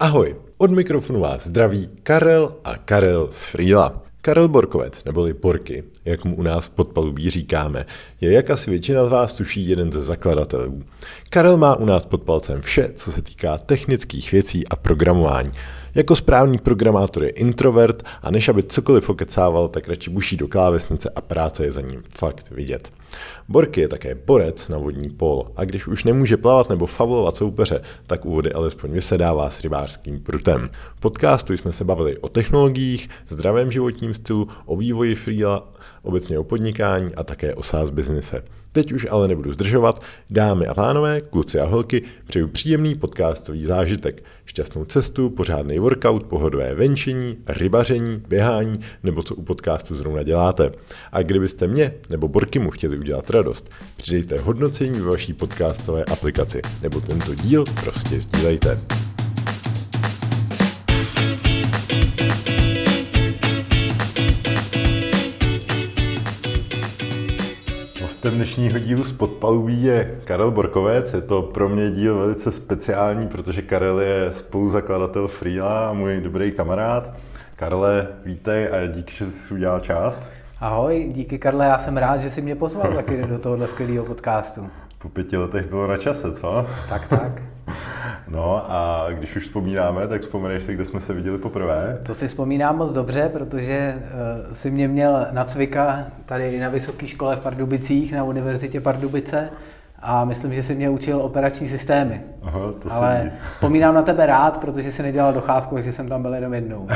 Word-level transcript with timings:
Ahoj, 0.00 0.36
od 0.58 0.70
mikrofonu 0.70 1.20
vás 1.20 1.46
zdraví 1.46 1.88
Karel 2.02 2.54
a 2.64 2.76
Karel 2.76 3.28
z 3.30 3.44
Frýla. 3.44 4.02
Karel 4.20 4.48
Borkovec, 4.48 5.04
neboli 5.04 5.32
Borky, 5.32 5.84
jak 6.04 6.24
mu 6.24 6.36
u 6.36 6.42
nás 6.42 6.66
v 6.66 6.70
podpalubí 6.70 7.30
říkáme, 7.30 7.86
je, 8.20 8.32
jak 8.32 8.50
asi 8.50 8.70
většina 8.70 9.06
z 9.06 9.08
vás 9.08 9.34
tuší, 9.34 9.68
jeden 9.68 9.92
ze 9.92 10.02
zakladatelů. 10.02 10.82
Karel 11.30 11.56
má 11.56 11.76
u 11.76 11.84
nás 11.84 12.06
pod 12.06 12.22
palcem 12.22 12.62
vše, 12.62 12.92
co 12.96 13.12
se 13.12 13.22
týká 13.22 13.58
technických 13.58 14.32
věcí 14.32 14.68
a 14.68 14.76
programování. 14.76 15.52
Jako 15.94 16.16
správný 16.16 16.58
programátor 16.58 17.24
je 17.24 17.30
introvert 17.30 18.02
a 18.22 18.30
než 18.30 18.48
aby 18.48 18.62
cokoliv 18.62 19.08
okecával, 19.08 19.68
tak 19.68 19.88
radši 19.88 20.10
buší 20.10 20.36
do 20.36 20.48
klávesnice 20.48 21.10
a 21.10 21.20
práce 21.20 21.64
je 21.64 21.72
za 21.72 21.80
ním 21.80 22.02
fakt 22.10 22.50
vidět. 22.50 22.90
Borky 23.48 23.80
je 23.80 23.88
také 23.88 24.14
borec 24.14 24.68
na 24.68 24.78
vodní 24.78 25.10
pol 25.10 25.50
a 25.56 25.64
když 25.64 25.86
už 25.86 26.04
nemůže 26.04 26.36
plavat 26.36 26.70
nebo 26.70 26.86
favlovat 26.86 27.36
soupeře, 27.36 27.80
tak 28.06 28.26
u 28.26 28.30
vody 28.30 28.52
alespoň 28.52 28.90
vysedává 28.90 29.50
s 29.50 29.60
rybářským 29.60 30.20
prutem. 30.20 30.70
V 30.96 31.00
podcastu 31.00 31.52
jsme 31.52 31.72
se 31.72 31.84
bavili 31.84 32.18
o 32.18 32.28
technologiích, 32.28 33.08
zdravém 33.28 33.72
životním 33.72 34.14
stylu, 34.14 34.48
o 34.66 34.76
vývoji 34.76 35.14
freela, 35.14 35.68
obecně 36.02 36.38
o 36.38 36.44
podnikání 36.44 37.14
a 37.14 37.24
také 37.24 37.54
o 37.54 37.62
SaaS 37.62 37.90
biznise. 37.90 38.42
Teď 38.78 38.92
už 38.92 39.06
ale 39.10 39.28
nebudu 39.28 39.52
zdržovat. 39.52 40.02
Dámy 40.30 40.66
a 40.66 40.74
pánové, 40.74 41.20
kluci 41.20 41.60
a 41.60 41.64
holky, 41.64 42.02
přeju 42.26 42.48
příjemný 42.48 42.94
podcastový 42.94 43.64
zážitek. 43.64 44.24
Šťastnou 44.46 44.84
cestu, 44.84 45.30
pořádný 45.30 45.78
workout, 45.78 46.22
pohodové 46.22 46.74
venčení, 46.74 47.36
rybaření, 47.46 48.22
běhání 48.28 48.72
nebo 49.02 49.22
co 49.22 49.34
u 49.34 49.42
podcastu 49.42 49.94
zrovna 49.94 50.22
děláte. 50.22 50.72
A 51.12 51.22
kdybyste 51.22 51.66
mě 51.66 51.94
nebo 52.10 52.28
Borkymu 52.28 52.70
chtěli 52.70 52.98
udělat 52.98 53.30
radost, 53.30 53.70
přidejte 53.96 54.38
hodnocení 54.38 55.00
ve 55.00 55.10
vaší 55.10 55.32
podcastové 55.32 56.04
aplikaci 56.04 56.62
nebo 56.82 57.00
tento 57.00 57.34
díl 57.34 57.64
prostě 57.84 58.20
sdílejte. 58.20 58.78
Hostem 68.18 68.34
dnešního 68.34 68.78
dílu 68.78 69.04
z 69.04 69.12
podpalubí 69.12 69.82
je 69.82 70.20
Karel 70.24 70.50
Borkovec. 70.50 71.14
Je 71.14 71.20
to 71.20 71.42
pro 71.42 71.68
mě 71.68 71.90
díl 71.90 72.18
velice 72.18 72.52
speciální, 72.52 73.28
protože 73.28 73.62
Karel 73.62 74.00
je 74.00 74.30
spoluzakladatel 74.32 75.28
Freela 75.28 75.88
a 75.88 75.92
můj 75.92 76.20
dobrý 76.20 76.52
kamarád. 76.52 77.10
Karle, 77.56 78.08
vítej 78.24 78.68
a 78.68 78.86
díky, 78.86 79.16
že 79.16 79.26
jsi 79.26 79.54
udělal 79.54 79.80
čas. 79.80 80.22
Ahoj, 80.60 81.12
díky 81.14 81.38
Karle, 81.38 81.66
já 81.66 81.78
jsem 81.78 81.96
rád, 81.96 82.18
že 82.18 82.30
jsi 82.30 82.42
mě 82.42 82.54
pozval 82.54 82.92
taky 82.92 83.22
do 83.22 83.38
tohohle 83.38 83.68
skvělého 83.68 84.04
podcastu. 84.04 84.70
Po 84.98 85.08
pěti 85.08 85.36
letech 85.36 85.68
bylo 85.68 85.86
na 85.86 85.96
čase, 85.96 86.32
co? 86.32 86.66
Tak, 86.88 87.08
tak. 87.08 87.42
No 88.28 88.64
a 88.68 89.06
když 89.10 89.36
už 89.36 89.42
vzpomínáme, 89.42 90.08
tak 90.08 90.22
vzpomeneš 90.22 90.64
si, 90.64 90.74
kde 90.74 90.84
jsme 90.84 91.00
se 91.00 91.12
viděli 91.12 91.38
poprvé? 91.38 91.98
To 92.02 92.14
si 92.14 92.28
vzpomínám 92.28 92.76
moc 92.76 92.92
dobře, 92.92 93.30
protože 93.32 93.94
uh, 93.96 94.52
si 94.52 94.70
mě 94.70 94.88
měl 94.88 95.26
na 95.30 95.44
cvika 95.44 96.06
tady 96.26 96.60
na 96.60 96.68
vysoké 96.68 97.06
škole 97.06 97.36
v 97.36 97.40
Pardubicích, 97.40 98.12
na 98.12 98.24
Univerzitě 98.24 98.80
Pardubice 98.80 99.48
a 100.02 100.24
myslím, 100.24 100.54
že 100.54 100.62
si 100.62 100.74
mě 100.74 100.90
učil 100.90 101.20
operační 101.20 101.68
systémy. 101.68 102.20
Aha, 102.42 102.60
to 102.82 102.92
Ale 102.92 103.22
si... 103.22 103.50
vzpomínám 103.50 103.94
na 103.94 104.02
tebe 104.02 104.26
rád, 104.26 104.60
protože 104.60 104.92
si 104.92 105.02
nedělal 105.02 105.32
docházku, 105.32 105.74
takže 105.74 105.92
jsem 105.92 106.08
tam 106.08 106.22
byl 106.22 106.34
jenom 106.34 106.54
jednou. 106.54 106.88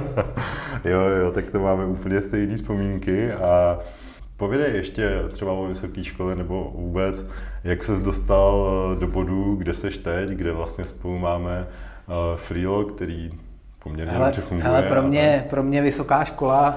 jo, 0.84 1.00
jo, 1.00 1.32
tak 1.32 1.50
to 1.50 1.60
máme 1.60 1.84
úplně 1.84 2.20
stejné 2.20 2.56
vzpomínky 2.56 3.32
a 3.32 3.78
Povědej 4.44 4.76
ještě 4.76 5.10
třeba 5.32 5.52
o 5.52 5.66
vysoké 5.66 6.04
škole 6.04 6.36
nebo 6.36 6.70
vůbec, 6.74 7.26
jak 7.64 7.84
ses 7.84 8.00
dostal 8.00 8.68
eh, 8.92 9.00
do 9.00 9.06
bodu, 9.06 9.54
kde 9.56 9.74
seš 9.74 9.98
teď, 9.98 10.28
kde 10.30 10.52
vlastně 10.52 10.84
spolu 10.84 11.18
máme 11.18 11.66
uh, 12.06 12.14
Freelo, 12.36 12.84
který 12.84 13.30
poměrně 13.82 14.12
hele, 14.12 14.26
dobře 14.26 14.40
funguje. 14.40 14.64
Hele, 14.64 14.82
pro, 14.82 15.02
mě, 15.02 15.44
pro 15.50 15.62
mě 15.62 15.82
vysoká 15.82 16.24
škola 16.24 16.76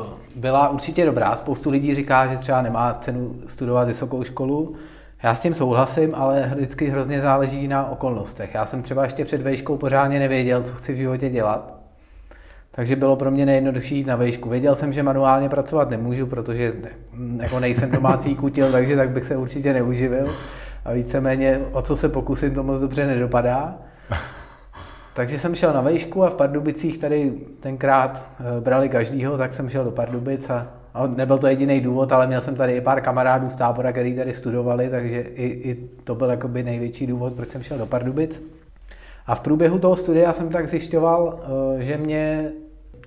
uh, 0.00 0.06
byla 0.36 0.68
určitě 0.68 1.06
dobrá. 1.06 1.36
Spoustu 1.36 1.70
lidí 1.70 1.94
říká, 1.94 2.26
že 2.26 2.36
třeba 2.36 2.62
nemá 2.62 2.98
cenu 3.00 3.34
studovat 3.46 3.88
vysokou 3.88 4.24
školu. 4.24 4.76
Já 5.22 5.34
s 5.34 5.40
tím 5.40 5.54
souhlasím, 5.54 6.14
ale 6.14 6.52
vždycky 6.54 6.86
hrozně 6.86 7.20
záleží 7.22 7.68
na 7.68 7.90
okolnostech. 7.90 8.54
Já 8.54 8.66
jsem 8.66 8.82
třeba 8.82 9.04
ještě 9.04 9.24
před 9.24 9.42
vejškou 9.42 9.76
pořádně 9.76 10.18
nevěděl, 10.18 10.62
co 10.62 10.72
chci 10.72 10.92
v 10.92 10.96
životě 10.96 11.30
dělat. 11.30 11.77
Takže 12.78 12.96
bylo 12.96 13.16
pro 13.16 13.30
mě 13.30 13.46
nejjednodušší 13.46 13.96
jít 13.96 14.06
na 14.06 14.16
vejšku. 14.16 14.48
Věděl 14.48 14.74
jsem, 14.74 14.92
že 14.92 15.02
manuálně 15.02 15.48
pracovat 15.48 15.90
nemůžu, 15.90 16.26
protože 16.26 16.72
jako 17.40 17.60
nejsem 17.60 17.90
domácí 17.90 18.34
kutil, 18.34 18.72
takže 18.72 18.96
tak 18.96 19.10
bych 19.10 19.24
se 19.24 19.36
určitě 19.36 19.72
neuživil. 19.72 20.34
A 20.84 20.92
víceméně 20.92 21.60
o 21.72 21.82
co 21.82 21.96
se 21.96 22.08
pokusím, 22.08 22.54
to 22.54 22.62
moc 22.62 22.80
dobře 22.80 23.06
nedopadá. 23.06 23.76
Takže 25.14 25.38
jsem 25.38 25.54
šel 25.54 25.72
na 25.72 25.80
vejšku 25.80 26.24
a 26.24 26.30
v 26.30 26.34
Pardubicích 26.34 26.98
tady 26.98 27.32
tenkrát 27.60 28.22
eh, 28.40 28.60
brali 28.60 28.88
každýho, 28.88 29.38
tak 29.38 29.52
jsem 29.52 29.68
šel 29.68 29.84
do 29.84 29.90
Pardubic 29.90 30.50
a, 30.50 30.66
a 30.94 31.06
nebyl 31.06 31.38
to 31.38 31.46
jediný 31.46 31.80
důvod, 31.80 32.12
ale 32.12 32.26
měl 32.26 32.40
jsem 32.40 32.54
tady 32.54 32.76
i 32.76 32.80
pár 32.80 33.00
kamarádů 33.00 33.50
z 33.50 33.56
tábora, 33.56 33.92
který 33.92 34.16
tady 34.16 34.34
studovali, 34.34 34.88
takže 34.88 35.20
i, 35.20 35.46
i 35.46 35.88
to 36.04 36.14
byl 36.14 36.30
jakoby 36.30 36.62
největší 36.62 37.06
důvod, 37.06 37.32
proč 37.32 37.50
jsem 37.50 37.62
šel 37.62 37.78
do 37.78 37.86
Pardubic. 37.86 38.42
A 39.26 39.34
v 39.34 39.40
průběhu 39.40 39.78
toho 39.78 39.96
studia 39.96 40.32
jsem 40.32 40.48
tak 40.48 40.68
zjišťoval, 40.68 41.40
eh, 41.78 41.82
že 41.82 41.96
mě 41.96 42.52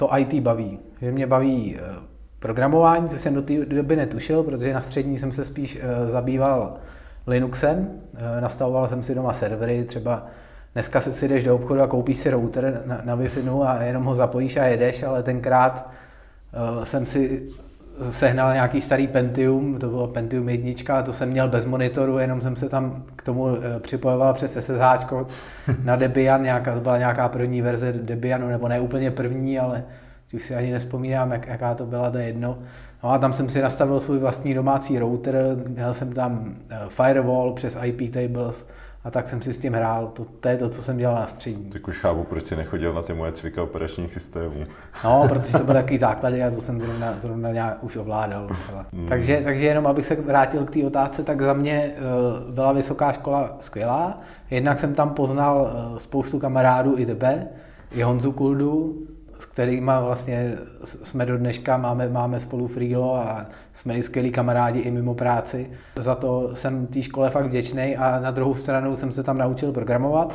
to 0.02 0.18
IT 0.18 0.44
baví. 0.44 0.80
Že 1.02 1.12
mě 1.12 1.28
baví 1.28 1.78
eh, 1.78 1.96
programování, 2.40 3.10
co 3.10 3.18
jsem 3.18 3.34
do 3.34 3.42
té 3.42 3.66
doby 3.66 3.96
netušil, 3.96 4.44
protože 4.44 4.74
na 4.74 4.82
střední 4.82 5.20
jsem 5.20 5.32
se 5.32 5.46
spíš 5.46 5.80
eh, 5.82 6.10
zabýval 6.10 6.78
Linuxem. 7.28 7.90
Eh, 8.16 8.42
nastavoval 8.42 8.88
jsem 8.88 9.04
si 9.04 9.16
doma 9.16 9.34
servery, 9.34 9.84
třeba 9.84 10.26
dneska 10.74 11.02
si 11.02 11.28
jdeš 11.28 11.44
do 11.44 11.56
obchodu 11.56 11.82
a 11.82 11.88
koupíš 11.88 12.18
si 12.18 12.30
router 12.30 12.82
na, 12.86 13.02
na 13.04 13.18
Wi-Fi 13.18 13.64
a 13.66 13.84
jenom 13.84 14.04
ho 14.04 14.16
zapojíš 14.16 14.58
a 14.58 14.64
jedeš, 14.66 15.04
ale 15.04 15.24
tenkrát 15.24 15.90
jsem 16.84 17.06
si 17.06 17.50
sehnal 18.10 18.54
nějaký 18.54 18.82
starý 18.82 19.08
Pentium, 19.08 19.80
to 19.80 19.90
bylo 19.90 20.08
Pentium 20.08 20.50
1, 20.50 20.96
a 20.96 21.02
to 21.02 21.14
jsem 21.14 21.30
měl 21.30 21.48
bez 21.48 21.66
monitoru, 21.66 22.18
jenom 22.18 22.42
jsem 22.42 22.56
se 22.56 22.70
tam 22.70 23.04
k 23.16 23.24
tomu 23.24 23.48
připojoval 23.80 24.34
přes 24.34 24.58
SSH 24.60 25.14
na 25.84 25.96
Debian, 25.96 26.44
nějaká, 26.44 26.74
to 26.74 26.80
byla 26.80 26.98
nějaká 26.98 27.30
první 27.30 27.62
verze 27.62 27.94
Debianu, 27.94 28.48
nebo 28.48 28.68
ne 28.68 28.80
úplně 28.80 29.12
první, 29.12 29.60
ale 29.60 29.84
už 30.34 30.46
si 30.46 30.56
ani 30.56 30.72
nespomínám, 30.72 31.32
jak, 31.32 31.48
jaká 31.48 31.76
to 31.76 31.86
byla, 31.86 32.12
to 32.12 32.18
je 32.18 32.26
jedno. 32.26 32.58
No 33.04 33.10
a 33.10 33.18
tam 33.18 33.34
jsem 33.34 33.50
si 33.50 33.62
nastavil 33.62 34.00
svůj 34.00 34.20
vlastní 34.20 34.54
domácí 34.54 35.00
router, 35.00 35.36
měl 35.68 35.94
jsem 35.94 36.14
tam 36.14 36.56
firewall 36.90 37.54
přes 37.54 37.78
IP 37.84 38.14
tables, 38.14 38.68
a 39.04 39.12
tak 39.12 39.28
jsem 39.28 39.42
si 39.42 39.54
s 39.54 39.58
tím 39.58 39.74
hrál. 39.74 40.08
To, 40.08 40.26
to 40.26 40.48
je 40.48 40.58
to, 40.58 40.70
co 40.70 40.82
jsem 40.82 40.98
dělal 40.98 41.16
na 41.16 41.28
střední. 41.28 41.70
Tak 41.70 41.88
už 41.88 41.98
chápu, 41.98 42.24
proč 42.24 42.46
jsi 42.46 42.56
nechodil 42.56 42.94
na 42.94 43.02
ty 43.02 43.14
moje 43.14 43.32
cvika 43.32 43.64
operačních 43.64 44.14
systémů. 44.14 44.64
No, 45.04 45.26
protože 45.30 45.58
to 45.58 45.64
byly 45.64 45.78
takový 45.78 45.98
základy 45.98 46.44
a 46.44 46.52
to 46.52 46.62
jsem 46.62 46.80
zrovna, 46.80 47.14
zrovna 47.20 47.52
nějak 47.52 47.84
už 47.84 47.96
ovládal 47.96 48.48
docela. 48.48 48.86
Mm. 48.92 49.08
Takže, 49.08 49.42
takže 49.44 49.66
jenom 49.66 49.88
abych 49.88 50.06
se 50.06 50.16
vrátil 50.16 50.66
k 50.66 50.72
té 50.72 50.86
otázce, 50.86 51.24
tak 51.24 51.42
za 51.42 51.54
mě 51.54 51.92
uh, 52.46 52.54
byla 52.54 52.72
vysoká 52.72 53.12
škola 53.12 53.56
skvělá. 53.60 54.20
Jednak 54.52 54.80
jsem 54.80 54.96
tam 54.96 55.10
poznal 55.10 55.62
uh, 55.62 55.98
spoustu 55.98 56.40
kamarádů 56.40 56.98
i 56.98 57.06
tebe, 57.06 57.48
i 57.92 58.02
Honzu 58.02 58.32
Kuldu, 58.32 58.96
s 59.42 59.46
kterými 59.46 59.92
vlastně 60.02 60.54
jsme 61.04 61.26
do 61.26 61.38
dneška, 61.38 61.78
máme, 61.78 62.10
máme 62.10 62.40
spolu 62.40 62.68
freelo 62.68 63.16
a 63.16 63.46
jsme 63.74 63.94
i 63.94 64.04
skvělí 64.04 64.32
kamarádi 64.32 64.80
i 64.80 64.92
mimo 64.92 65.14
práci. 65.14 65.70
Za 65.96 66.16
to 66.16 66.52
jsem 66.54 66.88
té 66.88 67.04
škole 67.04 67.30
fakt 67.30 67.46
vděčný 67.46 67.98
a 67.98 68.20
na 68.20 68.32
druhou 68.32 68.56
stranu 68.56 68.96
jsem 68.96 69.12
se 69.12 69.24
tam 69.24 69.38
naučil 69.38 69.72
programovat, 69.72 70.34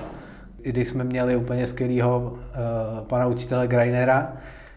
i 0.62 0.72
když 0.72 0.88
jsme 0.88 1.04
měli 1.04 1.36
úplně 1.36 1.66
skvělého 1.66 2.18
uh, 2.20 3.06
pana 3.06 3.26
učitele 3.26 3.66
Greinera, 3.66 4.32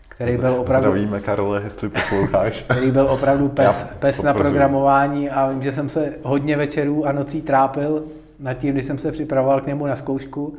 který 0.08 0.38
byl 0.38 0.54
opravdu... 0.54 0.90
Zdravíme, 0.90 1.20
Karole, 1.20 1.62
jestli 1.64 1.90
posloucháš. 1.90 2.62
Který 2.70 2.92
byl 2.92 3.08
opravdu 3.08 3.50
pes, 3.50 3.86
pes 4.00 4.22
na 4.22 4.34
programování 4.34 5.30
a 5.30 5.50
vím, 5.50 5.64
že 5.64 5.74
jsem 5.74 5.90
se 5.90 6.14
hodně 6.24 6.58
večerů 6.58 7.06
a 7.06 7.12
nocí 7.12 7.42
trápil 7.42 8.04
nad 8.40 8.54
tím, 8.54 8.74
když 8.74 8.86
jsem 8.86 8.98
se 8.98 9.12
připravoval 9.12 9.62
k 9.62 9.68
němu 9.68 9.88
na 9.88 9.96
zkoušku, 9.96 10.58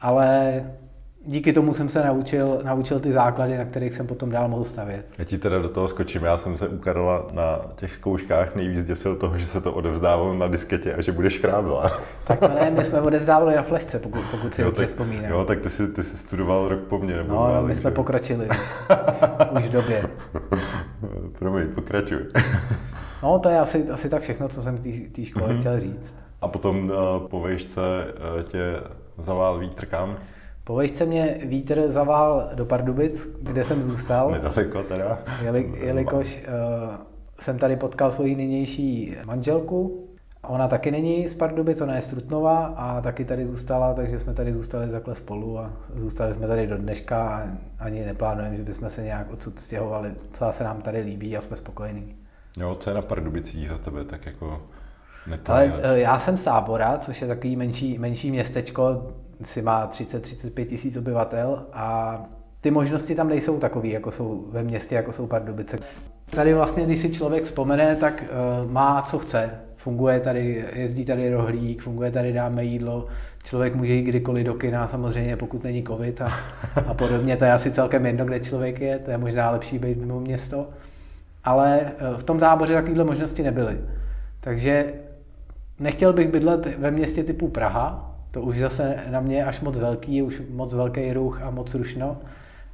ale 0.00 0.62
díky 1.26 1.52
tomu 1.52 1.74
jsem 1.74 1.88
se 1.88 2.04
naučil, 2.04 2.60
naučil 2.64 3.00
ty 3.00 3.12
základy, 3.12 3.58
na 3.58 3.64
kterých 3.64 3.94
jsem 3.94 4.06
potom 4.06 4.30
dál 4.30 4.48
mohl 4.48 4.64
stavět. 4.64 5.06
Já 5.18 5.24
ti 5.24 5.38
teda 5.38 5.58
do 5.58 5.68
toho 5.68 5.88
skočím. 5.88 6.24
Já 6.24 6.38
jsem 6.38 6.56
se 6.56 6.68
u 6.68 6.78
Karola 6.78 7.26
na 7.32 7.60
těch 7.76 7.92
zkouškách 7.92 8.54
nejvíc 8.54 8.84
děsil 8.84 9.16
toho, 9.16 9.38
že 9.38 9.46
se 9.46 9.60
to 9.60 9.72
odevzdávalo 9.72 10.34
na 10.34 10.48
disketě 10.48 10.94
a 10.94 11.00
že 11.00 11.12
budeš 11.12 11.38
krábila. 11.38 12.00
Tak 12.24 12.40
to 12.40 12.48
ne, 12.48 12.70
my 12.70 12.84
jsme 12.84 13.00
odevzdávali 13.00 13.56
na 13.56 13.62
flešce, 13.62 13.98
pokud, 13.98 14.24
pokud 14.30 14.54
si 14.54 14.62
jo, 14.62 14.66
dobře 14.66 14.86
vzpomínám. 14.86 15.30
Jo, 15.30 15.44
tak 15.44 15.60
ty 15.60 15.70
jsi, 15.70 15.88
ty 15.88 16.02
jsi 16.02 16.16
studoval 16.16 16.68
rok 16.68 16.80
po 16.80 16.98
mně. 16.98 17.16
Nebo 17.16 17.34
no, 17.34 17.54
no 17.54 17.62
my 17.62 17.74
jsme 17.74 17.90
že? 17.90 17.94
pokročili 17.94 18.48
už, 18.48 18.56
už, 19.58 19.64
v 19.64 19.70
době. 19.70 20.04
Promiň, 21.38 21.68
pokračuj. 21.74 22.18
no, 23.22 23.38
to 23.38 23.48
je 23.48 23.60
asi, 23.60 23.88
asi 23.90 24.08
tak 24.08 24.22
všechno, 24.22 24.48
co 24.48 24.62
jsem 24.62 24.78
té 25.12 25.24
škole 25.24 25.48
mm-hmm. 25.48 25.60
chtěl 25.60 25.80
říct. 25.80 26.16
A 26.40 26.48
potom 26.48 26.90
uh, 26.90 27.28
po 27.28 27.40
vejšce 27.40 27.80
uh, 27.80 28.42
tě 28.42 28.80
zavál 29.18 29.58
vítr 29.58 29.86
kam? 29.86 30.16
Po 30.66 30.74
vejšce 30.74 31.06
mě 31.06 31.38
vítr 31.44 31.84
zavál 31.88 32.50
do 32.54 32.64
Pardubic, 32.64 33.28
kde 33.42 33.64
jsem 33.64 33.82
zůstal. 33.82 34.30
Nedaleko 34.30 34.82
teda. 34.82 35.18
Jeli, 35.42 35.72
jelikož 35.76 36.38
uh, 36.38 36.94
jsem 37.40 37.58
tady 37.58 37.76
potkal 37.76 38.12
svoji 38.12 38.36
nynější 38.36 39.16
manželku 39.24 40.06
Ona 40.42 40.68
taky 40.68 40.90
není 40.90 41.28
z 41.28 41.34
Pardubic, 41.34 41.80
ona 41.80 41.96
je 41.96 42.02
z 42.02 42.06
Trutnova 42.06 42.66
a 42.66 43.00
taky 43.00 43.24
tady 43.24 43.46
zůstala, 43.46 43.94
takže 43.94 44.18
jsme 44.18 44.34
tady 44.34 44.52
zůstali 44.52 44.88
takhle 44.88 45.14
spolu 45.14 45.58
a 45.58 45.72
zůstali 45.94 46.34
jsme 46.34 46.46
tady 46.46 46.66
do 46.66 46.78
dneška 46.78 47.28
a 47.28 47.42
ani 47.78 48.04
neplánujeme, 48.04 48.56
že 48.56 48.62
bychom 48.62 48.90
se 48.90 49.02
nějak 49.02 49.32
odsud 49.32 49.60
stěhovali. 49.60 50.14
Celá 50.32 50.52
se 50.52 50.64
nám 50.64 50.82
tady 50.82 51.00
líbí 51.00 51.36
a 51.36 51.40
jsme 51.40 51.56
spokojení. 51.56 52.16
Jo, 52.56 52.76
co 52.80 52.90
je 52.90 52.94
na 52.94 53.02
Pardubicích 53.02 53.68
za 53.68 53.78
tebe, 53.78 54.04
tak 54.04 54.26
jako 54.26 54.62
ale 55.46 55.72
eh, 55.82 55.98
já 55.98 56.18
jsem 56.18 56.36
z 56.36 56.44
Tábora, 56.44 56.98
což 56.98 57.22
je 57.22 57.28
takový 57.28 57.56
menší, 57.56 57.98
menší 57.98 58.30
městečko, 58.30 59.12
si 59.42 59.62
má 59.62 59.88
30-35 59.88 60.66
tisíc 60.66 60.96
obyvatel 60.96 61.66
a 61.72 62.18
ty 62.60 62.70
možnosti 62.70 63.14
tam 63.14 63.28
nejsou 63.28 63.58
takové, 63.58 63.88
jako 63.88 64.10
jsou 64.10 64.46
ve 64.50 64.62
městě, 64.62 64.94
jako 64.94 65.12
jsou 65.12 65.26
Pardubice. 65.26 65.78
Tady 66.30 66.54
vlastně, 66.54 66.84
když 66.84 67.00
si 67.00 67.10
člověk 67.10 67.44
vzpomene, 67.44 67.96
tak 67.96 68.24
uh, 68.64 68.70
má, 68.70 69.02
co 69.02 69.18
chce. 69.18 69.50
Funguje 69.76 70.20
tady, 70.20 70.64
jezdí 70.72 71.04
tady 71.04 71.30
rohlík, 71.30 71.82
funguje 71.82 72.10
tady 72.10 72.32
dáme 72.32 72.64
jídlo, 72.64 73.06
člověk 73.44 73.74
může 73.74 73.92
jít 73.92 74.02
kdykoliv 74.02 74.46
do 74.46 74.54
kina, 74.54 74.88
samozřejmě 74.88 75.36
pokud 75.36 75.64
není 75.64 75.84
covid 75.84 76.20
a, 76.20 76.32
a 76.86 76.94
podobně, 76.94 77.36
to 77.36 77.44
je 77.44 77.52
asi 77.52 77.70
celkem 77.70 78.06
jedno, 78.06 78.24
kde 78.24 78.40
člověk 78.40 78.80
je, 78.80 78.98
to 78.98 79.10
je 79.10 79.18
možná 79.18 79.50
lepší 79.50 79.78
být 79.78 79.98
mimo 79.98 80.20
město. 80.20 80.68
Ale 81.44 81.80
uh, 81.80 82.18
v 82.18 82.22
tom 82.22 82.38
táboře 82.38 82.74
takovéhle 82.74 83.04
možnosti 83.04 83.42
nebyly. 83.42 83.78
Takže 84.40 84.92
Nechtěl 85.80 86.12
bych 86.12 86.28
bydlet 86.28 86.78
ve 86.78 86.90
městě 86.90 87.24
typu 87.24 87.48
Praha, 87.48 88.15
to 88.36 88.42
už 88.42 88.58
zase 88.58 88.96
na 89.10 89.20
mě 89.20 89.36
je 89.36 89.44
až 89.44 89.60
moc 89.60 89.78
velký, 89.78 90.22
už 90.22 90.42
moc 90.50 90.74
velký 90.74 91.12
ruch 91.12 91.42
a 91.42 91.50
moc 91.50 91.74
rušno, 91.74 92.16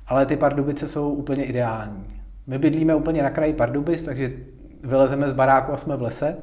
ale 0.06 0.26
ty 0.26 0.36
Pardubice 0.36 0.88
jsou 0.88 1.10
úplně 1.10 1.44
ideální. 1.44 2.22
My 2.46 2.58
bydlíme 2.58 2.94
úplně 2.94 3.22
na 3.22 3.30
kraji 3.30 3.52
Pardubic, 3.52 4.02
takže 4.02 4.32
vylezeme 4.82 5.28
z 5.28 5.32
baráku 5.32 5.72
a 5.72 5.76
jsme 5.76 5.96
v 5.96 6.02
lese, 6.02 6.36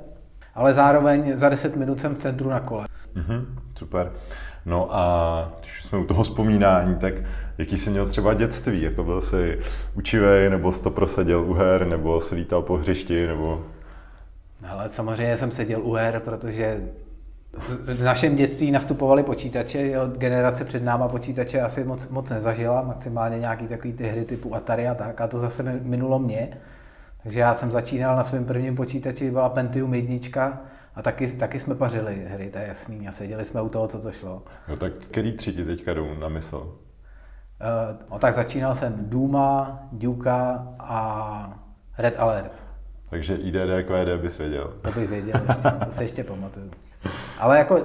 ale 0.56 0.74
zároveň 0.74 1.38
za 1.38 1.50
10 1.50 1.76
minut 1.76 2.00
jsem 2.00 2.16
v 2.16 2.20
centru 2.20 2.50
na 2.50 2.60
kole. 2.60 2.86
Mm-hmm, 3.16 3.46
super. 3.76 4.12
No 4.66 4.96
a 4.96 5.54
když 5.62 5.84
jsme 5.84 6.00
u 6.00 6.06
toho 6.06 6.24
vzpomínání, 6.24 6.96
tak 6.96 7.14
jaký 7.58 7.78
jsi 7.78 7.90
měl 7.90 8.06
třeba 8.06 8.34
dětství? 8.34 8.82
Jako 8.82 9.04
byl 9.04 9.22
jsi 9.22 9.60
učivej, 9.96 10.50
nebo 10.50 10.72
jsi 10.72 10.84
to 10.84 10.92
prosadil 10.92 11.40
u 11.40 11.54
her, 11.54 11.88
nebo 11.88 12.22
jsi 12.22 12.36
lítal 12.36 12.62
po 12.62 12.78
hřišti, 12.78 13.28
nebo 13.28 13.66
ale 14.70 14.90
samozřejmě 14.90 15.38
jsem 15.38 15.52
seděl 15.52 15.82
u 15.82 15.94
her, 15.94 16.22
protože 16.26 16.82
v 17.58 18.04
našem 18.04 18.36
dětství 18.36 18.72
nastupovaly 18.72 19.24
počítače, 19.24 20.00
od 20.00 20.18
generace 20.18 20.66
před 20.66 20.84
náma 20.84 21.08
počítače 21.08 21.62
asi 21.62 21.84
moc, 21.84 22.08
moc 22.08 22.30
nezažila, 22.30 22.82
maximálně 22.82 23.40
nějaký 23.40 23.68
takový 23.68 23.94
ty 23.94 24.08
hry 24.08 24.26
typu 24.26 24.56
Atari 24.56 24.88
a 24.88 24.96
tak, 24.96 25.22
a 25.22 25.28
to 25.28 25.40
zase 25.40 25.64
minulo 25.64 26.20
mě. 26.20 26.58
Takže 27.24 27.40
já 27.40 27.54
jsem 27.54 27.72
začínal 27.72 28.16
na 28.16 28.24
svém 28.24 28.46
prvním 28.46 28.76
počítači, 28.76 29.32
byla 29.32 29.50
Pentium 29.50 29.94
1 29.94 30.60
a 30.96 31.02
taky, 31.02 31.28
taky 31.28 31.60
jsme 31.60 31.76
pařili 31.76 32.26
hry, 32.30 32.50
to 32.50 32.58
je 32.58 32.68
jasný, 32.68 33.08
a 33.08 33.12
seděli 33.12 33.46
jsme 33.46 33.62
u 33.62 33.70
toho, 33.70 33.88
co 33.88 34.00
to 34.00 34.12
šlo. 34.12 34.44
No 34.68 34.78
tak 34.78 34.94
který 34.94 35.32
tři 35.32 35.54
ti 35.54 35.66
teďka 35.66 35.94
jdou 35.94 36.14
na 36.20 36.30
mysl? 36.30 36.58
Uh, 36.58 38.12
no 38.12 38.20
tak 38.20 38.34
začínal 38.34 38.76
jsem 38.76 38.94
Duma, 38.98 39.80
Duka 39.92 40.68
a 40.80 41.60
Red 41.98 42.16
Alert. 42.18 42.64
Takže 43.10 43.36
IDD, 43.36 43.88
QD 43.88 44.22
bys 44.22 44.38
věděl. 44.38 44.74
To 44.82 44.92
bych 44.92 45.10
věděl, 45.10 45.42
ještě, 45.48 45.86
to 45.86 45.92
se 45.92 46.04
ještě 46.04 46.24
pamatuju. 46.24 46.72
Ale 47.40 47.58
jako 47.58 47.82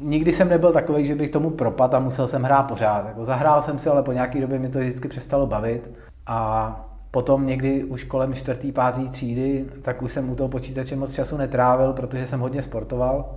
nikdy 0.00 0.32
jsem 0.32 0.48
nebyl 0.48 0.72
takový, 0.72 1.06
že 1.06 1.14
bych 1.14 1.30
tomu 1.30 1.50
propadl 1.50 1.96
a 1.96 2.00
musel 2.00 2.28
jsem 2.28 2.42
hrát 2.42 2.62
pořád. 2.62 3.06
Jako 3.06 3.24
zahrál 3.24 3.62
jsem 3.62 3.78
si, 3.78 3.88
ale 3.88 4.02
po 4.02 4.12
nějaký 4.12 4.40
době 4.40 4.58
mi 4.58 4.68
to 4.68 4.78
vždycky 4.78 5.08
přestalo 5.08 5.46
bavit. 5.46 5.90
A 6.26 6.88
potom 7.10 7.46
někdy 7.46 7.84
už 7.84 8.04
kolem 8.04 8.34
čtvrtý, 8.34 8.72
pátý 8.72 9.08
třídy, 9.08 9.64
tak 9.82 10.02
už 10.02 10.12
jsem 10.12 10.30
u 10.30 10.34
toho 10.34 10.48
počítače 10.48 10.96
moc 10.96 11.12
času 11.12 11.36
netrávil, 11.36 11.92
protože 11.92 12.26
jsem 12.26 12.40
hodně 12.40 12.62
sportoval 12.62 13.34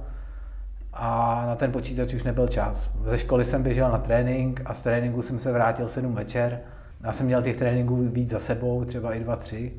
a 0.94 1.44
na 1.48 1.56
ten 1.56 1.72
počítač 1.72 2.14
už 2.14 2.24
nebyl 2.24 2.48
čas. 2.48 2.90
Ze 3.06 3.18
školy 3.18 3.46
jsem 3.46 3.64
běžel 3.64 3.92
na 3.92 3.98
trénink 3.98 4.62
a 4.66 4.74
z 4.74 4.82
tréninku 4.82 5.22
jsem 5.22 5.40
se 5.40 5.52
vrátil 5.52 5.88
7 5.88 6.14
večer. 6.14 6.60
Já 7.04 7.14
jsem 7.14 7.26
měl 7.26 7.42
těch 7.42 7.58
tréninků 7.58 7.96
víc 7.96 8.30
za 8.30 8.40
sebou, 8.40 8.86
třeba 8.86 9.14
i 9.14 9.20
dva, 9.20 9.36
tři. 9.36 9.72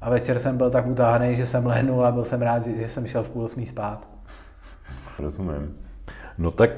A 0.00 0.10
večer 0.10 0.38
jsem 0.38 0.56
byl 0.56 0.70
tak 0.70 0.86
utáhaný, 0.86 1.36
že 1.36 1.46
jsem 1.46 1.66
lehnul 1.66 2.06
a 2.06 2.12
byl 2.12 2.24
jsem 2.24 2.42
rád, 2.42 2.64
že, 2.64 2.76
že 2.76 2.88
jsem 2.88 3.06
šel 3.06 3.22
v 3.22 3.30
půl 3.30 3.44
osmí 3.44 3.66
spát. 3.66 4.13
Rozumím. 5.18 5.76
No 6.38 6.50
tak 6.50 6.70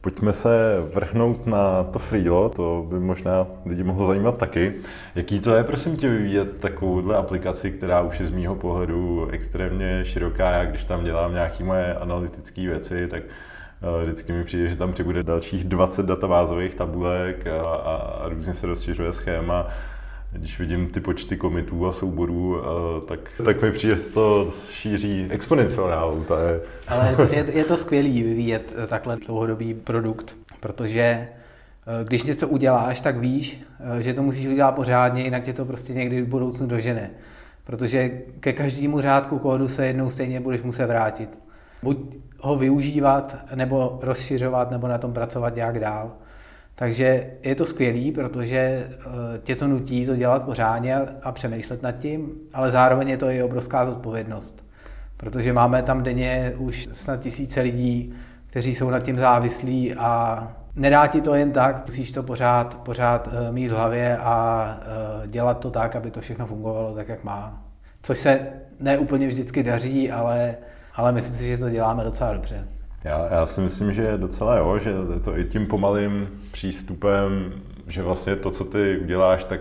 pojďme 0.00 0.32
se 0.32 0.76
vrhnout 0.94 1.46
na 1.46 1.84
to 1.84 1.98
freelo, 1.98 2.48
to 2.48 2.86
by 2.90 3.00
možná 3.00 3.46
lidi 3.66 3.82
mohlo 3.82 4.06
zajímat 4.06 4.38
taky. 4.38 4.74
Jaký 5.14 5.40
to 5.40 5.54
je, 5.54 5.64
prosím 5.64 5.96
tě, 5.96 6.08
vyvíjet 6.08 6.56
takovouhle 6.60 7.16
aplikaci, 7.16 7.70
která 7.70 8.00
už 8.00 8.20
je 8.20 8.26
z 8.26 8.30
mýho 8.30 8.54
pohledu 8.54 9.28
extrémně 9.30 10.04
široká. 10.04 10.50
Já 10.50 10.64
když 10.64 10.84
tam 10.84 11.04
dělám 11.04 11.32
nějaké 11.32 11.64
moje 11.64 11.94
analytické 11.94 12.60
věci, 12.60 13.08
tak 13.08 13.22
eh, 13.22 14.04
vždycky 14.04 14.32
mi 14.32 14.44
přijde, 14.44 14.68
že 14.68 14.76
tam 14.76 14.92
přibude 14.92 15.22
dalších 15.22 15.64
20 15.64 16.06
databázových 16.06 16.74
tabulek 16.74 17.46
a, 17.46 17.60
a, 17.60 17.94
a 17.96 18.28
různě 18.28 18.54
se 18.54 18.66
rozšiřuje 18.66 19.12
schéma 19.12 19.68
když 20.38 20.58
vidím 20.58 20.88
ty 20.88 21.00
počty 21.00 21.36
komitů 21.36 21.86
a 21.86 21.92
souborů, 21.92 22.56
eh, 22.58 23.06
tak, 23.06 23.20
tak 23.44 23.62
mi 23.62 23.72
přijde, 23.72 23.96
že 23.96 24.02
to 24.02 24.52
šíří 24.70 25.26
exponenciálně. 25.30 26.24
To 26.24 26.38
je... 26.38 26.60
Ale 26.88 27.16
je, 27.30 27.44
je 27.52 27.64
to 27.64 27.76
skvělý 27.76 28.22
vyvíjet 28.22 28.74
eh, 28.76 28.86
takhle 28.86 29.16
dlouhodobý 29.16 29.74
produkt, 29.74 30.36
protože 30.60 31.02
eh, 31.02 31.28
když 32.04 32.22
něco 32.22 32.48
uděláš, 32.48 33.00
tak 33.00 33.18
víš, 33.18 33.60
že 34.00 34.14
to 34.14 34.22
musíš 34.22 34.46
udělat 34.46 34.72
pořádně, 34.72 35.22
jinak 35.22 35.42
tě 35.42 35.52
to 35.52 35.64
prostě 35.64 35.94
někdy 35.94 36.22
v 36.22 36.28
budoucnu 36.28 36.66
dožene. 36.66 37.10
Protože 37.64 38.08
ke 38.40 38.52
každému 38.52 39.00
řádku 39.00 39.38
kódu 39.38 39.68
se 39.68 39.86
jednou 39.86 40.10
stejně 40.10 40.40
budeš 40.40 40.62
muset 40.62 40.86
vrátit. 40.86 41.38
Buď 41.82 42.16
ho 42.40 42.56
využívat, 42.56 43.36
nebo 43.54 43.98
rozšiřovat, 44.02 44.70
nebo 44.70 44.88
na 44.88 44.98
tom 44.98 45.12
pracovat 45.12 45.56
nějak 45.56 45.78
dál. 45.78 46.12
Takže 46.74 47.30
je 47.42 47.54
to 47.54 47.66
skvělý, 47.66 48.12
protože 48.12 48.58
eh, 48.58 48.94
tě 49.42 49.56
to 49.56 49.68
nutí 49.68 50.06
to 50.06 50.16
dělat 50.16 50.42
pořádně 50.42 50.96
a 50.96 51.32
přemýšlet 51.32 51.82
nad 51.82 51.92
tím, 51.92 52.32
ale 52.52 52.70
zároveň 52.70 53.08
je 53.08 53.16
to 53.16 53.30
i 53.30 53.42
obrovská 53.42 53.86
zodpovědnost. 53.86 54.64
Protože 55.16 55.52
máme 55.52 55.82
tam 55.82 56.02
denně 56.02 56.52
už 56.56 56.88
snad 56.92 57.20
tisíce 57.20 57.60
lidí, 57.60 58.14
kteří 58.46 58.74
jsou 58.74 58.90
nad 58.90 59.00
tím 59.00 59.16
závislí 59.16 59.94
a 59.94 60.42
nedá 60.76 61.06
ti 61.06 61.20
to 61.20 61.34
jen 61.34 61.52
tak, 61.52 61.86
musíš 61.86 62.12
to 62.12 62.22
pořád, 62.22 62.78
pořád 62.78 63.28
eh, 63.32 63.52
mít 63.52 63.68
v 63.68 63.74
hlavě 63.74 64.16
a 64.16 64.78
eh, 65.24 65.28
dělat 65.28 65.60
to 65.60 65.70
tak, 65.70 65.96
aby 65.96 66.10
to 66.10 66.20
všechno 66.20 66.46
fungovalo 66.46 66.94
tak, 66.94 67.08
jak 67.08 67.24
má. 67.24 67.62
Což 68.02 68.18
se 68.18 68.40
ne 68.80 68.98
úplně 68.98 69.26
vždycky 69.26 69.62
daří, 69.62 70.10
ale, 70.10 70.56
ale 70.94 71.12
myslím 71.12 71.34
si, 71.34 71.48
že 71.48 71.58
to 71.58 71.70
děláme 71.70 72.04
docela 72.04 72.32
dobře. 72.32 72.68
Já, 73.04 73.34
já 73.34 73.46
si 73.46 73.60
myslím, 73.60 73.92
že 73.92 74.18
docela 74.18 74.56
jo, 74.56 74.78
že 74.78 74.90
je 75.14 75.20
to 75.20 75.38
i 75.38 75.44
tím 75.44 75.66
pomalým 75.66 76.28
přístupem, 76.52 77.52
že 77.86 78.02
vlastně 78.02 78.36
to, 78.36 78.50
co 78.50 78.64
ty 78.64 78.98
uděláš, 78.98 79.44
tak 79.44 79.60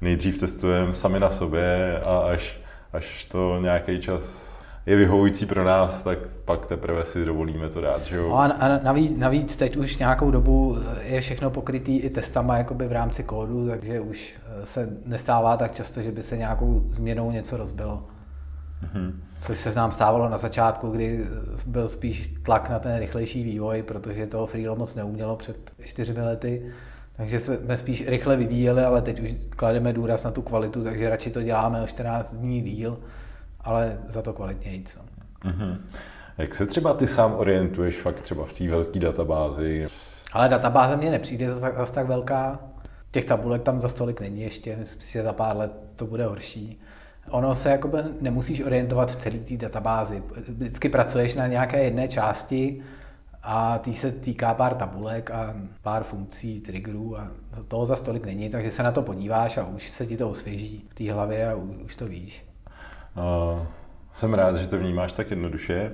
nejdřív 0.00 0.40
testujeme 0.40 0.94
sami 0.94 1.20
na 1.20 1.30
sobě 1.30 2.00
a 2.04 2.18
až, 2.18 2.60
až 2.92 3.24
to 3.24 3.58
nějaký 3.60 4.00
čas 4.00 4.46
je 4.86 4.96
vyhovující 4.96 5.46
pro 5.46 5.64
nás, 5.64 6.02
tak 6.02 6.18
pak 6.44 6.66
teprve 6.66 7.04
si 7.04 7.24
dovolíme 7.24 7.68
to 7.68 7.80
dát. 7.80 8.02
Že 8.04 8.16
jo? 8.16 8.28
No 8.28 8.38
a, 8.38 8.44
a 8.44 8.78
navíc, 8.82 9.12
navíc 9.18 9.56
teď 9.56 9.76
už 9.76 9.98
nějakou 9.98 10.30
dobu 10.30 10.78
je 11.02 11.20
všechno 11.20 11.50
pokrytý 11.50 11.98
i 11.98 12.10
testama 12.10 12.58
jakoby 12.58 12.86
v 12.86 12.92
rámci 12.92 13.22
kódu, 13.22 13.68
takže 13.68 14.00
už 14.00 14.34
se 14.64 14.88
nestává 15.06 15.56
tak 15.56 15.72
často, 15.72 16.02
že 16.02 16.12
by 16.12 16.22
se 16.22 16.36
nějakou 16.36 16.82
změnou 16.88 17.30
něco 17.30 17.56
rozbilo. 17.56 18.04
Mm-hmm. 18.84 19.12
Což 19.40 19.58
se 19.58 19.74
nám 19.74 19.92
stávalo 19.92 20.28
na 20.28 20.38
začátku, 20.38 20.90
kdy 20.90 21.26
byl 21.66 21.88
spíš 21.88 22.34
tlak 22.42 22.70
na 22.70 22.78
ten 22.78 22.98
rychlejší 22.98 23.44
vývoj, 23.44 23.82
protože 23.82 24.26
toho 24.26 24.46
Freelo 24.46 24.76
moc 24.76 24.94
neumělo 24.94 25.36
před 25.36 25.56
čtyřmi 25.84 26.20
lety. 26.20 26.72
Takže 27.16 27.40
jsme 27.40 27.76
spíš 27.76 28.08
rychle 28.08 28.36
vyvíjeli, 28.36 28.84
ale 28.84 29.02
teď 29.02 29.20
už 29.20 29.34
klademe 29.50 29.92
důraz 29.92 30.24
na 30.24 30.30
tu 30.30 30.42
kvalitu, 30.42 30.84
takže 30.84 31.10
radši 31.10 31.30
to 31.30 31.42
děláme 31.42 31.82
o 31.82 31.86
14 31.86 32.34
dní 32.34 32.62
díl, 32.62 32.98
ale 33.60 33.98
za 34.08 34.22
to 34.22 34.32
kvalitněji. 34.32 34.84
Mm-hmm. 35.44 35.76
Jak 36.38 36.54
se 36.54 36.66
třeba 36.66 36.94
ty 36.94 37.06
sám 37.06 37.34
orientuješ 37.34 38.00
fakt 38.00 38.20
třeba 38.20 38.44
v 38.44 38.52
té 38.52 38.68
velké 38.68 38.98
databázi? 38.98 39.86
Ale 40.32 40.48
databáze 40.48 40.96
mně 40.96 41.10
nepřijde 41.10 41.54
zase 41.54 41.92
tak 41.92 42.06
velká. 42.06 42.58
Těch 43.10 43.24
tabulek 43.24 43.62
tam 43.62 43.80
za 43.80 43.88
stolik 43.88 44.20
není 44.20 44.40
ještě, 44.40 44.76
myslím 44.76 45.02
že 45.10 45.22
za 45.22 45.32
pár 45.32 45.56
let 45.56 45.72
to 45.96 46.06
bude 46.06 46.24
horší. 46.24 46.80
Ono 47.30 47.54
se 47.54 47.70
jakoby 47.70 47.98
nemusíš 48.20 48.60
orientovat 48.60 49.10
v 49.10 49.16
celé 49.16 49.38
té 49.38 49.56
databázi. 49.56 50.22
Vždycky 50.48 50.88
pracuješ 50.88 51.34
na 51.34 51.46
nějaké 51.46 51.84
jedné 51.84 52.08
části 52.08 52.82
a 53.42 53.78
tý 53.78 53.94
se 53.94 54.12
týká 54.12 54.54
pár 54.54 54.74
tabulek 54.74 55.30
a 55.30 55.54
pár 55.82 56.02
funkcí, 56.02 56.60
triggerů 56.60 57.18
a 57.18 57.30
toho 57.68 57.86
za 57.86 57.96
stolik 57.96 58.24
není, 58.24 58.50
takže 58.50 58.70
se 58.70 58.82
na 58.82 58.92
to 58.92 59.02
podíváš 59.02 59.58
a 59.58 59.66
už 59.66 59.90
se 59.90 60.06
ti 60.06 60.16
to 60.16 60.30
osvěží 60.30 60.84
v 60.88 60.94
té 60.94 61.12
hlavě 61.12 61.50
a 61.50 61.54
už 61.84 61.96
to 61.96 62.06
víš. 62.06 62.46
Uh, 63.16 63.66
jsem 64.12 64.34
rád, 64.34 64.56
že 64.56 64.68
to 64.68 64.78
vnímáš 64.78 65.12
tak 65.12 65.30
jednoduše. 65.30 65.92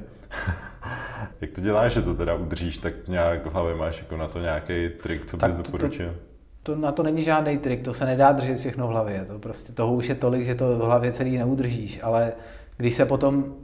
Jak 1.41 1.51
to 1.51 1.61
děláš, 1.61 1.93
že 1.93 2.03
to 2.03 2.15
teda 2.15 2.35
udržíš 2.35 2.79
tak 2.79 3.09
nějak 3.09 3.47
v 3.47 3.53
hlavě? 3.53 3.75
Máš 3.75 3.99
jako 3.99 4.17
na 4.17 4.29
to 4.29 4.41
nějaký 4.41 4.89
trik, 5.03 5.27
co 5.27 5.37
bys 5.37 5.55
doporučil? 5.55 6.09
To, 6.09 6.15
to, 6.15 6.32
na 6.75 6.93
to 6.93 7.03
není 7.03 7.23
žádný 7.23 7.59
trik, 7.59 7.83
to 7.83 7.95
se 7.95 8.07
nedá 8.07 8.33
držet 8.33 8.59
všechno 8.59 8.87
v 8.87 8.91
hlavě. 8.91 9.25
To 9.25 9.39
prostě 9.39 9.73
toho 9.73 9.95
už 9.95 10.09
je 10.09 10.15
tolik, 10.15 10.45
že 10.45 10.55
to 10.55 10.79
v 10.79 10.81
hlavě 10.81 11.13
celý 11.13 11.39
neudržíš, 11.39 12.01
ale 12.03 12.33
když 12.77 12.95
se 12.95 13.05
potom 13.07 13.55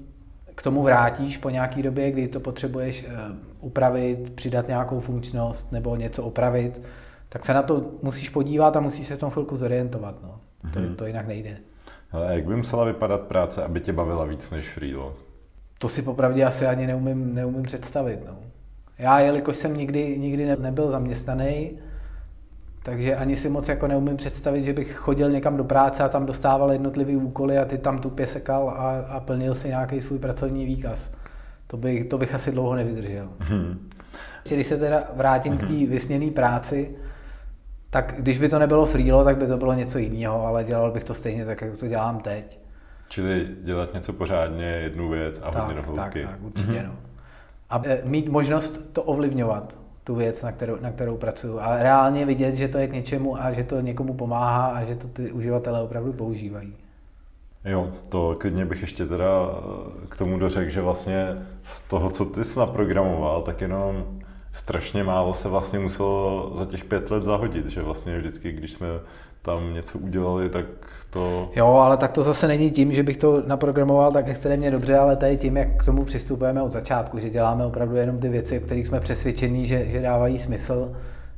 k 0.54 0.62
tomu 0.62 0.82
vrátíš 0.82 1.36
po 1.36 1.50
nějaký 1.50 1.82
době, 1.82 2.10
kdy 2.10 2.28
to 2.28 2.40
potřebuješ 2.40 3.06
eh, 3.08 3.14
upravit, 3.60 4.32
přidat 4.34 4.68
nějakou 4.68 5.00
funkčnost 5.00 5.72
nebo 5.72 5.96
něco 5.96 6.24
opravit, 6.24 6.80
tak 7.28 7.44
se 7.44 7.54
na 7.54 7.62
to 7.62 7.84
musíš 8.02 8.28
podívat 8.28 8.76
a 8.76 8.80
musíš 8.80 9.06
se 9.06 9.16
v 9.16 9.18
tom 9.18 9.30
chvilku 9.30 9.56
zorientovat. 9.56 10.22
No. 10.22 10.40
Mm-hmm. 10.64 10.72
To, 10.72 10.80
mhm. 10.80 10.94
to 10.94 11.06
jinak 11.06 11.26
nejde. 11.26 11.56
Ale 12.12 12.34
jak 12.34 12.44
by 12.44 12.56
musela 12.56 12.84
vypadat 12.84 13.20
práce, 13.20 13.64
aby 13.64 13.80
tě 13.80 13.92
bavila 13.92 14.24
víc 14.24 14.50
než 14.50 14.68
freelo? 14.68 15.14
To 15.78 15.88
si 15.88 16.02
popravdě 16.02 16.44
asi 16.44 16.66
ani 16.66 16.86
neumím, 16.86 17.34
neumím 17.34 17.62
představit. 17.62 18.20
No. 18.26 18.36
Já, 18.98 19.20
jelikož 19.20 19.56
jsem 19.56 19.76
nikdy, 19.76 20.18
nikdy 20.18 20.56
nebyl 20.56 20.90
zaměstnaný, 20.90 21.78
takže 22.82 23.16
ani 23.16 23.36
si 23.36 23.48
moc 23.48 23.68
jako 23.68 23.86
neumím 23.86 24.16
představit, 24.16 24.62
že 24.62 24.72
bych 24.72 24.96
chodil 24.96 25.30
někam 25.30 25.56
do 25.56 25.64
práce 25.64 26.02
a 26.02 26.08
tam 26.08 26.26
dostával 26.26 26.72
jednotlivý 26.72 27.16
úkoly 27.16 27.58
a 27.58 27.64
ty 27.64 27.78
tam 27.78 27.98
tupě 27.98 28.26
sekal 28.26 28.70
a, 28.70 29.00
a 29.00 29.20
plnil 29.20 29.54
si 29.54 29.68
nějaký 29.68 30.00
svůj 30.00 30.18
pracovní 30.18 30.66
výkaz. 30.66 31.10
To, 31.66 31.76
by, 31.76 32.04
to 32.04 32.18
bych 32.18 32.34
asi 32.34 32.52
dlouho 32.52 32.74
nevydržel. 32.74 33.28
Hmm. 33.38 33.88
Když 34.48 34.66
se 34.66 34.76
teda 34.76 35.02
vrátím 35.14 35.52
hmm. 35.52 35.60
k 35.60 35.66
té 35.66 35.72
mhm. 35.72 35.86
vysněné 35.86 36.30
práci, 36.30 36.96
tak 37.90 38.14
když 38.18 38.38
by 38.38 38.48
to 38.48 38.58
nebylo 38.58 38.86
freelo, 38.86 39.24
tak 39.24 39.36
by 39.36 39.46
to 39.46 39.56
bylo 39.56 39.72
něco 39.74 39.98
jiného, 39.98 40.46
ale 40.46 40.64
dělal 40.64 40.90
bych 40.90 41.04
to 41.04 41.14
stejně 41.14 41.44
tak, 41.44 41.60
jak 41.60 41.76
to 41.76 41.88
dělám 41.88 42.20
teď. 42.20 42.58
Čili 43.08 43.48
dělat 43.62 43.94
něco 43.94 44.12
pořádně, 44.12 44.64
jednu 44.64 45.08
věc 45.08 45.40
a 45.42 45.50
tak, 45.50 45.62
hodně 45.62 45.82
do 45.82 45.92
Tak, 45.92 46.14
tak, 46.14 46.42
určitě 46.42 46.72
mm-hmm. 46.72 46.86
no. 46.86 46.92
A 47.70 47.82
e, 47.84 48.02
mít 48.04 48.28
možnost 48.28 48.92
to 48.92 49.02
ovlivňovat, 49.02 49.78
tu 50.08 50.14
věc, 50.14 50.42
na 50.42 50.52
kterou, 50.52 50.76
na 50.80 50.90
kterou 50.90 51.16
pracuju. 51.16 51.58
A 51.60 51.82
reálně 51.82 52.26
vidět, 52.26 52.56
že 52.56 52.68
to 52.68 52.78
je 52.78 52.88
k 52.88 52.92
něčemu 52.92 53.42
a 53.42 53.52
že 53.52 53.64
to 53.64 53.80
někomu 53.80 54.14
pomáhá 54.14 54.66
a 54.66 54.84
že 54.84 54.96
to 54.96 55.08
ty 55.08 55.32
uživatelé 55.32 55.82
opravdu 55.82 56.12
používají. 56.12 56.72
Jo, 57.64 57.92
to 58.08 58.36
klidně 58.40 58.64
bych 58.64 58.80
ještě 58.80 59.06
teda 59.06 59.26
e, 59.26 60.06
k 60.08 60.16
tomu 60.16 60.38
dořekl, 60.38 60.70
že 60.70 60.80
vlastně 60.80 61.46
z 61.64 61.80
toho, 61.80 62.10
co 62.10 62.24
ty 62.24 62.44
jsi 62.44 62.58
naprogramoval, 62.58 63.42
tak 63.42 63.60
jenom 63.60 64.20
strašně 64.52 65.04
málo 65.04 65.34
se 65.34 65.48
vlastně 65.48 65.78
muselo 65.78 66.52
za 66.56 66.66
těch 66.66 66.84
pět 66.84 67.10
let 67.10 67.24
zahodit, 67.24 67.66
že 67.66 67.82
vlastně 67.82 68.18
vždycky, 68.18 68.52
když 68.52 68.72
jsme 68.72 68.88
tam 69.42 69.74
něco 69.74 69.98
udělali, 69.98 70.48
tak 70.48 70.66
to... 71.10 71.50
Jo, 71.56 71.66
ale 71.66 71.96
tak 71.96 72.12
to 72.12 72.22
zase 72.22 72.48
není 72.48 72.70
tím, 72.70 72.92
že 72.92 73.02
bych 73.02 73.16
to 73.16 73.42
naprogramoval 73.46 74.12
tak 74.12 74.28
extrémně 74.28 74.70
dobře, 74.70 74.98
ale 74.98 75.18
je 75.24 75.36
tím, 75.36 75.56
jak 75.56 75.68
k 75.76 75.84
tomu 75.84 76.04
přistupujeme 76.04 76.62
od 76.62 76.70
začátku, 76.70 77.18
že 77.18 77.30
děláme 77.30 77.66
opravdu 77.66 77.96
jenom 77.96 78.18
ty 78.18 78.28
věci, 78.28 78.58
o 78.58 78.62
kterých 78.62 78.86
jsme 78.86 79.00
přesvědčení, 79.00 79.66
že, 79.66 79.86
že 79.86 80.02
dávají 80.02 80.38
smysl 80.38 80.92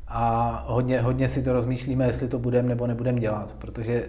a 0.09 0.65
hodně, 0.67 1.01
hodně 1.01 1.29
si 1.29 1.43
to 1.43 1.53
rozmýšlíme, 1.53 2.07
jestli 2.07 2.29
to 2.29 2.39
budeme 2.39 2.69
nebo 2.69 2.87
nebudeme 2.87 3.21
dělat, 3.21 3.55
protože 3.59 4.09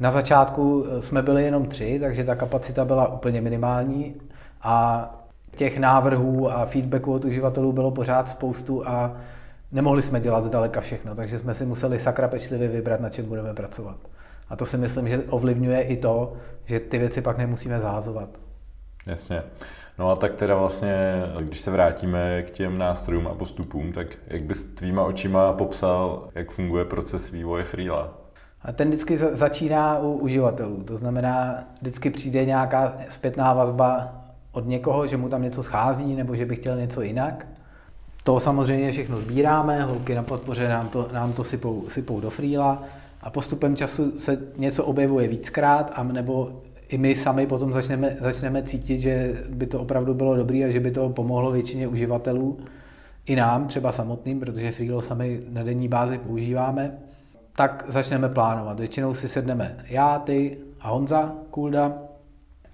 na 0.00 0.10
začátku 0.10 0.86
jsme 1.00 1.22
byli 1.22 1.44
jenom 1.44 1.66
tři, 1.66 1.98
takže 2.00 2.24
ta 2.24 2.34
kapacita 2.34 2.84
byla 2.84 3.12
úplně 3.12 3.40
minimální 3.40 4.14
a 4.62 5.10
těch 5.56 5.78
návrhů 5.78 6.50
a 6.50 6.66
feedbacků 6.66 7.12
od 7.12 7.24
uživatelů 7.24 7.72
bylo 7.72 7.90
pořád 7.90 8.28
spoustu 8.28 8.88
a 8.88 9.16
nemohli 9.72 10.02
jsme 10.02 10.20
dělat 10.20 10.44
zdaleka 10.44 10.80
všechno, 10.80 11.14
takže 11.14 11.38
jsme 11.38 11.54
si 11.54 11.66
museli 11.66 11.98
sakra 11.98 12.28
pečlivě 12.28 12.68
vybrat, 12.68 13.00
na 13.00 13.10
čem 13.10 13.24
budeme 13.24 13.54
pracovat. 13.54 13.96
A 14.48 14.56
to 14.56 14.66
si 14.66 14.76
myslím, 14.76 15.08
že 15.08 15.22
ovlivňuje 15.30 15.82
i 15.82 15.96
to, 15.96 16.32
že 16.64 16.80
ty 16.80 16.98
věci 16.98 17.20
pak 17.20 17.38
nemusíme 17.38 17.80
zahazovat. 17.80 18.28
Jasně. 19.06 19.42
No 19.98 20.10
a 20.10 20.16
tak 20.16 20.34
teda 20.34 20.56
vlastně, 20.56 20.94
když 21.40 21.60
se 21.60 21.70
vrátíme 21.70 22.42
k 22.42 22.50
těm 22.50 22.78
nástrojům 22.78 23.26
a 23.26 23.34
postupům, 23.34 23.92
tak 23.92 24.06
jak 24.26 24.42
bys 24.42 24.62
tvýma 24.62 25.04
očima 25.04 25.52
popsal, 25.52 26.28
jak 26.34 26.50
funguje 26.50 26.84
proces 26.84 27.30
vývoje 27.30 27.64
Freela? 27.64 28.12
A 28.62 28.72
ten 28.72 28.88
vždycky 28.88 29.16
začíná 29.16 29.98
u 29.98 30.12
uživatelů. 30.12 30.82
To 30.82 30.96
znamená, 30.96 31.64
vždycky 31.80 32.10
přijde 32.10 32.44
nějaká 32.44 32.96
zpětná 33.08 33.52
vazba 33.52 34.12
od 34.52 34.66
někoho, 34.66 35.06
že 35.06 35.16
mu 35.16 35.28
tam 35.28 35.42
něco 35.42 35.62
schází 35.62 36.14
nebo 36.14 36.36
že 36.36 36.46
by 36.46 36.56
chtěl 36.56 36.76
něco 36.76 37.02
jinak. 37.02 37.46
To 38.24 38.40
samozřejmě 38.40 38.92
všechno 38.92 39.16
sbíráme, 39.16 39.82
holky 39.82 40.14
na 40.14 40.22
podpoře 40.22 40.68
nám 40.68 40.88
to, 40.88 41.08
nám 41.12 41.32
to 41.32 41.44
sypou, 41.44 41.84
sypou 41.88 42.20
do 42.20 42.30
frýla 42.30 42.82
a 43.24 43.30
postupem 43.30 43.76
času 43.76 44.18
se 44.18 44.38
něco 44.56 44.84
objevuje 44.84 45.28
víckrát 45.28 45.92
a 45.94 46.02
nebo 46.02 46.62
i 46.88 46.98
my 46.98 47.14
sami 47.14 47.46
potom 47.46 47.72
začneme, 47.72 48.16
začneme 48.20 48.62
cítit, 48.62 49.00
že 49.00 49.32
by 49.48 49.66
to 49.66 49.80
opravdu 49.80 50.14
bylo 50.14 50.36
dobré 50.36 50.58
a 50.58 50.70
že 50.70 50.80
by 50.80 50.90
to 50.90 51.08
pomohlo 51.08 51.52
většině 51.52 51.88
uživatelů, 51.88 52.58
i 53.26 53.36
nám 53.36 53.66
třeba 53.66 53.92
samotným, 53.92 54.40
protože 54.40 54.72
Freelo 54.72 55.02
sami 55.02 55.40
na 55.48 55.62
denní 55.62 55.88
bázi 55.88 56.18
používáme, 56.18 56.98
tak 57.56 57.84
začneme 57.88 58.28
plánovat. 58.28 58.78
Většinou 58.78 59.14
si 59.14 59.28
sedneme 59.28 59.76
já, 59.88 60.18
ty 60.18 60.58
a 60.80 60.90
Honza 60.90 61.32
Kulda 61.50 61.92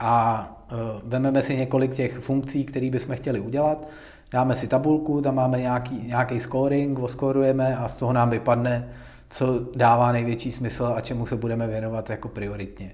a 0.00 0.46
uh, 0.72 0.78
vememe 1.10 1.42
si 1.42 1.56
několik 1.56 1.92
těch 1.92 2.18
funkcí, 2.18 2.64
které 2.64 2.90
bychom 2.90 3.16
chtěli 3.16 3.40
udělat 3.40 3.88
dáme 4.32 4.54
si 4.54 4.66
tabulku, 4.66 5.20
tam 5.20 5.34
máme 5.34 5.60
nějaký, 5.60 6.02
nějaký 6.06 6.40
scoring, 6.40 6.98
oskorujeme 6.98 7.76
a 7.76 7.88
z 7.88 7.96
toho 7.96 8.12
nám 8.12 8.30
vypadne, 8.30 8.88
co 9.30 9.60
dává 9.76 10.12
největší 10.12 10.52
smysl 10.52 10.92
a 10.96 11.00
čemu 11.00 11.26
se 11.26 11.36
budeme 11.36 11.66
věnovat 11.66 12.10
jako 12.10 12.28
prioritně. 12.28 12.92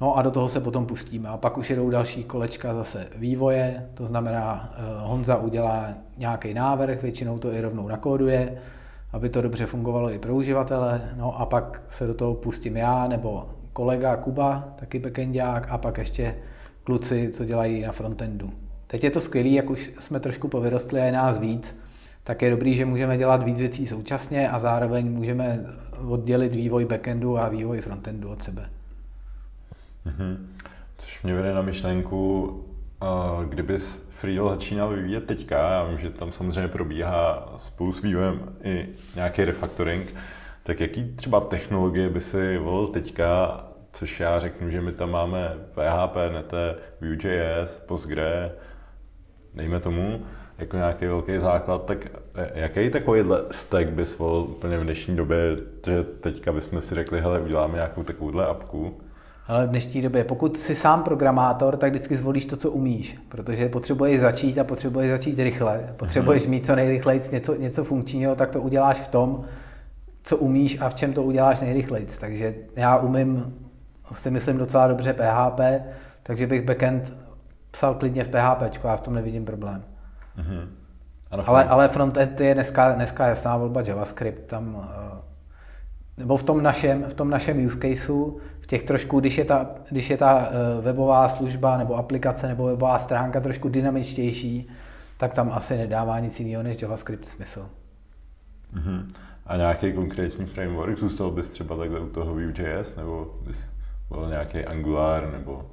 No 0.00 0.16
a 0.16 0.22
do 0.22 0.30
toho 0.30 0.48
se 0.48 0.60
potom 0.60 0.86
pustíme. 0.86 1.28
A 1.28 1.36
pak 1.36 1.58
už 1.58 1.70
jedou 1.70 1.90
další 1.90 2.24
kolečka 2.24 2.74
zase 2.74 3.06
vývoje, 3.16 3.88
to 3.94 4.06
znamená, 4.06 4.74
eh, 4.74 4.80
Honza 4.98 5.36
udělá 5.36 5.94
nějaký 6.16 6.54
návrh, 6.54 7.02
většinou 7.02 7.38
to 7.38 7.52
i 7.52 7.60
rovnou 7.60 7.88
nakóduje, 7.88 8.58
aby 9.12 9.28
to 9.28 9.42
dobře 9.42 9.66
fungovalo 9.66 10.12
i 10.12 10.18
pro 10.18 10.34
uživatele. 10.34 11.12
No 11.16 11.40
a 11.40 11.46
pak 11.46 11.82
se 11.88 12.06
do 12.06 12.14
toho 12.14 12.34
pustím 12.34 12.76
já 12.76 13.08
nebo 13.08 13.48
kolega 13.72 14.16
Kuba, 14.16 14.68
taky 14.76 14.98
backendák, 14.98 15.66
a 15.70 15.78
pak 15.78 15.98
ještě 15.98 16.34
kluci, 16.84 17.30
co 17.32 17.44
dělají 17.44 17.82
na 17.82 17.92
frontendu. 17.92 18.52
Teď 18.86 19.04
je 19.04 19.10
to 19.10 19.20
skvělé, 19.20 19.48
jak 19.48 19.70
už 19.70 19.92
jsme 19.98 20.20
trošku 20.20 20.48
povyrostli 20.48 21.00
a 21.00 21.04
je 21.04 21.12
nás 21.12 21.38
víc, 21.38 21.76
tak 22.24 22.42
je 22.42 22.50
dobrý, 22.50 22.74
že 22.74 22.84
můžeme 22.84 23.18
dělat 23.18 23.42
víc 23.42 23.60
věcí 23.60 23.86
současně 23.86 24.50
a 24.50 24.58
zároveň 24.58 25.12
můžeme 25.12 25.60
oddělit 26.08 26.54
vývoj 26.54 26.84
backendu 26.84 27.38
a 27.38 27.48
vývoj 27.48 27.80
frontendu 27.80 28.30
od 28.30 28.42
sebe. 28.42 28.70
Mm-hmm. 30.06 30.36
Což 30.98 31.22
mě 31.22 31.34
vede 31.34 31.54
na 31.54 31.62
myšlenku, 31.62 32.64
kdybys 33.48 34.02
Freedom 34.10 34.48
začínal 34.48 34.88
vyvíjet 34.88 35.26
teďka, 35.26 35.70
já 35.70 35.84
vím, 35.84 35.98
že 35.98 36.10
tam 36.10 36.32
samozřejmě 36.32 36.68
probíhá 36.68 37.52
spolu 37.56 37.92
s 37.92 38.02
vývojem 38.02 38.56
i 38.62 38.88
nějaký 39.14 39.44
refactoring, 39.44 40.14
tak 40.62 40.80
jaký 40.80 41.04
třeba 41.16 41.40
technologie 41.40 42.08
by 42.08 42.20
si 42.20 42.58
volil 42.58 42.86
teďka, 42.86 43.60
což 43.92 44.20
já 44.20 44.40
řeknu, 44.40 44.70
že 44.70 44.80
my 44.80 44.92
tam 44.92 45.10
máme 45.10 45.52
PHP, 45.74 46.16
NET, 46.32 46.52
Vue.js, 47.00 47.82
Postgre, 47.86 48.52
dejme 49.54 49.80
tomu, 49.80 50.22
jako 50.58 50.76
nějaký 50.76 51.06
velký 51.06 51.38
základ, 51.38 51.84
tak 51.84 51.98
jaký 52.54 52.90
takovýhle 52.90 53.42
stack 53.50 53.88
bys 53.88 54.18
volil 54.18 54.42
úplně 54.42 54.78
v 54.78 54.82
dnešní 54.82 55.16
době, 55.16 55.38
že 55.86 56.04
teďka 56.04 56.52
bychom 56.52 56.80
si 56.80 56.94
řekli, 56.94 57.20
hele, 57.20 57.40
uděláme 57.40 57.74
nějakou 57.74 58.02
takovouhle 58.02 58.46
apku? 58.46 59.00
Ale 59.46 59.66
v 59.66 59.70
dnešní 59.70 60.02
době, 60.02 60.24
pokud 60.24 60.56
jsi 60.56 60.74
sám 60.74 61.02
programátor, 61.02 61.76
tak 61.76 61.90
vždycky 61.90 62.16
zvolíš 62.16 62.46
to, 62.46 62.56
co 62.56 62.70
umíš, 62.70 63.18
protože 63.28 63.68
potřebuješ 63.68 64.20
začít 64.20 64.58
a 64.58 64.64
potřebuješ 64.64 65.10
začít 65.10 65.38
rychle. 65.38 65.94
Potřebuješ 65.96 66.46
mít 66.46 66.66
co 66.66 66.76
nejrychleji 66.76 67.20
něco, 67.32 67.54
něco 67.54 67.84
funkčního, 67.84 68.34
tak 68.34 68.50
to 68.50 68.60
uděláš 68.60 69.00
v 69.00 69.08
tom, 69.08 69.44
co 70.22 70.36
umíš 70.36 70.80
a 70.80 70.88
v 70.88 70.94
čem 70.94 71.12
to 71.12 71.22
uděláš 71.22 71.60
nejrychleji. 71.60 72.06
Takže 72.20 72.54
já 72.76 72.98
umím, 72.98 73.54
si 74.14 74.30
myslím, 74.30 74.58
docela 74.58 74.88
dobře 74.88 75.12
PHP, 75.12 75.60
takže 76.22 76.46
bych 76.46 76.62
backend 76.62 77.12
psal 77.70 77.94
klidně 77.94 78.24
v 78.24 78.28
PHP, 78.28 78.84
já 78.84 78.96
v 78.96 79.00
tom 79.00 79.14
nevidím 79.14 79.44
problém. 79.44 79.84
Mm-hmm. 80.38 80.68
ale, 81.46 81.64
ale 81.64 81.88
frontend 81.88 82.40
je 82.40 82.54
dneska, 82.54 82.92
dneska 82.92 83.26
jasná 83.26 83.56
volba 83.56 83.80
JavaScript, 83.80 84.46
tam, 84.46 84.88
eh, 84.90 85.20
nebo 86.16 86.36
v 86.36 86.42
tom 86.42 86.62
našem, 86.62 87.04
v 87.08 87.14
tom 87.14 87.30
našem 87.30 87.66
use 87.66 87.78
caseu, 87.78 88.40
v 88.60 88.66
těch 88.66 88.82
trošku, 88.82 89.20
když 89.20 89.38
je 89.38 89.44
ta, 89.44 89.70
když 89.90 90.10
je 90.10 90.16
ta 90.16 90.48
eh, 90.48 90.80
webová 90.80 91.28
služba 91.28 91.76
nebo 91.76 91.94
aplikace 91.96 92.48
nebo 92.48 92.66
webová 92.66 92.98
stránka 92.98 93.40
trošku 93.40 93.68
dynamičtější, 93.68 94.68
tak 95.18 95.34
tam 95.34 95.52
asi 95.52 95.76
nedává 95.76 96.18
nic 96.20 96.40
jiného 96.40 96.62
než 96.62 96.82
JavaScript 96.82 97.26
smysl. 97.26 97.68
Mm-hmm. 98.74 99.06
A 99.46 99.56
nějaký 99.56 99.92
konkrétní 99.92 100.46
framework, 100.46 100.98
zůstal 100.98 101.30
bys 101.30 101.48
třeba 101.48 101.76
takhle 101.76 102.00
u 102.00 102.08
toho 102.08 102.32
Vue.js, 102.32 102.96
nebo 102.96 103.34
bys 103.46 103.68
byl 104.08 104.28
nějaký 104.28 104.64
Angular, 104.64 105.30
nebo... 105.32 105.66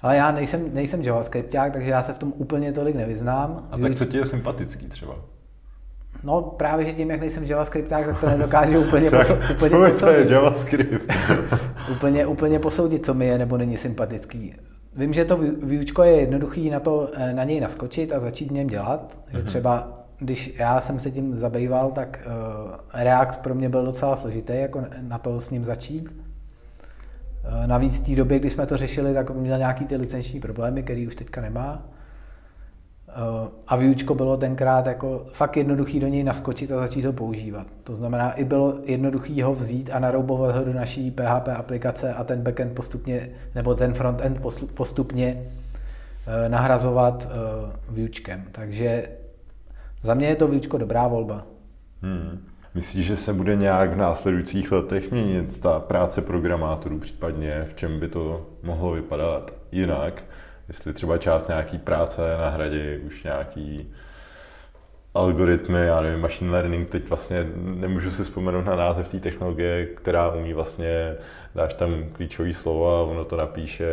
Ale 0.00 0.16
já 0.16 0.32
nejsem, 0.32 0.74
nejsem 0.74 1.02
JavaScripták, 1.02 1.72
takže 1.72 1.90
já 1.90 2.02
se 2.02 2.12
v 2.12 2.18
tom 2.18 2.32
úplně 2.36 2.72
tolik 2.72 2.96
nevyznám. 2.96 3.68
A 3.70 3.78
tak 3.78 3.94
co 3.94 4.04
ti 4.04 4.16
je 4.16 4.24
sympatický 4.24 4.86
třeba? 4.86 5.14
No 6.22 6.42
právě, 6.42 6.86
že 6.86 6.92
tím, 6.92 7.10
jak 7.10 7.20
nejsem 7.20 7.44
JavaScripták, 7.44 8.06
tak 8.06 8.20
to 8.20 8.28
nedokážu 8.28 8.80
úplně, 8.86 9.10
poso- 9.10 9.38
úplně 9.54 9.70
posoudit. 9.90 10.18
je 10.18 10.32
JavaScript. 10.32 11.12
úplně, 11.92 12.26
úplně 12.26 12.58
posoudit, 12.58 13.06
co 13.06 13.14
mi 13.14 13.26
je 13.26 13.38
nebo 13.38 13.56
není 13.56 13.76
sympatický. 13.76 14.54
Vím, 14.96 15.12
že 15.12 15.24
to 15.24 15.36
výučko 15.62 16.02
je 16.02 16.20
jednoduchý 16.20 16.70
na 16.70 16.80
to, 16.80 17.10
eh, 17.14 17.32
na 17.32 17.44
něj 17.44 17.60
naskočit 17.60 18.12
a 18.12 18.20
začít 18.20 18.48
v 18.48 18.52
něm 18.52 18.66
dělat. 18.66 19.18
Mm-hmm. 19.32 19.44
třeba 19.44 20.06
když 20.18 20.56
já 20.58 20.80
jsem 20.80 21.00
se 21.00 21.10
tím 21.10 21.38
zabýval, 21.38 21.90
tak 21.90 22.20
uh, 22.26 23.02
React 23.02 23.36
pro 23.40 23.54
mě 23.54 23.68
byl 23.68 23.84
docela 23.84 24.16
složitý, 24.16 24.52
jako 24.56 24.84
na 25.00 25.18
to 25.18 25.40
s 25.40 25.50
ním 25.50 25.64
začít. 25.64 26.25
Uh, 27.48 27.66
Navíc 27.66 28.02
v 28.02 28.06
té 28.06 28.16
době, 28.16 28.38
kdy 28.38 28.50
jsme 28.50 28.66
to 28.66 28.76
řešili, 28.76 29.14
tak 29.14 29.30
měl 29.30 29.58
nějaký 29.58 29.84
ty 29.84 29.96
licenční 29.96 30.40
problémy, 30.40 30.82
který 30.82 31.06
už 31.06 31.16
teďka 31.16 31.40
nemá. 31.40 31.82
A 33.68 33.76
výučko 33.76 34.14
bylo 34.14 34.36
tenkrát 34.36 34.86
jako 34.86 35.26
fakt 35.32 35.56
jednoduchý 35.56 36.00
do 36.00 36.08
něj 36.08 36.24
naskočit 36.24 36.72
a 36.72 36.76
začít 36.76 37.04
ho 37.04 37.12
používat. 37.12 37.66
To 37.84 37.96
znamená, 37.96 38.32
i 38.32 38.44
bylo 38.44 38.78
jednoduchý 38.84 39.42
ho 39.42 39.54
vzít 39.54 39.90
a 39.92 39.98
naroubovat 39.98 40.56
ho 40.56 40.64
do 40.64 40.72
naší 40.72 41.10
PHP 41.10 41.48
aplikace 41.48 42.14
a 42.14 42.24
ten 42.24 42.42
backend 42.42 42.72
postupně, 42.72 43.28
nebo 43.54 43.74
ten 43.74 43.94
frontend 43.94 44.40
postupně 44.74 45.42
eh, 46.26 46.48
nahrazovat 46.48 47.28
eh, 47.30 47.36
výučkem. 47.90 48.44
Takže 48.52 49.08
za 50.02 50.14
mě 50.14 50.26
je 50.26 50.36
to 50.36 50.48
výučko 50.48 50.78
dobrá 50.78 51.08
volba. 51.08 51.46
Hmm. 52.02 52.38
Myslíš, 52.76 53.06
že 53.06 53.16
se 53.16 53.32
bude 53.32 53.56
nějak 53.56 53.90
v 53.90 53.96
následujících 53.96 54.72
letech 54.72 55.10
měnit 55.10 55.60
ta 55.60 55.80
práce 55.80 56.22
programátorů, 56.22 56.98
případně 56.98 57.64
v 57.70 57.74
čem 57.74 58.00
by 58.00 58.08
to 58.08 58.46
mohlo 58.62 58.92
vypadat 58.92 59.54
jinak? 59.72 60.22
jestli 60.68 60.92
třeba 60.92 61.18
část 61.18 61.48
nějaký 61.48 61.78
práce 61.78 62.20
nahradí 62.38 62.96
už 63.06 63.22
nějaký 63.22 63.94
algoritmy, 65.14 65.86
já 65.86 66.00
nevím, 66.00 66.20
machine 66.20 66.50
learning, 66.50 66.88
teď 66.88 67.08
vlastně 67.08 67.46
nemůžu 67.56 68.10
si 68.10 68.24
vzpomenout 68.24 68.64
na 68.64 68.76
název 68.76 69.08
té 69.08 69.20
technologie, 69.20 69.86
která 69.86 70.32
umí 70.32 70.52
vlastně, 70.52 71.14
dáš 71.54 71.74
tam 71.74 72.04
klíčový 72.12 72.54
slovo 72.54 72.96
a 72.96 73.02
ono 73.02 73.24
to 73.24 73.36
napíše 73.36 73.86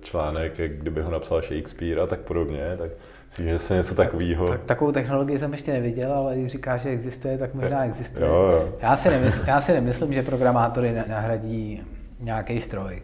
článek, 0.00 0.58
jak 0.58 0.70
kdyby 0.70 1.02
ho 1.02 1.10
napsal 1.10 1.40
Shakespeare 1.40 2.00
a 2.00 2.06
tak 2.06 2.20
podobně, 2.20 2.76
tak 2.78 2.90
Myslím, 3.32 3.48
že 3.48 3.58
se 3.58 3.74
něco 3.74 3.94
takového. 3.94 4.48
Tak, 4.48 4.62
takovou 4.62 4.92
technologii 4.92 5.38
jsem 5.38 5.52
ještě 5.52 5.72
neviděl, 5.72 6.12
ale 6.12 6.36
když 6.36 6.52
říkáš, 6.52 6.80
že 6.80 6.88
existuje, 6.88 7.38
tak 7.38 7.54
možná 7.54 7.84
existuje. 7.84 8.26
Jo, 8.26 8.34
jo. 8.34 8.68
Já, 8.80 8.96
si 8.96 9.10
nemysl, 9.10 9.42
já 9.46 9.60
si 9.60 9.72
nemyslím, 9.72 10.12
že 10.12 10.22
programátory 10.22 10.94
nahradí 11.08 11.82
nějaký 12.20 12.60
stroj. 12.60 13.02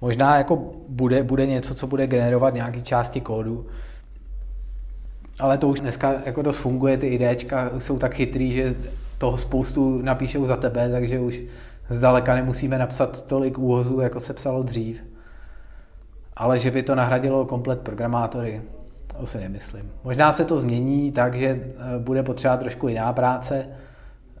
Možná 0.00 0.36
jako 0.36 0.72
bude, 0.88 1.22
bude 1.22 1.46
něco, 1.46 1.74
co 1.74 1.86
bude 1.86 2.06
generovat 2.06 2.54
nějaké 2.54 2.80
části 2.80 3.20
kódu, 3.20 3.66
ale 5.38 5.58
to 5.58 5.68
už 5.68 5.80
dneska 5.80 6.14
jako 6.26 6.42
dost 6.42 6.58
funguje, 6.58 6.98
ty 6.98 7.06
IDčka 7.06 7.70
jsou 7.78 7.98
tak 7.98 8.14
chytrý, 8.14 8.52
že 8.52 8.74
toho 9.18 9.38
spoustu 9.38 10.02
napíšou 10.02 10.46
za 10.46 10.56
tebe, 10.56 10.90
takže 10.90 11.20
už 11.20 11.40
zdaleka 11.88 12.34
nemusíme 12.34 12.78
napsat 12.78 13.26
tolik 13.26 13.58
úhozů, 13.58 14.00
jako 14.00 14.20
se 14.20 14.32
psalo 14.32 14.62
dřív. 14.62 15.04
Ale 16.36 16.58
že 16.58 16.70
by 16.70 16.82
to 16.82 16.94
nahradilo 16.94 17.44
komplet 17.44 17.80
programátory, 17.80 18.62
to 19.20 19.26
si 19.26 19.38
nemyslím. 19.38 19.92
Možná 20.04 20.32
se 20.32 20.44
to 20.44 20.58
změní 20.58 21.12
tak, 21.12 21.34
že 21.34 21.46
eh, 21.46 21.98
bude 21.98 22.22
potřeba 22.22 22.56
trošku 22.56 22.88
jiná 22.88 23.12
práce, 23.12 23.66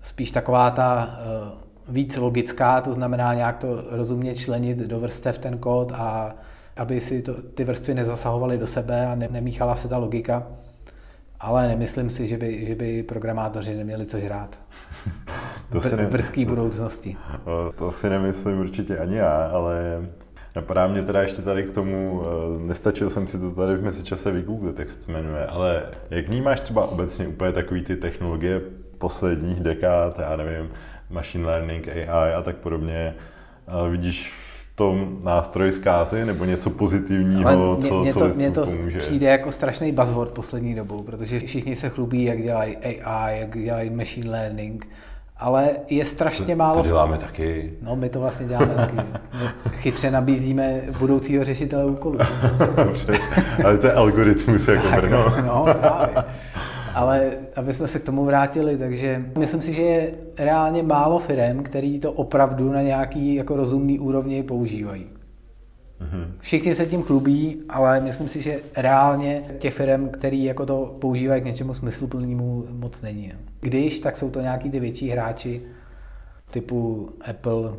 spíš 0.02 0.30
taková 0.30 0.70
ta 0.70 1.18
eh, 1.18 1.68
víc 1.88 2.16
logická, 2.16 2.80
to 2.80 2.92
znamená 2.92 3.34
nějak 3.34 3.56
to 3.56 3.84
rozumně 3.90 4.34
členit 4.34 4.78
do 4.78 5.00
vrstev 5.00 5.38
ten 5.38 5.58
kód 5.58 5.92
a 5.94 6.34
aby 6.76 7.00
si 7.00 7.22
to, 7.22 7.34
ty 7.42 7.64
vrstvy 7.64 7.94
nezasahovaly 7.94 8.58
do 8.58 8.66
sebe 8.66 9.06
a 9.06 9.14
ne, 9.14 9.28
nemíchala 9.30 9.74
se 9.74 9.88
ta 9.88 9.98
logika. 9.98 10.46
Ale 11.40 11.68
nemyslím 11.68 12.10
si, 12.10 12.26
že 12.26 12.38
by, 12.38 12.66
že 12.66 12.74
by 12.74 13.02
programátoři 13.02 13.74
neměli 13.74 14.06
co 14.06 14.18
hrát. 14.18 14.58
to 15.72 15.80
si 15.80 15.96
ne... 15.96 16.06
v 16.06 16.10
brzké 16.10 16.44
budoucnosti. 16.44 17.16
To 17.78 17.92
si 17.92 18.10
nemyslím 18.10 18.60
určitě 18.60 18.98
ani 18.98 19.16
já, 19.16 19.50
ale 19.52 20.06
napadá 20.58 20.86
mě 20.86 21.02
teda 21.02 21.22
ještě 21.22 21.42
tady 21.42 21.62
k 21.62 21.72
tomu, 21.72 22.22
eh, 22.22 22.66
nestačil 22.66 23.10
jsem 23.10 23.26
si 23.26 23.38
to 23.38 23.50
tady 23.50 23.76
v 23.76 23.82
mezičase 23.82 24.30
vygooglit, 24.30 24.78
jak 24.78 24.90
se 24.90 24.98
to 24.98 25.12
jmenuje, 25.12 25.46
ale 25.46 25.82
jak 26.10 26.28
vnímáš 26.28 26.60
třeba 26.60 26.86
obecně 26.86 27.28
úplně 27.28 27.52
takový 27.52 27.82
ty 27.82 27.96
technologie 27.96 28.60
posledních 28.98 29.60
dekád, 29.60 30.18
já 30.18 30.36
nevím, 30.36 30.70
machine 31.10 31.46
learning, 31.46 31.88
AI 31.88 32.32
a 32.34 32.42
tak 32.42 32.56
podobně. 32.56 33.14
Vidíš 33.90 34.32
v 34.32 34.76
tom 34.76 35.20
nástroj 35.24 35.72
zkázy 35.72 36.24
nebo 36.24 36.44
něco 36.44 36.70
pozitivního, 36.70 37.76
mě, 37.76 37.88
co, 37.88 38.02
mě 38.02 38.12
co 38.12 38.18
to, 38.18 38.28
mě 38.28 38.50
to 38.50 38.64
pomůže? 38.64 38.98
přijde 38.98 39.26
jako 39.26 39.52
strašný 39.52 39.92
buzzword 39.92 40.32
poslední 40.32 40.74
dobou, 40.74 41.02
protože 41.02 41.40
všichni 41.40 41.76
se 41.76 41.88
chlubí, 41.88 42.24
jak 42.24 42.42
dělají 42.42 42.76
AI, 42.76 43.40
jak 43.40 43.62
dělají 43.62 43.90
machine 43.90 44.30
learning, 44.30 44.88
ale 45.38 45.70
je 45.88 46.04
strašně 46.04 46.56
málo... 46.56 46.82
To 46.82 46.88
děláme 46.88 47.18
taky. 47.18 47.72
No, 47.82 47.96
my 47.96 48.08
to 48.08 48.20
vlastně 48.20 48.46
děláme 48.46 48.74
taky. 48.74 48.96
chytře 49.76 50.10
nabízíme 50.10 50.80
budoucího 50.98 51.44
řešitele 51.44 51.86
úkolů. 51.86 52.18
ale 53.64 53.78
to 53.78 53.86
je 53.86 53.92
algoritmus 53.92 54.68
jako 54.68 54.88
tak, 54.88 55.00
brno. 55.00 55.34
no, 55.46 55.66
právě. 55.80 56.24
Ale 56.94 57.30
aby 57.56 57.74
jsme 57.74 57.88
se 57.88 57.98
k 57.98 58.04
tomu 58.04 58.24
vrátili, 58.24 58.76
takže 58.76 59.24
myslím 59.38 59.60
si, 59.60 59.72
že 59.72 59.82
je 59.82 60.10
reálně 60.38 60.82
málo 60.82 61.18
firm, 61.18 61.62
který 61.62 62.00
to 62.00 62.12
opravdu 62.12 62.72
na 62.72 62.82
nějaký 62.82 63.34
jako 63.34 63.56
rozumný 63.56 63.98
úrovni 63.98 64.42
používají. 64.42 65.17
Mhm. 66.00 66.34
Všichni 66.38 66.74
se 66.74 66.86
tím 66.86 67.02
chlubí, 67.02 67.62
ale 67.68 68.00
myslím 68.00 68.28
si, 68.28 68.42
že 68.42 68.60
reálně 68.76 69.44
těch 69.58 69.74
firm, 69.74 70.08
který 70.08 70.44
jako 70.44 70.66
to 70.66 70.96
používají 71.00 71.42
k 71.42 71.44
něčemu 71.44 71.74
smysluplnému, 71.74 72.66
moc 72.70 73.02
není. 73.02 73.32
Když, 73.60 74.00
tak 74.00 74.16
jsou 74.16 74.30
to 74.30 74.40
nějaký 74.40 74.70
ty 74.70 74.80
větší 74.80 75.08
hráči 75.10 75.62
typu 76.50 77.10
Apple, 77.30 77.76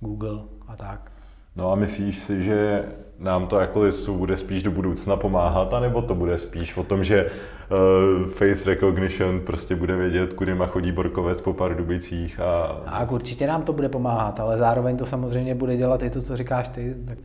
Google 0.00 0.40
a 0.68 0.76
tak. 0.76 1.12
No 1.56 1.72
a 1.72 1.74
myslíš 1.74 2.18
si, 2.18 2.42
že 2.42 2.84
nám 3.18 3.46
to 3.46 3.60
jako 3.60 3.80
listu 3.80 4.14
bude 4.14 4.36
spíš 4.36 4.62
do 4.62 4.70
budoucna 4.70 5.16
pomáhat, 5.16 5.74
anebo 5.74 6.02
to 6.02 6.14
bude 6.14 6.38
spíš 6.38 6.76
o 6.76 6.84
tom, 6.84 7.04
že 7.04 7.26
uh, 7.26 8.26
face 8.26 8.70
recognition 8.70 9.40
prostě 9.40 9.76
bude 9.76 9.96
vědět, 9.96 10.32
kudy 10.32 10.54
má 10.54 10.66
chodí 10.66 10.92
Borkovec 10.92 11.40
po 11.40 11.52
pár 11.52 11.76
dubicích 11.76 12.40
a... 12.40 12.80
A 12.86 13.10
určitě 13.10 13.46
nám 13.46 13.62
to 13.62 13.72
bude 13.72 13.88
pomáhat, 13.88 14.40
ale 14.40 14.58
zároveň 14.58 14.96
to 14.96 15.06
samozřejmě 15.06 15.54
bude 15.54 15.76
dělat 15.76 16.02
i 16.02 16.10
to, 16.10 16.22
co 16.22 16.36
říkáš 16.36 16.68
ty. 16.68 16.94
Tak 17.08 17.18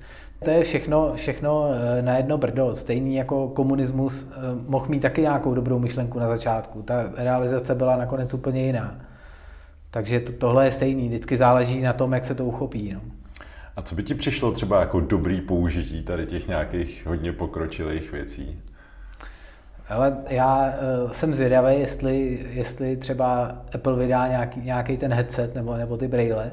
to 0.44 0.50
je 0.50 0.64
všechno, 0.64 1.12
všechno 1.16 1.70
eh, 1.72 2.02
na 2.02 2.18
jedno 2.18 2.38
brdo. 2.38 2.76
Stejný 2.76 3.16
jako 3.16 3.48
komunismus 3.48 4.28
eh, 4.32 4.36
mohl 4.68 4.86
mít 4.90 5.00
taky 5.00 5.22
nějakou 5.22 5.54
dobrou 5.54 5.80
myšlenku 5.80 6.20
na 6.20 6.28
začátku. 6.28 6.82
Ta 6.82 7.10
realizace 7.16 7.76
byla 7.76 7.96
nakonec 7.96 8.34
úplně 8.34 8.66
jiná. 8.66 8.96
Takže 9.92 10.20
to, 10.20 10.32
tohle 10.32 10.66
je 10.66 10.72
stejný. 10.72 11.08
Vždycky 11.08 11.38
záleží 11.38 11.82
na 11.82 11.94
tom, 11.94 12.14
jak 12.14 12.26
se 12.26 12.36
to 12.36 12.46
uchopí. 12.46 12.94
No. 12.94 13.02
A 13.78 13.82
co 13.82 13.96
by 13.96 14.04
ti 14.04 14.16
přišlo 14.16 14.52
třeba 14.52 14.80
jako 14.80 15.00
dobrý 15.00 15.42
použití 15.42 16.04
tady 16.04 16.26
těch 16.26 16.48
nějakých 16.48 17.06
hodně 17.06 17.34
pokročilých 17.34 18.12
věcí? 18.12 18.62
Ale 19.90 20.18
já 20.30 20.74
uh, 21.04 21.12
jsem 21.12 21.34
zvědavý, 21.34 21.80
jestli, 21.80 22.46
jestli 22.50 22.98
třeba 22.98 23.56
Apple 23.76 23.96
vydá 23.96 24.28
nějaký, 24.28 24.62
nějaký 24.62 24.98
ten 24.98 25.14
headset 25.14 25.56
nebo, 25.56 25.78
nebo 25.78 25.98
ty 25.98 26.08
braille. 26.08 26.52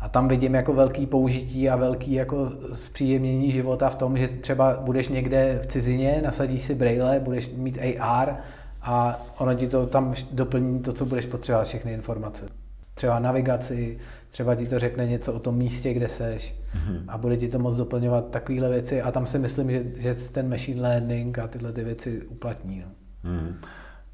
A 0.00 0.08
tam 0.08 0.28
vidím 0.28 0.54
jako 0.54 0.72
velký 0.72 1.06
použití 1.06 1.70
a 1.70 1.76
velký 1.76 2.12
jako 2.12 2.52
zpříjemnění 2.72 3.52
života 3.52 3.90
v 3.90 3.96
tom, 3.96 4.18
že 4.18 4.28
třeba 4.28 4.76
budeš 4.80 5.08
někde 5.08 5.60
v 5.62 5.66
cizině, 5.66 6.20
nasadíš 6.24 6.62
si 6.62 6.74
braille, 6.74 7.20
budeš 7.20 7.50
mít 7.56 7.78
AR 8.00 8.36
a 8.82 9.20
ono 9.38 9.54
ti 9.54 9.68
to 9.68 9.86
tam 9.86 10.14
doplní 10.32 10.80
to, 10.80 10.92
co 10.92 11.04
budeš 11.04 11.26
potřebovat, 11.26 11.64
všechny 11.64 11.92
informace. 11.92 12.48
Třeba 12.94 13.18
navigaci, 13.18 13.98
třeba 14.36 14.54
ti 14.54 14.66
to 14.66 14.78
řekne 14.78 15.06
něco 15.06 15.32
o 15.32 15.38
tom 15.38 15.56
místě, 15.56 15.94
kde 15.94 16.08
seš 16.08 16.54
mm-hmm. 16.74 17.04
a 17.08 17.18
bude 17.18 17.36
ti 17.36 17.48
to 17.48 17.58
moc 17.58 17.76
doplňovat 17.76 18.30
takovéhle 18.30 18.68
věci 18.68 19.02
a 19.02 19.12
tam 19.12 19.26
si 19.26 19.38
myslím, 19.38 19.70
že, 19.70 19.84
že 19.96 20.14
ten 20.14 20.50
machine 20.50 20.82
learning 20.82 21.38
a 21.38 21.48
tyhle 21.48 21.72
ty 21.72 21.84
věci 21.84 22.22
uplatní. 22.22 22.84
No. 22.84 23.30
Mm. 23.30 23.56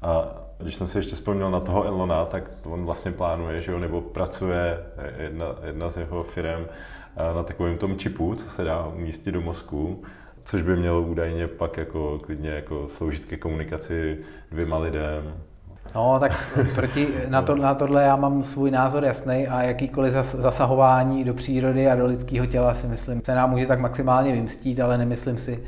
A 0.01 0.41
když 0.57 0.75
jsem 0.75 0.87
si 0.87 0.97
ještě 0.97 1.15
vzpomněl 1.15 1.51
na 1.51 1.59
toho 1.59 1.83
Elona, 1.83 2.25
tak 2.25 2.51
on 2.63 2.85
vlastně 2.85 3.11
plánuje, 3.11 3.61
že 3.61 3.71
jo, 3.71 3.79
nebo 3.79 4.01
pracuje 4.01 4.79
jedna, 5.17 5.45
jedna 5.65 5.89
z 5.89 5.97
jeho 5.97 6.23
firm 6.23 6.65
na 7.35 7.43
takovém 7.43 7.77
tom 7.77 7.97
čipu, 7.97 8.35
co 8.35 8.49
se 8.49 8.63
dá 8.63 8.87
umístit 8.87 9.31
do 9.31 9.41
mozku, 9.41 10.03
což 10.45 10.61
by 10.61 10.75
mělo 10.75 11.01
údajně 11.01 11.47
pak 11.47 11.77
jako 11.77 12.19
klidně 12.19 12.49
jako 12.49 12.87
sloužit 12.89 13.25
ke 13.25 13.37
komunikaci 13.37 14.17
dvěma 14.51 14.77
lidem, 14.77 15.33
No, 15.95 16.19
tak 16.19 16.59
proti, 16.75 17.07
na, 17.27 17.41
to, 17.41 17.55
na 17.55 17.75
tohle 17.75 18.03
já 18.03 18.15
mám 18.15 18.43
svůj 18.43 18.71
názor 18.71 19.05
jasný 19.05 19.47
a 19.47 19.63
jakýkoliv 19.63 20.13
zasahování 20.13 21.23
do 21.23 21.33
přírody 21.33 21.89
a 21.89 21.95
do 21.95 22.05
lidského 22.05 22.45
těla 22.45 22.73
si 22.73 22.87
myslím, 22.87 23.21
se 23.25 23.35
nám 23.35 23.49
může 23.49 23.65
tak 23.65 23.79
maximálně 23.79 24.33
vymstít, 24.33 24.79
ale 24.79 24.97
nemyslím 24.97 25.37
si, 25.37 25.63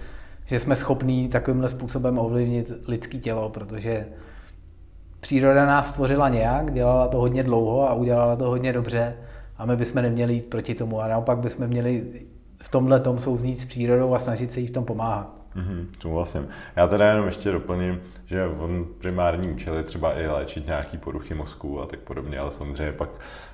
že 0.45 0.59
jsme 0.59 0.75
schopní 0.75 1.27
takovýmhle 1.27 1.69
způsobem 1.69 2.19
ovlivnit 2.19 2.71
lidské 2.87 3.17
tělo, 3.17 3.49
protože 3.49 4.07
příroda 5.19 5.65
nás 5.65 5.89
stvořila 5.89 6.29
nějak, 6.29 6.73
dělala 6.73 7.07
to 7.07 7.17
hodně 7.17 7.43
dlouho 7.43 7.89
a 7.89 7.93
udělala 7.93 8.35
to 8.35 8.45
hodně 8.45 8.73
dobře 8.73 9.15
a 9.57 9.65
my 9.65 9.75
bychom 9.75 10.01
neměli 10.01 10.33
jít 10.33 10.45
proti 10.45 10.75
tomu 10.75 11.01
a 11.01 11.07
naopak 11.07 11.39
bychom 11.39 11.67
měli 11.67 12.21
v 12.63 12.69
tomhle 12.69 12.99
tom 12.99 13.19
souznít 13.19 13.59
s 13.59 13.65
přírodou 13.65 14.13
a 14.13 14.19
snažit 14.19 14.51
se 14.51 14.59
jí 14.59 14.67
v 14.67 14.71
tom 14.71 14.85
pomáhat. 14.85 15.44
Mm-hmm, 15.55 15.85
souhlasím. 15.99 16.47
Já 16.75 16.87
teda 16.87 17.09
jenom 17.09 17.25
ještě 17.25 17.51
doplním, 17.51 18.01
že 18.25 18.47
on 18.47 18.85
primární 18.97 19.49
účel 19.49 19.75
je 19.75 19.83
třeba 19.83 20.19
i 20.19 20.27
léčit 20.27 20.65
nějaký 20.65 20.97
poruchy 20.97 21.33
mozku 21.33 21.81
a 21.81 21.85
tak 21.85 21.99
podobně, 21.99 22.39
ale 22.39 22.51
samozřejmě 22.51 22.91
pak 22.91 23.09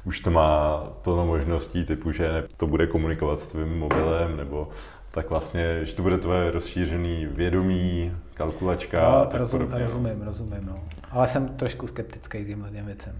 už 0.05 0.19
to 0.19 0.31
má 0.31 0.77
plno 1.01 1.25
možností 1.25 1.85
typu, 1.85 2.11
že 2.11 2.47
to 2.57 2.67
bude 2.67 2.87
komunikovat 2.87 3.39
s 3.39 3.47
tvým 3.47 3.79
mobilem 3.79 4.37
nebo 4.37 4.69
tak 5.11 5.29
vlastně, 5.29 5.85
že 5.85 5.95
to 5.95 6.01
bude 6.01 6.17
tvoje 6.17 6.51
rozšířený 6.51 7.25
vědomí, 7.25 8.11
kalkulačka 8.33 9.01
no, 9.01 9.17
a 9.17 9.25
tak 9.25 9.39
rozum, 9.39 9.59
podobně. 9.59 9.81
Rozumím, 9.81 10.21
rozumím, 10.21 10.65
no. 10.65 10.83
Ale 11.11 11.27
jsem 11.27 11.47
trošku 11.47 11.87
skeptický 11.87 12.45
tímhle 12.45 12.69
těm 12.69 12.85
věcem. 12.85 13.15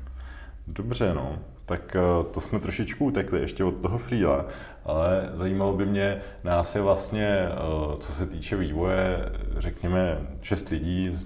Dobře, 0.68 1.14
no. 1.14 1.40
Tak 1.66 1.96
eh, 1.96 2.02
to 2.32 2.42
jsme 2.42 2.60
trošičku 2.60 3.06
utekli 3.06 3.40
ještě 3.40 3.64
od 3.64 3.76
toho 3.82 3.98
Freela, 3.98 4.46
ale 4.86 5.30
zajímalo 5.34 5.74
by 5.74 5.86
mě, 5.86 6.22
nás 6.44 6.76
je 6.76 6.82
vlastně, 6.82 7.28
eh, 7.28 7.52
co 8.00 8.14
se 8.14 8.26
týče 8.26 8.56
vývoje, 8.56 9.32
řekněme, 9.58 10.18
šest 10.42 10.70
lidí, 10.70 11.20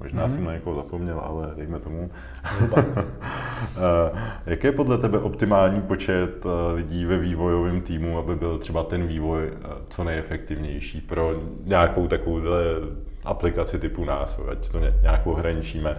Možná 0.00 0.26
mm-hmm. 0.26 0.34
jsem 0.34 0.44
na 0.44 0.52
někoho 0.52 0.76
zapomněl, 0.76 1.20
ale 1.20 1.52
dejme 1.56 1.78
tomu. 1.78 2.10
Eh, 3.76 4.20
jaký 4.46 4.66
je 4.66 4.72
podle 4.72 4.98
tebe 4.98 5.18
optimální 5.18 5.82
počet 5.82 6.46
lidí 6.74 7.04
ve 7.04 7.18
vývojovém 7.18 7.80
týmu, 7.80 8.18
aby 8.18 8.36
byl 8.36 8.58
třeba 8.58 8.84
ten 8.84 9.06
vývoj 9.06 9.52
co 9.88 10.04
nejefektivnější 10.04 11.00
pro 11.00 11.40
nějakou 11.64 12.08
takovouhle 12.08 12.60
aplikaci 13.24 13.78
typu 13.78 14.04
nás, 14.04 14.38
ať 14.50 14.68
to 14.68 14.78
nějak 14.78 15.26
ohraničíme? 15.26 15.96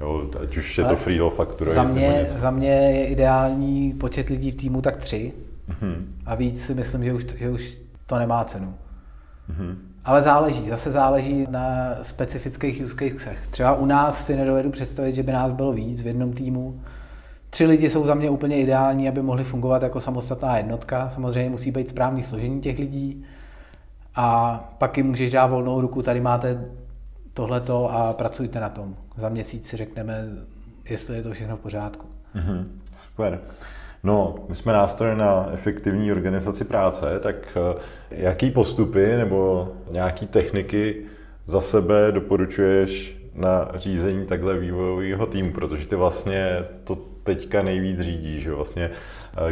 Jo, 0.00 0.30
ať 0.42 0.56
už 0.56 0.78
je 0.78 0.84
to 0.84 0.96
freelo 0.96 1.30
faktura. 1.30 1.72
Za 1.72 1.82
mě, 1.82 2.26
za 2.36 2.50
mě 2.50 2.70
je 2.70 3.06
ideální 3.06 3.92
počet 3.92 4.28
lidí 4.28 4.50
v 4.50 4.56
týmu 4.56 4.80
tak 4.80 4.96
tři. 4.96 5.32
Mm-hmm. 5.70 5.94
A 6.26 6.34
víc 6.34 6.66
si 6.66 6.74
myslím, 6.74 7.04
že 7.04 7.12
už, 7.12 7.26
že 7.38 7.50
už 7.50 7.78
to 8.06 8.18
nemá 8.18 8.44
cenu. 8.44 8.74
Mm-hmm. 9.50 9.76
Ale 10.04 10.22
záleží, 10.22 10.68
zase 10.68 10.92
záleží 10.92 11.46
na 11.50 11.94
specifických 12.02 12.82
use 12.84 12.94
casech. 12.94 13.46
Třeba 13.50 13.74
u 13.74 13.86
nás 13.86 14.26
si 14.26 14.36
nedovedu 14.36 14.70
představit, 14.70 15.12
že 15.12 15.22
by 15.22 15.32
nás 15.32 15.52
bylo 15.52 15.72
víc 15.72 16.02
v 16.02 16.06
jednom 16.06 16.32
týmu. 16.32 16.80
Tři 17.50 17.66
lidi 17.66 17.90
jsou 17.90 18.06
za 18.06 18.14
mě 18.14 18.30
úplně 18.30 18.58
ideální, 18.58 19.08
aby 19.08 19.22
mohli 19.22 19.44
fungovat 19.44 19.82
jako 19.82 20.00
samostatná 20.00 20.56
jednotka. 20.56 21.08
Samozřejmě 21.08 21.50
musí 21.50 21.70
být 21.70 21.88
správný 21.88 22.22
složení 22.22 22.60
těch 22.60 22.78
lidí. 22.78 23.24
A 24.14 24.58
pak 24.78 24.96
jim 24.96 25.06
můžeš 25.06 25.30
dát 25.30 25.46
volnou 25.46 25.80
ruku, 25.80 26.02
tady 26.02 26.20
máte 26.20 26.64
tohleto 27.38 27.90
a 27.90 28.12
pracujte 28.12 28.60
na 28.60 28.68
tom. 28.68 28.96
Za 29.16 29.28
měsíc 29.28 29.68
si 29.68 29.76
řekneme, 29.76 30.28
jestli 30.90 31.16
je 31.16 31.22
to 31.22 31.32
všechno 31.32 31.56
v 31.56 31.60
pořádku. 31.60 32.06
Mm-hmm, 32.36 32.66
super. 33.04 33.40
No, 34.02 34.34
my 34.48 34.54
jsme 34.54 34.72
nástroj 34.72 35.16
na 35.16 35.48
efektivní 35.52 36.12
organizaci 36.12 36.64
práce, 36.64 37.20
tak 37.22 37.36
eh, 37.56 37.80
jaký 38.10 38.50
postupy 38.50 39.16
nebo 39.16 39.68
nějaký 39.90 40.26
techniky 40.26 41.06
za 41.46 41.60
sebe 41.60 42.12
doporučuješ 42.12 43.16
na 43.34 43.68
řízení 43.74 44.26
takhle 44.26 44.58
vývojového 44.58 45.26
týmu, 45.26 45.52
protože 45.52 45.86
ty 45.86 45.96
vlastně 45.96 46.64
to 46.84 46.98
teďka 47.22 47.62
nejvíc 47.62 48.00
řídíš, 48.00 48.42
že 48.42 48.52
vlastně 48.52 48.90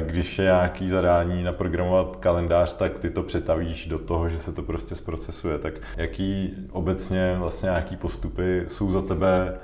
když 0.00 0.38
je 0.38 0.44
nějaký 0.44 0.90
zadání 0.90 1.42
naprogramovat 1.42 2.16
kalendář, 2.16 2.76
tak 2.76 2.98
ty 2.98 3.10
to 3.10 3.22
přetavíš 3.22 3.86
do 3.86 3.98
toho, 3.98 4.28
že 4.28 4.38
se 4.38 4.52
to 4.52 4.62
prostě 4.62 4.94
zprocesuje. 4.94 5.58
Tak 5.58 5.74
jaký 5.96 6.54
obecně 6.70 7.36
vlastně 7.38 7.66
nějaký 7.66 7.96
postupy 7.96 8.64
jsou 8.68 8.92
za 8.92 9.02
tebe 9.02 9.58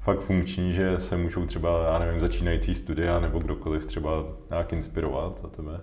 fakt 0.00 0.20
funkční, 0.20 0.72
že 0.72 0.98
se 0.98 1.16
můžou 1.16 1.46
třeba, 1.46 1.84
já 1.92 1.98
nevím, 1.98 2.20
začínající 2.20 2.74
studia 2.74 3.20
nebo 3.20 3.38
kdokoliv 3.38 3.86
třeba 3.86 4.10
nějak 4.50 4.72
inspirovat 4.72 5.40
za 5.42 5.48
tebe? 5.48 5.80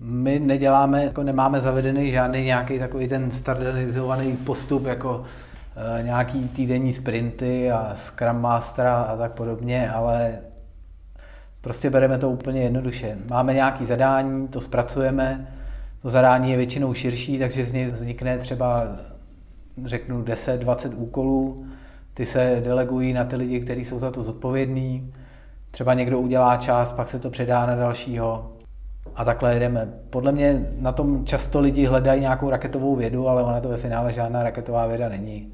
My 0.00 0.38
neděláme, 0.38 1.04
jako 1.04 1.22
nemáme 1.22 1.60
zavedený 1.60 2.10
žádný 2.10 2.44
nějaký 2.44 2.78
takový 2.78 3.08
ten 3.08 3.30
standardizovaný 3.30 4.36
postup, 4.36 4.86
jako 4.86 5.24
e, 5.98 6.02
nějaký 6.02 6.48
týdenní 6.48 6.92
sprinty 6.92 7.70
a 7.70 7.92
Scrum 7.94 8.40
Mastera 8.40 9.02
a 9.02 9.16
tak 9.16 9.32
podobně, 9.32 9.90
ale 9.90 10.38
Prostě 11.64 11.90
bereme 11.90 12.18
to 12.18 12.30
úplně 12.30 12.62
jednoduše. 12.62 13.16
Máme 13.30 13.54
nějaké 13.54 13.86
zadání, 13.86 14.48
to 14.48 14.60
zpracujeme, 14.60 15.48
to 16.02 16.10
zadání 16.10 16.50
je 16.50 16.56
většinou 16.56 16.94
širší, 16.94 17.38
takže 17.38 17.66
z 17.66 17.72
něj 17.72 17.86
vznikne 17.86 18.38
třeba, 18.38 18.86
řeknu, 19.84 20.22
10-20 20.22 20.92
úkolů, 20.96 21.66
ty 22.14 22.26
se 22.26 22.60
delegují 22.64 23.12
na 23.12 23.24
ty 23.24 23.36
lidi, 23.36 23.60
kteří 23.60 23.84
jsou 23.84 23.98
za 23.98 24.10
to 24.10 24.22
zodpovědní. 24.22 25.12
Třeba 25.70 25.94
někdo 25.94 26.20
udělá 26.20 26.56
část, 26.56 26.92
pak 26.92 27.08
se 27.08 27.18
to 27.18 27.30
předá 27.30 27.66
na 27.66 27.74
dalšího 27.76 28.52
a 29.16 29.24
takhle 29.24 29.58
jdeme. 29.58 29.88
Podle 30.10 30.32
mě 30.32 30.66
na 30.78 30.92
tom 30.92 31.24
často 31.24 31.60
lidi 31.60 31.86
hledají 31.86 32.20
nějakou 32.20 32.50
raketovou 32.50 32.96
vědu, 32.96 33.28
ale 33.28 33.42
ona 33.42 33.60
to 33.60 33.68
ve 33.68 33.76
finále 33.76 34.12
žádná 34.12 34.42
raketová 34.42 34.86
věda 34.86 35.08
není. 35.08 35.52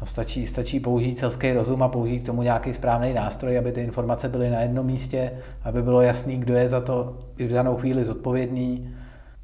No, 0.00 0.06
stačí, 0.06 0.46
stačí 0.46 0.80
použít 0.80 1.18
selský 1.18 1.52
rozum 1.52 1.82
a 1.82 1.88
použít 1.88 2.20
k 2.20 2.26
tomu 2.26 2.42
nějaký 2.42 2.74
správný 2.74 3.14
nástroj, 3.14 3.58
aby 3.58 3.72
ty 3.72 3.80
informace 3.80 4.28
byly 4.28 4.50
na 4.50 4.60
jednom 4.60 4.86
místě, 4.86 5.32
aby 5.64 5.82
bylo 5.82 6.02
jasný, 6.02 6.38
kdo 6.38 6.54
je 6.54 6.68
za 6.68 6.80
to 6.80 7.16
v 7.36 7.52
danou 7.52 7.76
chvíli 7.76 8.04
zodpovědný. 8.04 8.94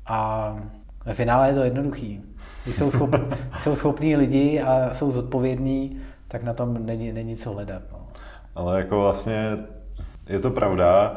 A 0.07 0.57
ve 1.05 1.15
finále 1.15 1.49
je 1.49 1.55
to 1.55 1.61
jednoduchý. 1.61 2.21
Když 2.65 2.77
jsou, 2.77 2.91
schop, 2.91 3.11
jsou 3.59 3.77
schopní 3.77 4.17
lidi 4.17 4.61
a 4.61 4.95
jsou 4.95 5.11
zodpovědní, 5.11 6.01
tak 6.29 6.43
na 6.43 6.55
tom 6.55 6.87
není, 6.87 7.13
není 7.13 7.37
co 7.37 7.53
hledat. 7.53 7.83
No. 7.93 7.99
Ale 8.55 8.79
jako 8.79 9.01
vlastně 9.01 9.59
je 10.29 10.41
to 10.41 10.51
pravda. 10.51 11.17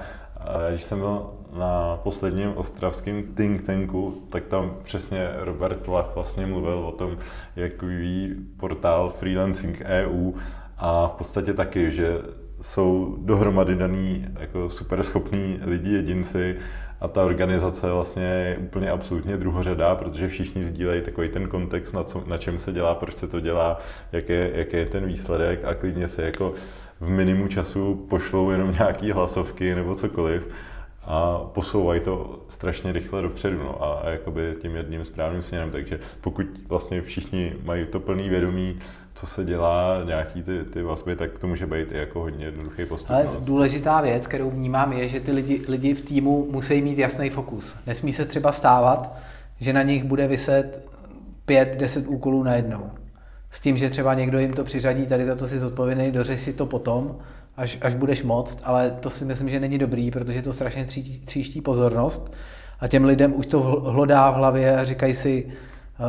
Když 0.69 0.83
jsem 0.83 0.99
byl 0.99 1.38
na 1.53 1.99
posledním 2.03 2.57
ostravském 2.57 3.23
think 3.23 3.61
tanku, 3.61 4.21
tak 4.29 4.45
tam 4.45 4.75
přesně 4.83 5.29
Robert 5.37 5.87
Lach 5.87 6.15
vlastně 6.15 6.45
mluvil 6.45 6.73
o 6.73 6.91
tom, 6.91 7.17
jak 7.55 7.83
vyvíjí 7.83 8.35
portál 8.57 9.09
Freelancing 9.09 9.81
EU 9.85 10.31
a 10.77 11.07
v 11.07 11.13
podstatě 11.13 11.53
taky, 11.53 11.91
že 11.91 12.17
jsou 12.61 13.15
dohromady 13.19 13.75
daný 13.75 14.25
jako 14.39 14.69
super 14.69 15.03
schopní 15.03 15.59
lidi, 15.65 15.93
jedinci 15.93 16.57
a 17.01 17.07
ta 17.07 17.25
organizace 17.25 17.91
vlastně 17.91 18.23
je 18.23 18.57
úplně 18.57 18.89
absolutně 18.89 19.37
druhořadá, 19.37 19.95
protože 19.95 20.27
všichni 20.27 20.63
sdílejí 20.63 21.01
takový 21.01 21.29
ten 21.29 21.47
kontext, 21.47 21.93
na, 21.93 22.03
co, 22.03 22.23
na 22.27 22.37
čem 22.37 22.59
se 22.59 22.71
dělá, 22.71 22.95
proč 22.95 23.15
se 23.15 23.27
to 23.27 23.39
dělá, 23.39 23.79
jaký 24.11 24.33
je, 24.33 24.51
jaký 24.53 24.77
je 24.77 24.85
ten 24.85 25.05
výsledek 25.05 25.65
a 25.65 25.73
klidně 25.73 26.07
se 26.07 26.21
jako 26.21 26.53
v 26.99 27.09
minimu 27.09 27.47
času 27.47 28.05
pošlou 28.09 28.51
jenom 28.51 28.71
nějaký 28.71 29.11
hlasovky 29.11 29.75
nebo 29.75 29.95
cokoliv 29.95 30.47
a 31.03 31.37
posouvají 31.53 32.01
to 32.01 32.39
strašně 32.49 32.91
rychle 32.91 33.21
dopředu 33.21 33.57
no, 33.57 33.83
a, 33.83 33.93
a 33.93 34.09
jakoby 34.09 34.55
tím 34.61 34.75
jedním 34.75 35.05
správným 35.05 35.43
směrem. 35.43 35.71
Takže 35.71 35.99
pokud 36.21 36.45
vlastně 36.67 37.01
všichni 37.01 37.53
mají 37.63 37.85
to 37.85 37.99
plný 37.99 38.29
vědomí, 38.29 38.79
co 39.13 39.27
se 39.27 39.45
dělá, 39.45 40.03
nějaký 40.05 40.43
ty, 40.43 40.63
ty 40.63 40.81
vazby, 40.81 41.15
tak 41.15 41.39
to 41.39 41.47
může 41.47 41.65
být 41.65 41.91
i 41.91 41.97
jako 41.97 42.19
hodně 42.19 42.45
jednoduchý 42.45 42.85
postup. 42.85 43.11
Ale 43.11 43.25
no. 43.25 43.35
důležitá 43.39 44.01
věc, 44.01 44.27
kterou 44.27 44.49
vnímám, 44.49 44.93
je, 44.93 45.07
že 45.07 45.19
ty 45.19 45.31
lidi, 45.31 45.65
lidi 45.67 45.93
v 45.93 46.05
týmu 46.05 46.47
musí 46.51 46.81
mít 46.81 46.97
jasný 46.97 47.29
fokus. 47.29 47.75
Nesmí 47.87 48.13
se 48.13 48.25
třeba 48.25 48.51
stávat, 48.51 49.17
že 49.59 49.73
na 49.73 49.81
nich 49.83 50.03
bude 50.03 50.27
vyset 50.27 50.89
pět, 51.45 51.77
deset 51.79 52.07
úkolů 52.07 52.43
najednou. 52.43 52.91
S 53.51 53.61
tím, 53.61 53.77
že 53.77 53.89
třeba 53.89 54.13
někdo 54.13 54.39
jim 54.39 54.53
to 54.53 54.63
přiřadí, 54.63 55.05
tady 55.05 55.25
za 55.25 55.35
to 55.35 55.47
si 55.47 55.59
zodpovědný, 55.59 56.11
dořeš 56.11 56.39
si 56.39 56.53
to 56.53 56.65
potom, 56.65 57.19
až, 57.59 57.77
až 57.81 57.95
budeš 57.95 58.23
moct, 58.23 58.61
ale 58.63 58.91
to 58.91 59.09
si 59.09 59.25
myslím, 59.25 59.49
že 59.49 59.59
není 59.59 59.77
dobrý, 59.77 60.11
protože 60.11 60.41
to 60.41 60.53
strašně 60.53 60.85
tří, 60.85 61.19
tříští 61.19 61.61
pozornost 61.61 62.33
a 62.79 62.87
těm 62.87 63.05
lidem 63.05 63.33
už 63.35 63.45
to 63.45 63.59
hlodá 63.59 64.31
v 64.31 64.35
hlavě 64.35 64.79
a 64.79 64.85
říkají 64.85 65.15
si, 65.15 65.47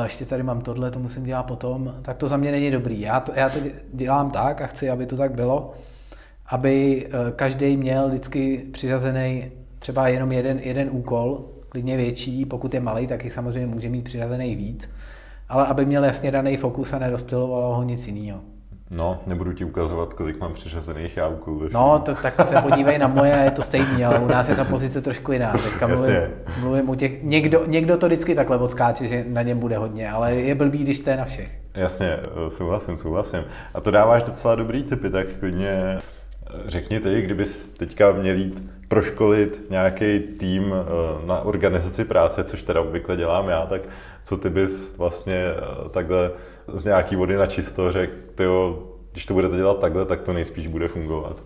ještě 0.03 0.25
tady 0.25 0.43
mám 0.43 0.61
tohle, 0.61 0.91
to 0.91 0.99
musím 0.99 1.25
dělat 1.25 1.43
potom, 1.43 1.95
tak 2.03 2.17
to 2.17 2.29
za 2.29 2.37
mě 2.37 2.51
není 2.51 2.71
dobrý. 2.71 3.01
Já 3.01 3.21
to, 3.21 3.33
já 3.37 3.49
to 3.49 3.59
dělám 3.93 4.31
tak 4.31 4.61
a 4.61 4.67
chci, 4.67 4.91
aby 4.91 5.07
to 5.07 5.17
tak 5.17 5.35
bylo, 5.35 5.75
aby 6.47 7.07
eh, 7.07 7.33
každý 7.37 7.77
měl 7.77 8.09
vždycky 8.09 8.65
přiřazený 8.73 9.51
třeba 9.79 10.09
jenom 10.09 10.33
jeden, 10.33 10.59
jeden 10.59 10.89
úkol, 10.91 11.45
klidně 11.69 11.97
větší, 11.97 12.45
pokud 12.45 12.75
je 12.75 12.81
malý, 12.81 13.07
tak 13.07 13.25
jich 13.25 13.33
samozřejmě 13.33 13.67
může 13.67 13.89
mít 13.89 14.05
přiřazený 14.05 14.57
víc, 14.57 14.91
ale 15.49 15.67
aby 15.67 15.85
měl 15.85 16.05
jasně 16.05 16.31
daný 16.31 16.57
fokus 16.57 16.93
a 16.93 16.99
nerozptilovalo 16.99 17.75
ho 17.75 17.83
nic 17.83 18.07
jiného. 18.07 18.41
No, 18.91 19.21
nebudu 19.27 19.53
ti 19.53 19.65
ukazovat, 19.65 20.15
kolik 20.15 20.41
mám 20.41 20.53
přiřazených 20.53 21.17
já 21.17 21.29
úkolů. 21.29 21.69
No, 21.73 22.03
to, 22.05 22.15
tak 22.15 22.47
se 22.47 22.63
podívej 22.63 22.99
na 22.99 23.09
moje, 23.09 23.33
je 23.45 23.51
to 23.51 23.63
stejný, 23.63 24.05
ale 24.05 24.19
u 24.19 24.27
nás 24.27 24.49
je 24.49 24.57
ta 24.57 24.65
pozice 24.65 25.01
trošku 25.01 25.33
jiná. 25.33 25.53
Teďka 25.53 25.87
mluvím, 25.87 26.17
mluvím 26.61 26.89
u 26.89 26.95
těch, 26.95 27.23
někdo, 27.23 27.63
někdo 27.67 27.97
to 27.97 28.07
vždycky 28.07 28.35
takhle 28.35 28.59
odskáče, 28.59 29.09
že 29.09 29.25
na 29.29 29.43
něm 29.43 29.59
bude 29.59 29.77
hodně, 29.77 30.11
ale 30.11 30.35
je 30.35 30.55
blbý, 30.55 30.79
když 30.79 31.01
to 31.01 31.11
je 31.11 31.17
na 31.17 31.25
všech. 31.25 31.51
Jasně, 31.75 32.07
eh, 32.07 32.51
souhlasím, 32.51 32.97
souhlasím. 32.97 33.45
A 33.75 33.81
to 33.81 33.91
dáváš 33.91 34.23
docela 34.23 34.55
dobrý 34.55 34.83
typy, 34.83 35.11
tak 35.11 35.27
klidně 35.41 35.71
eh, 35.71 36.01
řekni 36.67 37.01
ty, 37.01 37.23
kdybys 37.23 37.71
teďka 37.79 38.13
měl 38.13 38.37
jít 38.37 38.71
proškolit 38.89 39.71
nějaký 39.71 40.19
tým 40.21 40.75
eh, 40.75 41.27
na 41.27 41.41
organizaci 41.41 42.05
práce, 42.05 42.45
což 42.45 42.63
teda 42.63 42.81
obvykle 42.81 43.17
dělám 43.17 43.49
já, 43.49 43.67
tak 43.67 43.81
co 44.25 44.37
ty 44.37 44.51
bys 44.51 44.97
vlastně 44.97 45.45
takhle 45.91 46.31
z 46.75 46.85
nějaký 46.85 47.17
vody 47.17 47.37
na 47.37 47.47
čisto 47.47 47.93
řekl, 47.93 48.13
tyjo, 48.35 48.83
když 49.13 49.27
to 49.27 49.35
budete 49.35 49.57
dělat 49.57 49.81
takhle, 49.81 50.07
tak 50.07 50.21
to 50.21 50.33
nejspíš 50.33 50.67
bude 50.67 50.89
fungovat? 50.89 51.43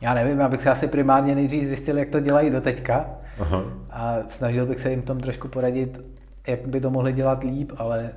Já 0.00 0.14
nevím, 0.14 0.40
abych 0.40 0.62
se 0.62 0.70
asi 0.70 0.88
primárně 0.88 1.34
nejdřív 1.34 1.64
zjistil, 1.64 1.98
jak 1.98 2.08
to 2.08 2.20
dělají 2.20 2.50
do 2.50 2.60
teďka 2.60 3.06
Aha. 3.38 3.64
a 3.90 4.16
snažil 4.28 4.66
bych 4.66 4.80
se 4.80 4.90
jim 4.90 5.02
tom 5.02 5.20
trošku 5.20 5.48
poradit, 5.48 6.00
jak 6.46 6.68
by 6.68 6.80
to 6.80 6.90
mohli 6.90 7.12
dělat 7.12 7.42
líp, 7.42 7.72
ale 7.76 8.10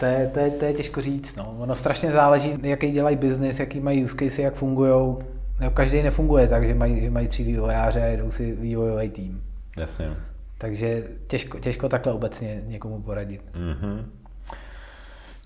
to 0.00 0.06
je, 0.06 0.30
to 0.34 0.38
je, 0.40 0.50
to 0.50 0.64
je 0.64 0.72
těžko 0.72 1.00
říct. 1.00 1.36
No. 1.36 1.54
Ono 1.58 1.74
strašně 1.74 2.12
záleží, 2.12 2.58
jaký 2.62 2.90
dělají 2.90 3.16
biznis, 3.16 3.58
jaký 3.60 3.80
mají 3.80 4.04
use 4.04 4.16
case, 4.16 4.42
jak 4.42 4.54
fungují. 4.54 5.16
No, 5.60 5.70
každý 5.74 6.02
nefunguje 6.02 6.48
tak, 6.48 6.66
že 6.66 6.74
mají, 6.74 7.00
že 7.00 7.10
mají 7.10 7.28
tři 7.28 7.44
vývojáře 7.44 8.02
a 8.02 8.06
jedou 8.06 8.30
si 8.30 8.52
vývojový 8.52 9.10
tým. 9.10 9.42
Jasně. 9.76 10.10
Takže 10.58 11.04
těžko, 11.26 11.58
těžko 11.58 11.88
takhle 11.88 12.12
obecně 12.12 12.62
někomu 12.66 13.02
poradit. 13.02 13.42
Mm-hmm. 13.52 14.04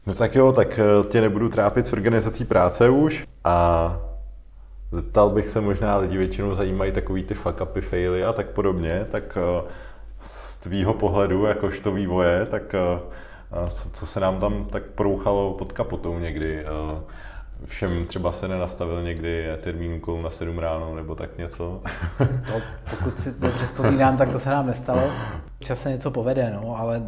No 0.07 0.15
tak 0.15 0.35
jo, 0.35 0.53
tak 0.53 0.79
eh, 0.79 1.09
tě 1.09 1.21
nebudu 1.21 1.49
trápit 1.49 1.87
s 1.87 1.93
organizací 1.93 2.45
práce 2.45 2.89
už 2.89 3.27
a 3.45 3.97
Zeptal 4.93 5.31
bych 5.31 5.49
se, 5.49 5.61
možná 5.61 5.97
lidi 5.97 6.19
většinou 6.19 6.55
zajímají 6.55 6.93
takový 6.93 7.25
ty 7.25 7.35
fuck 7.35 7.61
upy, 7.61 7.81
faily 7.81 8.25
a 8.25 8.33
tak 8.33 8.47
podobně, 8.47 9.07
tak 9.11 9.39
eh, 9.41 9.63
z 10.19 10.57
tvýho 10.57 10.95
pohledu, 10.95 11.45
jakožto 11.45 11.93
vývoje, 11.93 12.47
tak 12.47 12.75
eh, 12.75 13.01
co, 13.71 13.91
co 13.91 14.07
se 14.07 14.21
nám 14.21 14.41
tam 14.41 14.65
tak 14.65 14.83
prouchalo 14.83 15.55
pod 15.55 15.73
kapotou 15.73 16.19
někdy? 16.19 16.65
Všem 17.67 18.07
třeba 18.07 18.33
se 18.33 18.49
nenastavil 18.49 19.03
někdy 19.03 19.47
termín 19.61 19.93
úkol 19.93 20.23
na 20.23 20.31
7 20.31 20.59
ráno 20.59 20.95
nebo 20.97 21.15
tak 21.15 21.39
něco? 21.39 21.83
To, 22.49 22.55
pokud 22.91 23.19
si 23.19 23.33
dobře 23.39 23.67
vzpomínám, 23.67 24.17
tak 24.17 24.33
to 24.33 24.41
se 24.41 24.51
nám 24.51 24.67
nestalo. 24.67 25.03
Čas 25.61 25.83
se 25.83 25.91
něco 25.91 26.11
povede, 26.11 26.51
no, 26.51 26.77
ale 26.79 27.03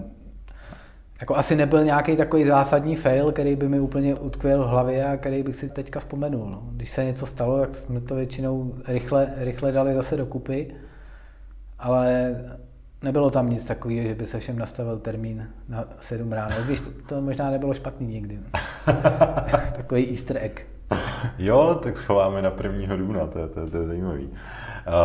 jako 1.20 1.36
asi 1.36 1.56
nebyl 1.56 1.84
nějaký 1.84 2.16
takový 2.16 2.44
zásadní 2.44 2.96
fail, 2.96 3.32
který 3.32 3.56
by 3.56 3.68
mi 3.68 3.80
úplně 3.80 4.14
utkvěl 4.14 4.64
v 4.64 4.68
hlavě 4.68 5.04
a 5.04 5.16
který 5.16 5.42
bych 5.42 5.56
si 5.56 5.68
teďka 5.68 6.00
vzpomenul. 6.00 6.50
No. 6.50 6.62
Když 6.72 6.90
se 6.90 7.04
něco 7.04 7.26
stalo, 7.26 7.60
tak 7.60 7.74
jsme 7.74 8.00
to 8.00 8.14
většinou 8.14 8.74
rychle, 8.86 9.28
rychle 9.36 9.72
dali 9.72 9.94
zase 9.94 10.16
dokupy, 10.16 10.74
ale 11.78 12.36
nebylo 13.02 13.30
tam 13.30 13.50
nic 13.50 13.64
takového, 13.64 14.08
že 14.08 14.14
by 14.14 14.26
se 14.26 14.40
všem 14.40 14.58
nastavil 14.58 14.98
termín 14.98 15.48
na 15.68 15.84
7 16.00 16.32
ráno, 16.32 16.56
když 16.64 16.80
to, 16.80 16.90
to 17.08 17.20
možná 17.20 17.50
nebylo 17.50 17.74
špatný 17.74 18.06
nikdy. 18.06 18.38
Takový 19.76 20.10
easter 20.10 20.38
egg. 20.40 20.66
Jo, 21.38 21.80
tak 21.82 21.98
schováme 21.98 22.42
na 22.42 22.50
prvního 22.50 22.96
dubna, 22.96 23.26
to 23.26 23.38
je, 23.38 23.48
to, 23.48 23.60
je, 23.60 23.70
to 23.70 23.76
je 23.76 23.86
zajímavý. 23.86 24.24
Uh, 24.24 24.32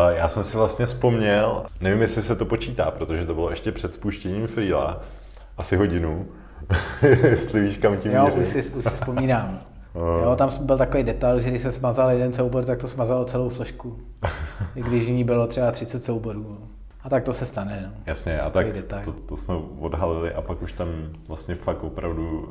já 0.10 0.30
jsem 0.30 0.44
si 0.44 0.58
vlastně 0.58 0.86
vzpomněl, 0.86 1.66
nevím, 1.82 2.02
jestli 2.02 2.22
se 2.22 2.36
to 2.36 2.46
počítá, 2.46 2.92
protože 2.92 3.26
to 3.26 3.34
bylo 3.34 3.50
ještě 3.50 3.72
před 3.72 3.94
spuštěním 3.94 4.48
Freela, 4.48 5.04
asi 5.62 5.76
hodinu, 5.76 6.28
jestli 7.02 7.62
víš, 7.62 7.78
kam 7.78 7.98
tím 7.98 8.12
Jo, 8.12 8.34
už 8.40 8.46
si, 8.46 8.64
už 8.64 8.84
si 8.84 8.90
vzpomínám. 8.90 9.62
Uh. 9.94 10.02
Jo, 10.24 10.36
tam 10.36 10.50
byl 10.62 10.78
takový 10.78 11.04
detail, 11.04 11.40
že 11.40 11.50
když 11.50 11.62
se 11.62 11.72
smazal 11.72 12.12
jeden 12.12 12.34
soubor, 12.34 12.66
tak 12.66 12.80
to 12.80 12.88
smazalo 12.88 13.26
celou 13.26 13.50
složku. 13.50 14.00
I 14.76 14.82
když 14.82 15.08
ní 15.08 15.24
bylo 15.24 15.48
třeba 15.48 15.72
30 15.72 16.04
souborů. 16.04 16.58
A 17.04 17.10
tak 17.10 17.24
to 17.24 17.34
se 17.34 17.46
stane. 17.46 17.84
No. 17.88 18.02
Jasně, 18.06 18.42
a 18.42 18.50
tak 18.50 18.68
to, 19.06 19.12
to, 19.12 19.38
jsme 19.38 19.56
odhalili 19.80 20.34
a 20.34 20.42
pak 20.42 20.62
už 20.62 20.72
tam 20.72 20.88
vlastně 21.28 21.56
fakt 21.56 21.84
opravdu 21.84 22.40
uh, 22.40 22.48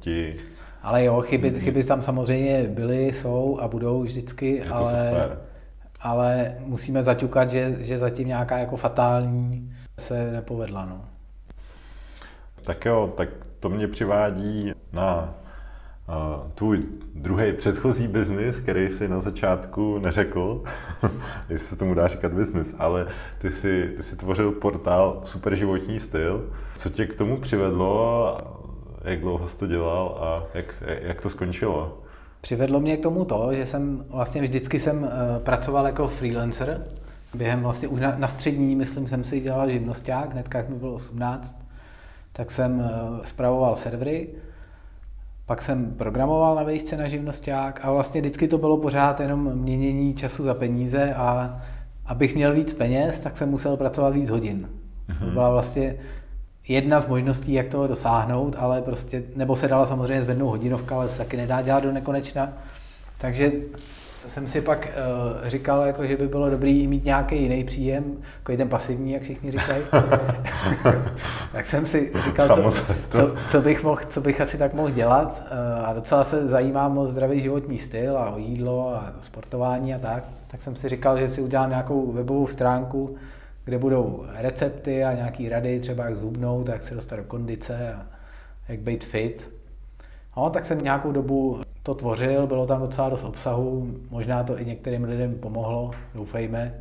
ti... 0.00 0.34
Ale 0.82 1.04
jo, 1.04 1.20
chyby, 1.20 1.50
mm-hmm. 1.50 1.60
chyby 1.60 1.84
tam 1.84 2.02
samozřejmě 2.02 2.62
byly, 2.68 3.06
jsou 3.06 3.58
a 3.60 3.68
budou 3.68 4.02
vždycky, 4.02 4.56
Je 4.56 4.64
ale, 4.64 5.36
ale 6.00 6.56
musíme 6.58 7.02
zaťukat, 7.02 7.50
že, 7.50 7.76
že 7.78 7.98
zatím 7.98 8.28
nějaká 8.28 8.58
jako 8.58 8.76
fatální 8.76 9.72
se 10.00 10.32
nepovedla. 10.32 10.86
No. 10.86 11.11
Tak 12.64 12.84
jo, 12.84 13.12
tak 13.16 13.28
to 13.60 13.68
mě 13.68 13.88
přivádí 13.88 14.72
na 14.92 15.34
uh, 16.08 16.50
tvůj 16.54 16.82
druhý 17.14 17.52
předchozí 17.52 18.08
biznis, 18.08 18.56
který 18.56 18.88
si 18.90 19.08
na 19.08 19.20
začátku 19.20 19.98
neřekl, 19.98 20.62
jestli 21.48 21.66
se 21.66 21.76
tomu 21.76 21.94
dá 21.94 22.08
říkat 22.08 22.32
biznis, 22.32 22.74
ale 22.78 23.06
ty 23.38 23.50
si, 23.50 23.92
ty 23.96 24.02
si 24.02 24.16
tvořil 24.16 24.52
portál 24.52 25.20
Super 25.24 25.54
životní 25.54 26.00
styl. 26.00 26.50
Co 26.76 26.90
tě 26.90 27.06
k 27.06 27.14
tomu 27.14 27.36
přivedlo, 27.36 28.38
jak 29.04 29.20
dlouho 29.20 29.48
jsi 29.48 29.58
to 29.58 29.66
dělal 29.66 30.18
a 30.20 30.44
jak, 30.54 30.82
jak 31.02 31.22
to 31.22 31.30
skončilo? 31.30 31.98
Přivedlo 32.40 32.80
mě 32.80 32.96
k 32.96 33.02
tomu 33.02 33.24
to, 33.24 33.48
že 33.52 33.66
jsem 33.66 34.04
vlastně 34.08 34.42
vždycky 34.42 34.78
jsem 34.78 35.02
uh, 35.02 35.08
pracoval 35.42 35.86
jako 35.86 36.08
freelancer. 36.08 36.86
Během 37.34 37.62
vlastně 37.62 37.88
už 37.88 38.00
na, 38.00 38.14
na 38.18 38.28
střední, 38.28 38.76
myslím, 38.76 39.06
jsem 39.06 39.24
si 39.24 39.40
dělal 39.40 39.70
živnosták, 39.70 40.32
hnedka 40.32 40.58
jak 40.58 40.68
mi 40.68 40.74
bylo 40.74 40.94
18, 40.94 41.61
tak 42.32 42.50
jsem 42.50 42.78
uh, 42.78 43.24
spravoval 43.24 43.76
servery 43.76 44.28
pak 45.46 45.62
jsem 45.62 45.94
programoval 45.94 46.54
na 46.54 46.62
vejšce 46.62 46.96
na 46.96 47.08
živnosták 47.08 47.80
a 47.82 47.92
vlastně 47.92 48.20
vždycky 48.20 48.48
to 48.48 48.58
bylo 48.58 48.76
pořád 48.76 49.20
jenom 49.20 49.54
měnění 49.54 50.14
času 50.14 50.42
za 50.42 50.54
peníze 50.54 51.14
a 51.14 51.60
abych 52.06 52.34
měl 52.34 52.54
víc 52.54 52.72
peněz, 52.72 53.20
tak 53.20 53.36
jsem 53.36 53.50
musel 53.50 53.76
pracovat 53.76 54.14
víc 54.14 54.28
hodin. 54.28 54.68
Mm-hmm. 55.08 55.18
To 55.18 55.24
mhm. 55.24 55.32
byla 55.32 55.50
vlastně 55.50 55.96
jedna 56.68 57.00
z 57.00 57.06
možností, 57.06 57.52
jak 57.52 57.68
toho 57.68 57.86
dosáhnout, 57.86 58.56
ale 58.58 58.82
prostě, 58.82 59.22
nebo 59.36 59.56
se 59.56 59.68
dala 59.68 59.86
samozřejmě 59.86 60.24
zvednout 60.24 60.50
hodinovka, 60.50 60.94
ale 60.94 61.08
se 61.08 61.18
taky 61.18 61.36
nedá 61.36 61.62
dělat 61.62 61.82
do 61.82 61.92
nekonečna. 61.92 62.52
Takže 63.18 63.52
jsem 64.28 64.46
si 64.46 64.60
pak 64.60 64.88
uh, 65.42 65.48
říkal, 65.48 65.82
jako, 65.82 66.06
že 66.06 66.16
by 66.16 66.28
bylo 66.28 66.50
dobrý 66.50 66.86
mít 66.86 67.04
nějaký 67.04 67.42
jiný 67.42 67.64
příjem, 67.64 68.04
jako 68.38 68.56
ten 68.56 68.68
pasivní, 68.68 69.12
jak 69.12 69.22
všichni 69.22 69.50
říkají. 69.50 69.84
tak 71.52 71.66
jsem 71.66 71.86
si 71.86 72.12
říkal, 72.24 72.48
co, 72.48 72.82
co, 73.10 73.34
co, 73.48 73.60
bych 73.60 73.82
mohl, 73.82 74.00
co 74.08 74.20
bych 74.20 74.40
asi 74.40 74.58
tak 74.58 74.74
mohl 74.74 74.90
dělat. 74.90 75.42
Uh, 75.42 75.88
a 75.88 75.92
docela 75.92 76.24
se 76.24 76.48
zajímám 76.48 76.98
o 76.98 77.06
zdravý 77.06 77.40
životní 77.40 77.78
styl 77.78 78.18
a 78.18 78.30
o 78.30 78.38
jídlo 78.38 78.94
a 78.94 79.12
sportování 79.20 79.94
a 79.94 79.98
tak. 79.98 80.24
Tak 80.46 80.62
jsem 80.62 80.76
si 80.76 80.88
říkal, 80.88 81.18
že 81.18 81.28
si 81.28 81.40
udělám 81.40 81.70
nějakou 81.70 82.12
webovou 82.12 82.46
stránku, 82.46 83.16
kde 83.64 83.78
budou 83.78 84.24
recepty 84.34 85.04
a 85.04 85.12
nějaké 85.12 85.48
rady, 85.48 85.80
třeba 85.80 86.04
jak 86.04 86.16
zhubnout, 86.16 86.68
jak 86.68 86.82
se 86.82 86.94
dostat 86.94 87.16
do 87.16 87.24
kondice 87.24 87.94
a 87.94 88.06
jak 88.68 88.80
být 88.80 89.04
fit. 89.04 89.50
No, 90.36 90.50
tak 90.50 90.64
jsem 90.64 90.84
nějakou 90.84 91.12
dobu 91.12 91.60
to 91.82 91.94
tvořil, 91.94 92.46
bylo 92.46 92.66
tam 92.66 92.80
docela 92.80 93.08
dost 93.08 93.24
obsahu, 93.24 93.94
možná 94.10 94.42
to 94.42 94.60
i 94.60 94.64
některým 94.64 95.04
lidem 95.04 95.34
pomohlo, 95.34 95.90
doufejme. 96.14 96.74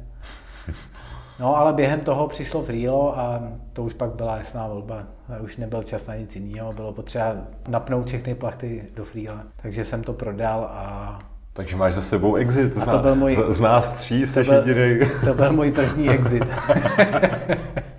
No 1.39 1.57
ale 1.57 1.73
během 1.73 1.99
toho 1.99 2.27
přišlo 2.27 2.63
Freelo 2.63 3.19
a 3.19 3.41
to 3.73 3.83
už 3.83 3.93
pak 3.93 4.09
byla 4.09 4.37
jasná 4.37 4.67
volba. 4.67 5.03
Už 5.39 5.57
nebyl 5.57 5.83
čas 5.83 6.07
na 6.07 6.15
nic 6.15 6.35
jiného, 6.35 6.73
bylo 6.73 6.93
potřeba 6.93 7.35
napnout 7.67 8.07
všechny 8.07 8.35
plachty 8.35 8.83
do 8.95 9.05
Freela. 9.05 9.43
Takže 9.61 9.85
jsem 9.85 10.03
to 10.03 10.13
prodal 10.13 10.69
a 10.71 11.19
takže 11.53 11.75
máš 11.75 11.93
za 11.93 12.01
sebou 12.01 12.35
exit. 12.35 12.77
A 12.77 12.85
to 12.85 12.97
byl 12.97 13.15
můj, 13.15 13.35
z, 13.35 13.55
z 13.55 13.59
nás 13.59 13.89
tří 13.93 14.27
jsi 14.27 14.39
jediný. 14.39 14.99
To 15.25 15.33
byl 15.33 15.53
můj 15.53 15.71
první 15.71 16.09
exit. 16.09 16.43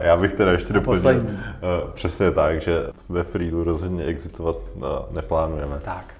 Já 0.00 0.16
bych 0.16 0.34
teda 0.34 0.52
ještě 0.52 0.72
doplnil. 0.72 1.10
Eh, 1.10 1.58
přesně 1.94 2.30
tak, 2.30 2.62
že 2.62 2.86
ve 3.08 3.24
Freelu 3.24 3.64
rozhodně 3.64 4.04
exitovat 4.04 4.56
eh, 4.76 4.80
neplánujeme. 5.10 5.80
Tak. 5.84 6.14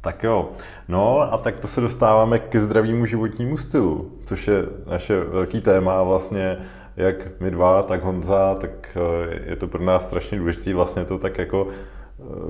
Tak 0.00 0.24
jo, 0.24 0.48
no 0.88 1.20
a 1.32 1.38
tak 1.38 1.56
to 1.56 1.68
se 1.68 1.80
dostáváme 1.80 2.38
ke 2.38 2.60
zdravému 2.60 3.06
životnímu 3.06 3.56
stylu, 3.56 4.10
což 4.24 4.48
je 4.48 4.64
naše 4.86 5.20
velký 5.20 5.60
téma 5.60 6.02
vlastně 6.02 6.58
jak 6.96 7.40
my 7.40 7.50
dva, 7.50 7.82
tak 7.82 8.02
Honza, 8.02 8.54
tak 8.54 8.96
eh, 8.96 9.50
je 9.50 9.56
to 9.56 9.68
pro 9.68 9.84
nás 9.84 10.06
strašně 10.06 10.38
důležité, 10.38 10.74
vlastně 10.74 11.04
to 11.04 11.18
tak 11.18 11.38
jako 11.38 11.68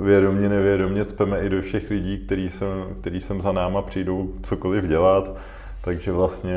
vědomně, 0.00 0.48
nevědomně 0.48 1.04
cpeme 1.04 1.40
i 1.40 1.48
do 1.48 1.62
všech 1.62 1.90
lidí, 1.90 2.18
kteří 2.18 2.50
sem, 2.50 2.68
který 3.00 3.20
sem 3.20 3.42
za 3.42 3.52
náma 3.52 3.82
přijdou 3.82 4.32
cokoliv 4.42 4.84
dělat, 4.84 5.36
takže 5.80 6.12
vlastně 6.12 6.56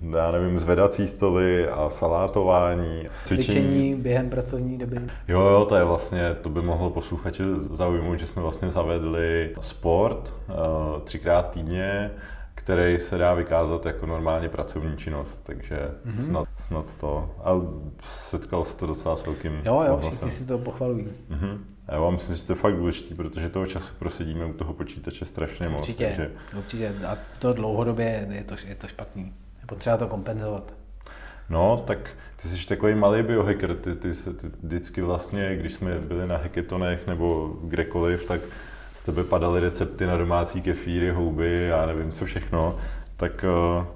já 0.00 0.30
nevím, 0.30 0.58
zvedací 0.58 1.08
stoly 1.08 1.68
a 1.68 1.90
salátování. 1.90 3.08
Cvičení. 3.24 3.44
cvičení 3.44 3.94
během 3.94 4.30
pracovní 4.30 4.78
doby. 4.78 5.00
Jo, 5.28 5.40
jo, 5.40 5.64
to 5.68 5.76
je 5.76 5.84
vlastně, 5.84 6.34
to 6.42 6.48
by 6.48 6.62
mohlo 6.62 6.90
posluchače 6.90 7.44
zaujmout, 7.72 8.20
že 8.20 8.26
jsme 8.26 8.42
vlastně 8.42 8.70
zavedli 8.70 9.54
sport 9.60 10.34
uh, 10.48 10.54
třikrát 11.02 11.50
týdně, 11.50 12.10
který 12.54 12.98
se 12.98 13.18
dá 13.18 13.34
vykázat 13.34 13.86
jako 13.86 14.06
normálně 14.06 14.48
pracovní 14.48 14.96
činnost, 14.96 15.40
takže 15.42 15.90
mm-hmm. 16.06 16.24
snad, 16.24 16.48
snad 16.58 16.94
to. 16.94 17.30
A 17.44 17.50
setkal 18.30 18.64
se 18.64 18.76
to 18.76 18.86
docela 18.86 19.16
s 19.16 19.26
velkým 19.26 19.60
Jo, 19.64 19.84
jo, 19.86 20.00
všichni 20.02 20.30
si 20.30 20.46
to 20.46 20.58
pochvalují. 20.58 21.08
Mm-hmm. 21.30 21.58
Já 21.88 22.10
myslím, 22.10 22.36
že 22.36 22.44
to 22.44 22.52
je 22.52 22.56
fakt 22.56 22.76
důležité, 22.76 23.14
protože 23.14 23.48
toho 23.48 23.66
času 23.66 23.92
prosedíme 23.98 24.44
u 24.44 24.52
toho 24.52 24.72
počítače 24.72 25.24
strašně 25.24 25.68
moc. 25.68 25.80
Určitě, 25.80 26.06
takže... 26.06 26.30
určitě. 26.58 26.94
A 27.06 27.18
to 27.38 27.52
dlouhodobě 27.52 28.28
je 28.30 28.44
to, 28.44 28.54
je 28.66 28.74
to 28.74 28.88
špatný 28.88 29.32
potřeba 29.68 29.96
to 29.96 30.06
kompenzovat. 30.06 30.72
No, 31.50 31.76
tak 31.86 31.98
ty 32.42 32.48
jsi 32.48 32.66
takový 32.66 32.94
malý 32.94 33.22
biohacker, 33.22 33.74
ty, 33.74 33.94
ty, 33.94 34.14
ty, 34.14 34.32
ty 34.32 34.46
vždycky 34.62 35.02
vlastně, 35.02 35.56
když 35.56 35.72
jsme 35.72 35.98
byli 35.98 36.26
na 36.26 36.36
hackathonech 36.36 37.06
nebo 37.06 37.56
kdekoliv, 37.64 38.26
tak 38.26 38.40
z 38.94 39.02
tebe 39.02 39.24
padaly 39.24 39.60
recepty 39.60 40.06
na 40.06 40.16
domácí 40.16 40.62
kefíry, 40.62 41.10
houby, 41.10 41.66
já 41.68 41.86
nevím 41.86 42.12
co 42.12 42.24
všechno, 42.24 42.78
tak 43.16 43.44
eh, 43.44 43.86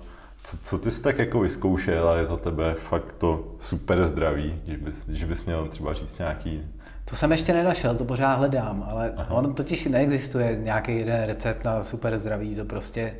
co, 0.44 0.56
co 0.64 0.78
ty 0.78 0.90
jsi 0.90 1.02
tak 1.02 1.18
jako 1.18 1.40
vyzkoušel 1.40 2.08
a 2.08 2.16
je 2.16 2.26
za 2.26 2.37
tebe 2.37 2.74
fakt 2.88 3.12
to 3.12 3.56
super 3.61 4.06
zdraví, 4.06 4.61
když 4.64 4.76
bys, 4.76 5.06
když 5.06 5.24
bys 5.24 5.44
měl 5.44 5.68
třeba 5.68 5.92
říct 5.92 6.18
nějaký 6.18 6.62
to 7.04 7.16
jsem 7.16 7.32
ještě 7.32 7.52
nenašel, 7.52 7.94
to 7.94 8.04
pořád 8.04 8.35
hledám, 8.35 8.87
ale 8.90 9.12
Aha. 9.16 9.35
on 9.35 9.54
totiž 9.54 9.85
neexistuje 9.85 10.56
nějaký 10.56 10.96
jeden 10.96 11.24
recept 11.24 11.64
na 11.64 11.82
super 11.82 12.18
zdraví, 12.18 12.56
to 12.56 12.64
prostě 12.64 13.14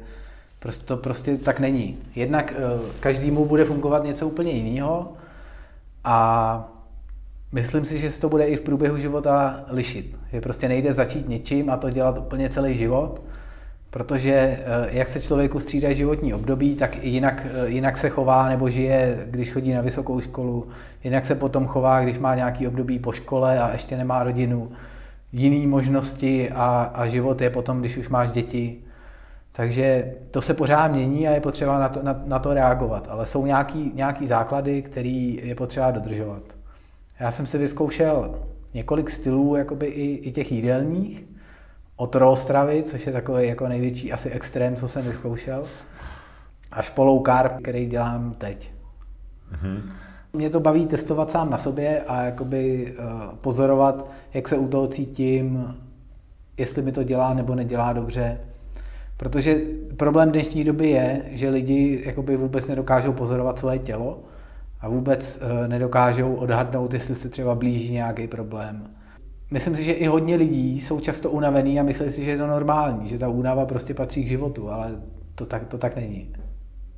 Prostě 0.63 0.85
to 0.85 0.97
prostě 0.97 1.37
tak 1.37 1.61
není. 1.61 1.99
Jednak 2.15 2.55
eh, 2.57 3.01
každému 3.01 3.47
bude 3.47 3.65
fungovat 3.65 4.05
něco 4.05 4.29
úplně 4.29 4.53
jiného 4.53 5.13
a 6.05 6.69
myslím 7.53 7.85
si, 7.85 7.99
že 7.99 8.11
se 8.11 8.21
to 8.21 8.29
bude 8.29 8.45
i 8.45 8.57
v 8.57 8.61
průběhu 8.61 8.99
života 8.99 9.65
lišit. 9.69 10.17
Že 10.33 10.41
prostě 10.41 10.69
nejde 10.69 10.93
začít 10.93 11.29
něčím 11.29 11.71
a 11.71 11.77
to 11.77 11.91
dělat 11.91 12.19
úplně 12.19 12.49
celý 12.49 12.79
život, 12.79 13.21
protože 13.91 14.33
eh, 14.33 14.61
jak 14.91 15.09
se 15.09 15.21
člověku 15.21 15.61
střídá 15.61 15.93
životní 15.93 16.35
období, 16.35 16.75
tak 16.77 17.05
jinak, 17.05 17.47
eh, 17.47 17.69
jinak 17.69 17.97
se 17.97 18.09
chová 18.09 18.49
nebo 18.49 18.71
žije, 18.71 19.27
když 19.27 19.53
chodí 19.53 19.73
na 19.73 19.81
vysokou 19.81 20.21
školu, 20.21 20.69
jinak 21.05 21.27
se 21.27 21.35
potom 21.35 21.67
chová, 21.67 22.01
když 22.01 22.19
má 22.19 22.35
nějaký 22.35 22.69
období 22.69 22.99
po 22.99 23.13
škole 23.13 23.59
a 23.59 23.73
ještě 23.73 23.97
nemá 23.97 24.25
rodinu, 24.25 24.73
jiný 25.33 25.67
možnosti 25.67 26.51
a, 26.51 26.91
a 26.95 27.07
život 27.07 27.41
je 27.41 27.51
potom, 27.51 27.81
když 27.81 27.97
už 27.97 28.09
máš 28.09 28.31
děti. 28.31 28.79
Takže 29.53 30.15
to 30.31 30.43
se 30.43 30.55
pořád 30.55 30.89
mění 30.89 31.29
a 31.29 31.31
je 31.31 31.41
potřeba 31.41 31.79
na 31.79 31.89
to, 31.89 32.03
na, 32.03 32.23
na 32.25 32.39
to 32.39 32.55
reagovat. 32.55 33.09
Ale 33.11 33.27
jsou 33.27 33.47
nějaký, 33.47 33.93
nějaký 33.95 34.27
základy, 34.27 34.83
který 34.83 35.41
je 35.43 35.55
potřeba 35.55 35.91
dodržovat. 35.91 36.43
Já 37.21 37.31
jsem 37.31 37.47
si 37.47 37.59
vyzkoušel 37.59 38.39
několik 38.75 39.11
stylů 39.11 39.57
jakoby 39.57 39.87
i, 39.87 40.29
i 40.29 40.33
těch 40.33 40.53
jídelních, 40.53 41.25
od 41.97 42.17
stravy, 42.35 42.83
což 42.83 43.07
je 43.07 43.13
takový 43.13 43.49
jako 43.49 43.69
největší 43.69 44.13
asi 44.13 44.31
extrém, 44.31 44.77
co 44.77 44.89
jsem 44.89 45.03
vyzkoušel, 45.05 45.65
až 46.73 46.91
po 46.91 47.05
low 47.05 47.23
carb, 47.27 47.53
který 47.63 47.87
dělám 47.87 48.35
teď. 48.39 48.73
Mm-hmm. 49.53 49.83
Mě 50.33 50.51
to 50.51 50.61
baví 50.61 50.87
testovat 50.87 51.31
sám 51.31 51.51
na 51.51 51.59
sobě 51.59 52.03
a 52.03 52.23
jakoby 52.23 52.95
uh, 52.99 53.35
pozorovat, 53.35 54.07
jak 54.35 54.49
se 54.49 54.57
u 54.57 54.69
toho 54.69 54.87
cítím, 54.87 55.75
jestli 56.57 56.83
mi 56.83 56.93
to 56.93 57.03
dělá 57.03 57.35
nebo 57.35 57.55
nedělá 57.55 57.93
dobře. 57.93 58.39
Protože 59.23 59.61
problém 59.97 60.33
dnešní 60.33 60.65
doby 60.65 60.91
je, 60.91 61.23
že 61.31 61.49
lidi 61.49 62.03
jakoby 62.05 62.37
vůbec 62.37 62.67
nedokážou 62.67 63.13
pozorovat 63.13 63.59
svoje 63.59 63.79
tělo 63.79 64.21
a 64.81 64.89
vůbec 64.89 65.41
uh, 65.43 65.69
nedokážou 65.69 66.35
odhadnout, 66.35 66.95
jestli 66.95 67.15
se 67.15 67.29
třeba 67.29 67.55
blíží 67.55 67.93
nějaký 67.93 68.29
problém. 68.29 68.91
Myslím 69.51 69.77
si, 69.77 69.83
že 69.83 69.93
i 69.93 70.07
hodně 70.07 70.37
lidí 70.37 70.81
jsou 70.81 71.01
často 71.01 71.31
unavený 71.31 71.81
a 71.81 71.83
myslí 71.83 72.11
si, 72.11 72.25
že 72.25 72.31
je 72.31 72.39
to 72.39 72.47
normální, 72.47 73.09
že 73.09 73.19
ta 73.19 73.29
únava 73.29 73.67
prostě 73.67 73.95
patří 73.95 74.25
k 74.25 74.29
životu, 74.29 74.71
ale 74.71 74.91
to 75.35 75.47
tak, 75.47 75.67
to 75.67 75.79
tak 75.79 75.97
není. 75.97 76.35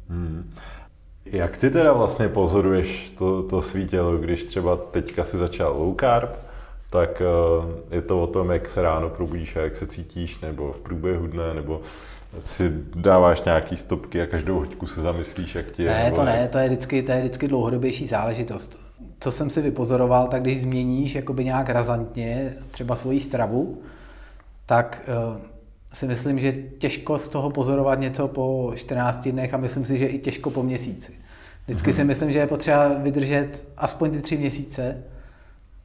Hmm. 0.08 0.50
Jak 1.24 1.56
ty 1.56 1.70
teda 1.70 1.92
vlastně 1.92 2.28
pozoruješ 2.28 3.14
to, 3.18 3.42
to 3.42 3.62
svý 3.62 3.88
tělo, 3.88 4.16
když 4.16 4.44
třeba 4.44 4.76
teďka 4.76 5.24
si 5.24 5.38
začal 5.38 5.76
low 5.78 5.96
carb, 6.00 6.30
tak 6.90 7.22
eh, 7.22 7.94
je 7.94 8.02
to 8.02 8.22
o 8.22 8.26
tom, 8.26 8.50
jak 8.50 8.68
se 8.68 8.82
ráno 8.82 9.10
probudíš 9.10 9.56
a 9.56 9.60
jak 9.60 9.76
se 9.76 9.86
cítíš, 9.86 10.40
nebo 10.40 10.72
v 10.72 10.80
průběhu 10.80 11.26
dne, 11.26 11.54
nebo 11.54 11.80
si 12.40 12.72
dáváš 12.94 13.44
nějaký 13.44 13.76
stopky 13.76 14.22
a 14.22 14.26
každou 14.26 14.58
hoďku 14.58 14.86
se 14.86 15.00
zamyslíš, 15.00 15.54
jak 15.54 15.70
ti 15.70 15.82
je. 15.82 15.90
Ne, 15.90 16.12
to 16.12 16.24
ne, 16.24 16.48
to 16.48 16.58
je 16.58 16.66
vždycky, 16.68 17.02
to 17.02 17.12
je 17.12 17.20
vždycky 17.20 17.48
dlouhodobější 17.48 18.06
záležitost. 18.06 18.78
Co 19.20 19.30
jsem 19.30 19.50
si 19.50 19.62
vypozoroval, 19.62 20.28
tak 20.28 20.42
když 20.42 20.62
změníš 20.62 21.14
jakoby 21.14 21.44
nějak 21.44 21.68
razantně 21.68 22.54
třeba 22.70 22.96
svoji 22.96 23.20
stravu, 23.20 23.82
tak 24.66 25.02
uh, 25.32 25.36
si 25.92 26.06
myslím, 26.06 26.38
že 26.38 26.52
těžko 26.52 27.18
z 27.18 27.28
toho 27.28 27.50
pozorovat 27.50 28.00
něco 28.00 28.28
po 28.28 28.72
14 28.74 29.28
dnech 29.28 29.54
a 29.54 29.56
myslím 29.56 29.84
si, 29.84 29.98
že 29.98 30.06
i 30.06 30.18
těžko 30.18 30.50
po 30.50 30.62
měsíci. 30.62 31.12
Vždycky 31.66 31.90
hmm. 31.90 31.96
si 31.96 32.04
myslím, 32.04 32.32
že 32.32 32.38
je 32.38 32.46
potřeba 32.46 32.88
vydržet 32.88 33.64
aspoň 33.76 34.10
ty 34.10 34.22
tři 34.22 34.36
měsíce, 34.36 35.02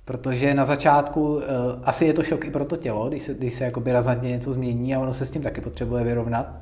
protože 0.10 0.54
na 0.54 0.66
začátku 0.66 1.36
uh, 1.36 1.42
asi 1.84 2.06
je 2.06 2.14
to 2.14 2.24
šok 2.24 2.46
i 2.46 2.52
pro 2.52 2.66
to 2.66 2.78
tělo, 2.78 3.10
když 3.10 3.24
se, 3.24 3.34
když 3.34 3.54
se 3.54 3.64
jakoby 3.64 3.94
razantně 3.94 4.30
něco 4.30 4.54
změní 4.54 4.96
a 4.96 5.00
ono 5.00 5.14
se 5.14 5.26
s 5.26 5.30
tím 5.30 5.42
taky 5.42 5.62
potřebuje 5.62 6.04
vyrovnat. 6.04 6.56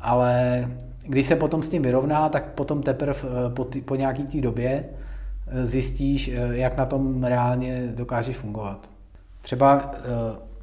Ale 0.00 0.68
když 1.06 1.26
se 1.26 1.36
potom 1.36 1.62
s 1.62 1.68
tím 1.68 1.82
vyrovná, 1.82 2.28
tak 2.28 2.44
potom 2.44 2.82
teprve 2.82 3.22
uh, 3.22 3.54
po, 3.54 3.66
po 3.84 3.96
nějaký 3.96 4.22
té 4.26 4.40
době 4.40 4.84
uh, 4.84 5.64
zjistíš, 5.64 6.30
jak 6.50 6.76
na 6.76 6.86
tom 6.86 7.24
reálně 7.24 7.92
dokážeš 7.94 8.36
fungovat. 8.36 8.90
Třeba 9.42 9.94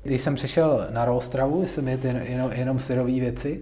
když 0.04 0.21
jsem 0.21 0.36
přešel 0.36 0.88
na 0.91 1.06
rostravu, 1.06 1.65
jsem 1.65 1.88
jet 1.88 2.06
jen, 2.06 2.17
jenom, 2.17 2.52
jenom 2.52 2.80
syrové 2.80 3.12
věci, 3.12 3.62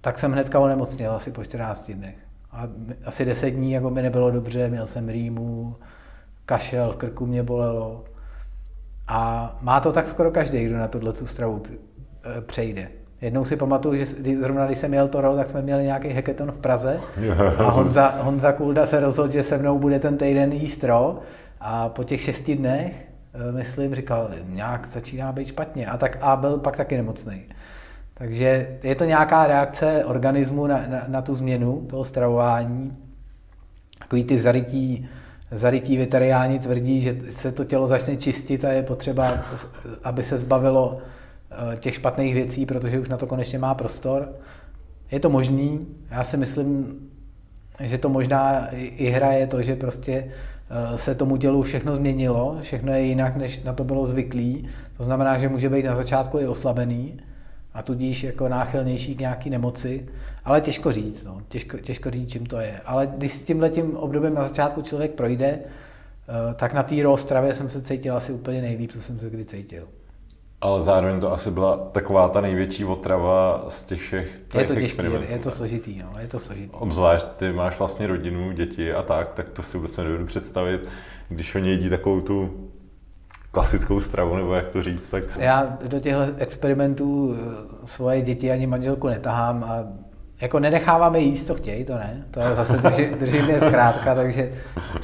tak 0.00 0.18
jsem 0.18 0.32
hnedka 0.32 0.60
onemocněl 0.60 1.12
asi 1.12 1.30
po 1.30 1.44
14 1.44 1.90
dnech. 1.90 2.16
A 2.52 2.68
asi 3.04 3.24
10 3.24 3.50
dní 3.50 3.72
jako 3.72 3.90
mi 3.90 4.02
nebylo 4.02 4.30
dobře, 4.30 4.68
měl 4.68 4.86
jsem 4.86 5.08
rýmu, 5.08 5.76
kašel, 6.46 6.92
krku 6.92 7.26
mě 7.26 7.42
bolelo. 7.42 8.04
A 9.08 9.56
má 9.60 9.80
to 9.80 9.92
tak 9.92 10.06
skoro 10.06 10.30
každý, 10.30 10.64
kdo 10.64 10.78
na 10.78 10.88
tuhle 10.88 11.12
stravu 11.24 11.62
e, 11.66 12.40
přejde. 12.40 12.88
Jednou 13.20 13.44
si 13.44 13.56
pamatuju, 13.56 13.98
že 13.98 14.06
zrovna 14.40 14.66
když 14.66 14.78
jsem 14.78 14.94
jel 14.94 15.08
to 15.08 15.36
tak 15.36 15.46
jsme 15.46 15.62
měli 15.62 15.84
nějaký 15.84 16.12
hackathon 16.12 16.52
v 16.52 16.58
Praze 16.58 17.00
a 17.58 17.70
Honza, 17.70 18.14
Honza 18.20 18.52
Kulda 18.52 18.86
se 18.86 19.00
rozhodl, 19.00 19.32
že 19.32 19.42
se 19.42 19.58
mnou 19.58 19.78
bude 19.78 19.98
ten 19.98 20.16
týden 20.16 20.52
jíst 20.52 20.84
ro 20.84 21.18
a 21.60 21.88
po 21.88 22.04
těch 22.04 22.20
šesti 22.20 22.56
dnech, 22.56 23.08
e, 23.48 23.52
myslím, 23.52 23.94
říkal, 23.94 24.30
nějak 24.48 24.86
začíná 24.86 25.32
být 25.32 25.48
špatně 25.48 25.86
a 25.86 25.96
tak 25.96 26.18
a 26.20 26.36
byl 26.36 26.58
pak 26.58 26.76
taky 26.76 26.96
nemocný. 26.96 27.42
Takže 28.14 28.78
je 28.82 28.94
to 28.94 29.04
nějaká 29.04 29.46
reakce 29.46 30.04
organismu 30.04 30.66
na, 30.66 30.82
na, 30.88 31.04
na 31.08 31.22
tu 31.22 31.34
změnu 31.34 31.86
toho 31.90 32.04
stravování. 32.04 32.96
Takový 33.98 34.24
ty 34.24 34.38
zarytí 34.38 35.08
zarytí 35.50 35.96
veteriáni 35.96 36.58
tvrdí, 36.58 37.00
že 37.00 37.16
se 37.28 37.52
to 37.52 37.64
tělo 37.64 37.86
začne 37.86 38.16
čistit 38.16 38.64
a 38.64 38.72
je 38.72 38.82
potřeba, 38.82 39.44
aby 40.04 40.22
se 40.22 40.38
zbavilo 40.38 40.98
eh, 41.50 41.76
těch 41.76 41.94
špatných 41.94 42.34
věcí, 42.34 42.66
protože 42.66 43.00
už 43.00 43.08
na 43.08 43.16
to 43.16 43.26
konečně 43.26 43.58
má 43.58 43.74
prostor. 43.74 44.28
Je 45.10 45.20
to 45.20 45.30
možný, 45.30 45.86
já 46.10 46.24
si 46.24 46.36
myslím, 46.36 46.98
že 47.80 47.98
to 47.98 48.08
možná 48.08 48.68
i 48.72 49.10
hraje 49.10 49.46
to, 49.46 49.62
že 49.62 49.76
prostě 49.76 50.24
eh, 50.70 50.98
se 50.98 51.14
tomu 51.14 51.36
tělu 51.36 51.62
všechno 51.62 51.96
změnilo, 51.96 52.58
všechno 52.62 52.92
je 52.92 53.02
jinak, 53.02 53.36
než 53.36 53.62
na 53.62 53.72
to 53.72 53.84
bylo 53.84 54.06
zvyklý. 54.06 54.68
To 54.96 55.02
znamená, 55.02 55.38
že 55.38 55.48
může 55.48 55.68
být 55.68 55.84
na 55.84 55.94
začátku 55.94 56.38
i 56.38 56.46
oslabený 56.46 57.20
a 57.76 57.82
tudíž 57.82 58.24
jako 58.24 58.48
náchylnější 58.48 59.14
k 59.14 59.20
nějaký 59.20 59.50
nemoci, 59.50 60.08
ale 60.44 60.60
těžko 60.60 60.92
říct, 60.92 61.24
no. 61.24 61.40
těžko, 61.48 61.78
těžko 61.78 62.10
říct, 62.10 62.30
čím 62.32 62.46
to 62.46 62.60
je. 62.60 62.80
Ale 62.84 63.06
když 63.16 63.32
s 63.32 63.42
tímhle 63.42 63.70
tím 63.70 63.96
obdobím 63.96 64.34
na 64.34 64.48
začátku 64.48 64.82
člověk 64.82 65.10
projde, 65.10 65.58
eh, 65.58 66.54
tak 66.54 66.72
na 66.72 66.82
té 66.82 66.94
stravě 67.16 67.54
jsem 67.54 67.70
se 67.70 67.82
cítil 67.82 68.16
asi 68.16 68.32
úplně 68.32 68.62
nejlíp, 68.62 68.92
co 68.92 69.02
jsem 69.02 69.18
se 69.18 69.30
kdy 69.30 69.44
cítil. 69.44 69.88
Ale 70.60 70.82
zároveň 70.82 71.20
to 71.20 71.32
asi 71.32 71.50
byla 71.50 71.76
taková 71.76 72.28
ta 72.28 72.40
největší 72.40 72.84
otrava 72.84 73.66
z 73.68 73.84
těch 73.84 74.00
všech 74.00 74.40
Je 74.58 74.64
to 74.64 74.74
těžký, 74.74 75.04
je, 75.04 75.26
je 75.30 75.38
to 75.38 75.50
složitý, 75.50 76.02
no, 76.02 76.20
je 76.20 76.28
to 76.28 76.40
složitý. 76.40 76.70
Obzvlášť 76.72 77.26
ty 77.26 77.52
máš 77.52 77.78
vlastně 77.78 78.06
rodinu, 78.06 78.52
děti 78.52 78.92
a 78.92 79.02
tak, 79.02 79.32
tak 79.32 79.48
to 79.48 79.62
si 79.62 79.76
vůbec 79.76 79.96
nedovedu 79.96 80.26
představit, 80.26 80.88
když 81.28 81.54
oni 81.54 81.70
jedí 81.70 81.90
takovou 81.90 82.20
tu 82.20 82.70
klasickou 83.56 84.00
stravu, 84.00 84.36
nebo 84.36 84.54
jak 84.54 84.68
to 84.68 84.82
říct. 84.82 85.08
Tak... 85.08 85.24
Já 85.36 85.78
do 85.86 86.00
těchto 86.00 86.20
experimentů 86.38 87.36
eh, 87.36 87.86
svoje 87.86 88.22
děti 88.22 88.50
ani 88.50 88.66
manželku 88.66 89.08
netahám 89.08 89.64
a 89.64 89.84
jako 90.40 90.60
nenecháváme 90.60 91.18
jíst, 91.18 91.46
co 91.46 91.54
chtějí, 91.54 91.84
to 91.84 91.94
ne. 91.94 92.24
To 92.30 92.40
je 92.40 92.54
zase 92.56 92.76
drží, 92.76 93.04
držím 93.04 93.44
je 93.44 93.60
zkrátka, 93.60 94.14
takže 94.14 94.52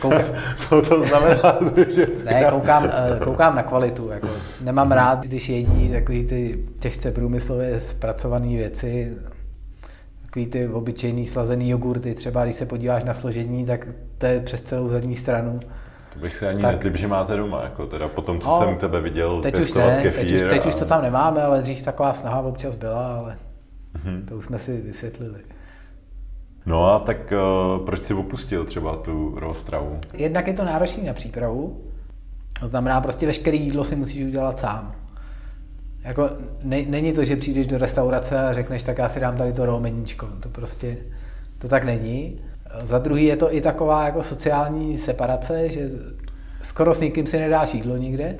koukám... 0.00 0.22
Co 0.58 0.82
to 0.82 1.06
znamená 1.06 1.58
držet 1.74 2.24
Ne, 2.24 2.44
koukám, 2.50 2.90
eh, 2.92 3.24
koukám 3.24 3.56
na 3.56 3.62
kvalitu. 3.62 4.08
Jako. 4.08 4.28
Nemám 4.60 4.92
rád, 4.92 5.20
když 5.20 5.48
jedí 5.48 5.88
takový 5.92 6.26
ty 6.26 6.64
těžce 6.78 7.10
průmyslově 7.10 7.80
zpracované 7.80 8.48
věci, 8.48 9.16
takový 10.22 10.46
ty 10.46 10.68
obyčejný 10.68 11.26
slazený 11.26 11.70
jogurty, 11.70 12.14
třeba 12.14 12.44
když 12.44 12.56
se 12.56 12.66
podíváš 12.66 13.04
na 13.04 13.14
složení, 13.14 13.66
tak 13.66 13.88
to 14.18 14.26
je 14.26 14.40
přes 14.40 14.62
celou 14.62 14.88
zadní 14.88 15.16
stranu. 15.16 15.60
To 16.12 16.18
bych 16.18 16.36
si 16.36 16.46
ani 16.46 16.62
tak... 16.62 16.72
netyp, 16.72 16.96
že 16.96 17.08
máte 17.08 17.36
doma, 17.36 17.62
jako 17.62 17.86
teda 17.86 18.08
po 18.08 18.22
tom, 18.22 18.40
co 18.40 18.48
no, 18.48 18.58
jsem 18.58 18.76
tebe 18.76 19.00
viděl, 19.00 19.40
teď 19.40 19.60
už 19.60 19.74
ne, 19.74 20.00
teď, 20.02 20.32
už, 20.32 20.40
teď 20.40 20.64
a... 20.64 20.68
už 20.68 20.74
to 20.74 20.84
tam 20.84 21.02
nemáme, 21.02 21.42
ale 21.42 21.62
dřív 21.62 21.82
taková 21.82 22.14
snaha 22.14 22.40
občas 22.40 22.74
byla, 22.74 23.16
ale 23.16 23.36
mm-hmm. 23.96 24.24
to 24.24 24.36
už 24.36 24.44
jsme 24.44 24.58
si 24.58 24.80
vysvětlili. 24.80 25.40
No 26.66 26.84
a 26.84 26.98
tak 26.98 27.32
uh, 27.32 27.84
proč 27.84 28.02
jsi 28.02 28.14
opustil 28.14 28.64
třeba 28.64 28.96
tu 28.96 29.34
roztravu? 29.36 29.98
Jednak 30.14 30.46
je 30.46 30.52
to 30.52 30.64
náročný 30.64 31.04
na 31.04 31.12
přípravu, 31.12 31.80
to 32.60 32.68
znamená 32.68 33.00
prostě 33.00 33.26
veškeré 33.26 33.56
jídlo 33.56 33.84
si 33.84 33.96
musíš 33.96 34.26
udělat 34.26 34.58
sám. 34.58 34.94
Jako, 36.04 36.30
ne, 36.62 36.82
není 36.88 37.12
to, 37.12 37.24
že 37.24 37.36
přijdeš 37.36 37.66
do 37.66 37.78
restaurace 37.78 38.38
a 38.38 38.52
řekneš, 38.52 38.82
tak 38.82 38.98
já 38.98 39.08
si 39.08 39.20
dám 39.20 39.36
tady 39.36 39.52
to 39.52 39.66
romeníčko. 39.66 40.28
To 40.40 40.48
prostě, 40.48 40.96
to 41.58 41.68
tak 41.68 41.84
není. 41.84 42.40
Za 42.82 42.98
druhý 42.98 43.24
je 43.24 43.36
to 43.36 43.54
i 43.54 43.60
taková 43.60 44.04
jako 44.04 44.22
sociální 44.22 44.98
separace, 44.98 45.70
že 45.70 45.90
skoro 46.62 46.94
s 46.94 47.00
nikým 47.00 47.26
si 47.26 47.38
nedáš 47.38 47.74
jídlo 47.74 47.96
nikde. 47.96 48.36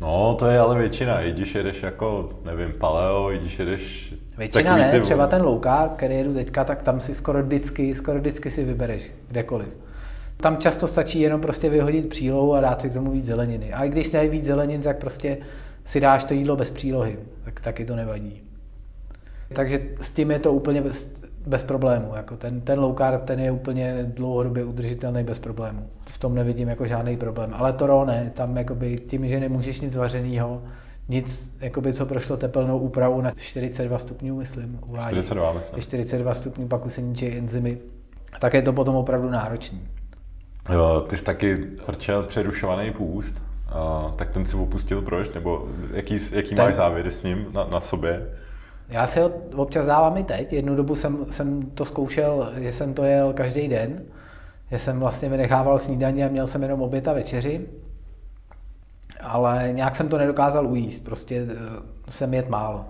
No, 0.00 0.34
to 0.34 0.46
je 0.46 0.58
ale 0.58 0.78
většina. 0.78 1.20
I 1.20 1.32
když 1.32 1.54
jedeš 1.54 1.82
jako, 1.82 2.30
nevím, 2.44 2.72
paleo, 2.78 3.32
i 3.32 3.38
když 3.38 3.58
jedeš... 3.58 4.14
Většina 4.38 4.76
ne, 4.76 4.90
ty... 4.90 5.00
třeba 5.00 5.26
ten 5.26 5.44
carb, 5.62 5.92
který 5.96 6.14
jedu 6.14 6.34
teďka, 6.34 6.64
tak 6.64 6.82
tam 6.82 7.00
si 7.00 7.14
skoro 7.14 7.42
vždycky, 7.42 7.94
skoro 7.94 8.18
vždycky 8.18 8.50
si 8.50 8.64
vybereš, 8.64 9.10
kdekoliv. 9.28 9.68
Tam 10.36 10.56
často 10.56 10.86
stačí 10.86 11.20
jenom 11.20 11.40
prostě 11.40 11.70
vyhodit 11.70 12.08
přílohu 12.08 12.54
a 12.54 12.60
dát 12.60 12.80
si 12.80 12.90
k 12.90 12.92
tomu 12.92 13.10
víc 13.10 13.24
zeleniny. 13.24 13.72
A 13.72 13.84
i 13.84 13.88
když 13.88 14.10
ne 14.10 14.28
víc 14.28 14.44
zeleniny, 14.44 14.82
tak 14.82 14.98
prostě 14.98 15.38
si 15.84 16.00
dáš 16.00 16.24
to 16.24 16.34
jídlo 16.34 16.56
bez 16.56 16.70
přílohy, 16.70 17.18
tak 17.44 17.60
taky 17.60 17.84
to 17.84 17.96
nevadí. 17.96 18.42
Takže 19.52 19.80
s 20.00 20.10
tím 20.10 20.30
je 20.30 20.38
to 20.38 20.52
úplně 20.52 20.82
bez 21.48 21.62
problému. 21.62 22.12
Jako 22.16 22.36
ten, 22.36 22.60
ten 22.60 22.78
low 22.78 22.96
carb, 22.96 23.24
ten 23.24 23.40
je 23.40 23.50
úplně 23.50 24.12
dlouhodobě 24.14 24.64
udržitelný 24.64 25.24
bez 25.24 25.38
problému. 25.38 25.90
V 26.00 26.18
tom 26.18 26.34
nevidím 26.34 26.68
jako 26.68 26.86
žádný 26.86 27.16
problém. 27.16 27.50
Ale 27.54 27.72
to 27.72 27.86
raw 27.86 28.06
ne, 28.06 28.32
tam 28.34 28.56
jakoby 28.56 28.98
tím, 28.98 29.28
že 29.28 29.40
nemůžeš 29.40 29.80
nic 29.80 29.96
vařeného, 29.96 30.62
nic, 31.08 31.52
jakoby, 31.60 31.92
co 31.92 32.06
prošlo 32.06 32.36
tepelnou 32.36 32.78
úpravu 32.78 33.20
na 33.20 33.30
42 33.30 33.98
stupňů, 33.98 34.36
myslím, 34.36 34.78
uvádí. 34.86 35.16
42, 35.16 35.52
myslím. 35.52 35.82
42 35.82 36.34
stupňů, 36.34 36.68
pak 36.68 36.86
už 36.86 36.92
se 36.92 37.02
ničí 37.02 37.38
enzymy, 37.38 37.78
tak 38.40 38.54
je 38.54 38.62
to 38.62 38.72
potom 38.72 38.96
opravdu 38.96 39.30
náročný. 39.30 39.88
Jo, 40.72 41.04
ty 41.08 41.16
jsi 41.16 41.24
taky 41.24 41.66
vrčel 41.86 42.22
přerušovaný 42.22 42.92
půst, 42.92 43.34
a, 43.68 44.14
tak 44.16 44.30
ten 44.30 44.46
si 44.46 44.56
opustil 44.56 45.02
proč? 45.02 45.30
Nebo 45.34 45.68
jaký, 45.92 46.18
jaký 46.32 46.48
ten, 46.54 46.64
máš 46.64 46.74
závěry 46.74 47.12
s 47.12 47.22
ním 47.22 47.46
na, 47.52 47.64
na 47.64 47.80
sobě? 47.80 48.26
Já 48.88 49.06
si 49.06 49.20
ho 49.20 49.32
občas 49.56 49.86
dávám 49.86 50.16
i 50.16 50.24
teď. 50.24 50.52
Jednu 50.52 50.76
dobu 50.76 50.96
jsem, 50.96 51.26
jsem 51.30 51.62
to 51.62 51.84
zkoušel, 51.84 52.52
že 52.58 52.72
jsem 52.72 52.94
to 52.94 53.04
jel 53.04 53.32
každý 53.32 53.68
den. 53.68 54.02
Že 54.70 54.78
jsem 54.78 55.00
vlastně 55.00 55.28
vynechával 55.28 55.78
snídaně 55.78 56.26
a 56.26 56.28
měl 56.28 56.46
jsem 56.46 56.62
jenom 56.62 56.82
oběd 56.82 57.08
a 57.08 57.12
večeři. 57.12 57.66
Ale 59.20 59.68
nějak 59.72 59.96
jsem 59.96 60.08
to 60.08 60.18
nedokázal 60.18 60.66
ujíst. 60.66 61.04
Prostě 61.04 61.46
eh, 61.50 61.56
jsem 62.08 62.34
jet 62.34 62.48
málo. 62.48 62.84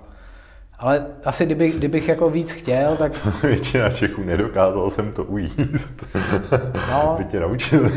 Ale 0.79 1.07
asi 1.25 1.47
kdybych, 1.47 1.77
kdybych 1.77 2.09
jako 2.09 2.31
víc 2.31 2.51
chtěl, 2.51 2.97
tak... 2.97 3.27
Většina 3.43 3.91
Čechů 3.91 4.23
nedokázal 4.23 4.91
jsem 4.91 5.13
to 5.13 5.25
ujíst. 5.25 6.07
No, 6.91 7.15
By 7.19 7.25
tě 7.25 7.41
naučili. 7.41 7.93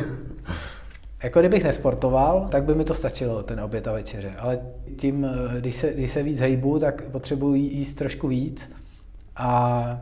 Jako 1.24 1.40
kdybych 1.40 1.64
nesportoval, 1.64 2.48
tak 2.52 2.64
by 2.64 2.76
mi 2.76 2.84
to 2.84 2.94
stačilo, 2.94 3.44
ten 3.44 3.60
oběd 3.60 3.88
a 3.88 3.92
večeře. 3.92 4.32
Ale 4.40 4.60
tím, 4.98 5.26
eh, 5.26 5.60
když 5.60 5.76
se, 5.76 5.94
když 5.94 6.12
se 6.12 6.24
víc 6.24 6.40
hejbu, 6.40 6.80
tak 6.80 7.02
potřebuji 7.02 7.54
jíst 7.56 7.94
trošku 7.94 8.28
víc. 8.28 8.72
A 9.36 10.02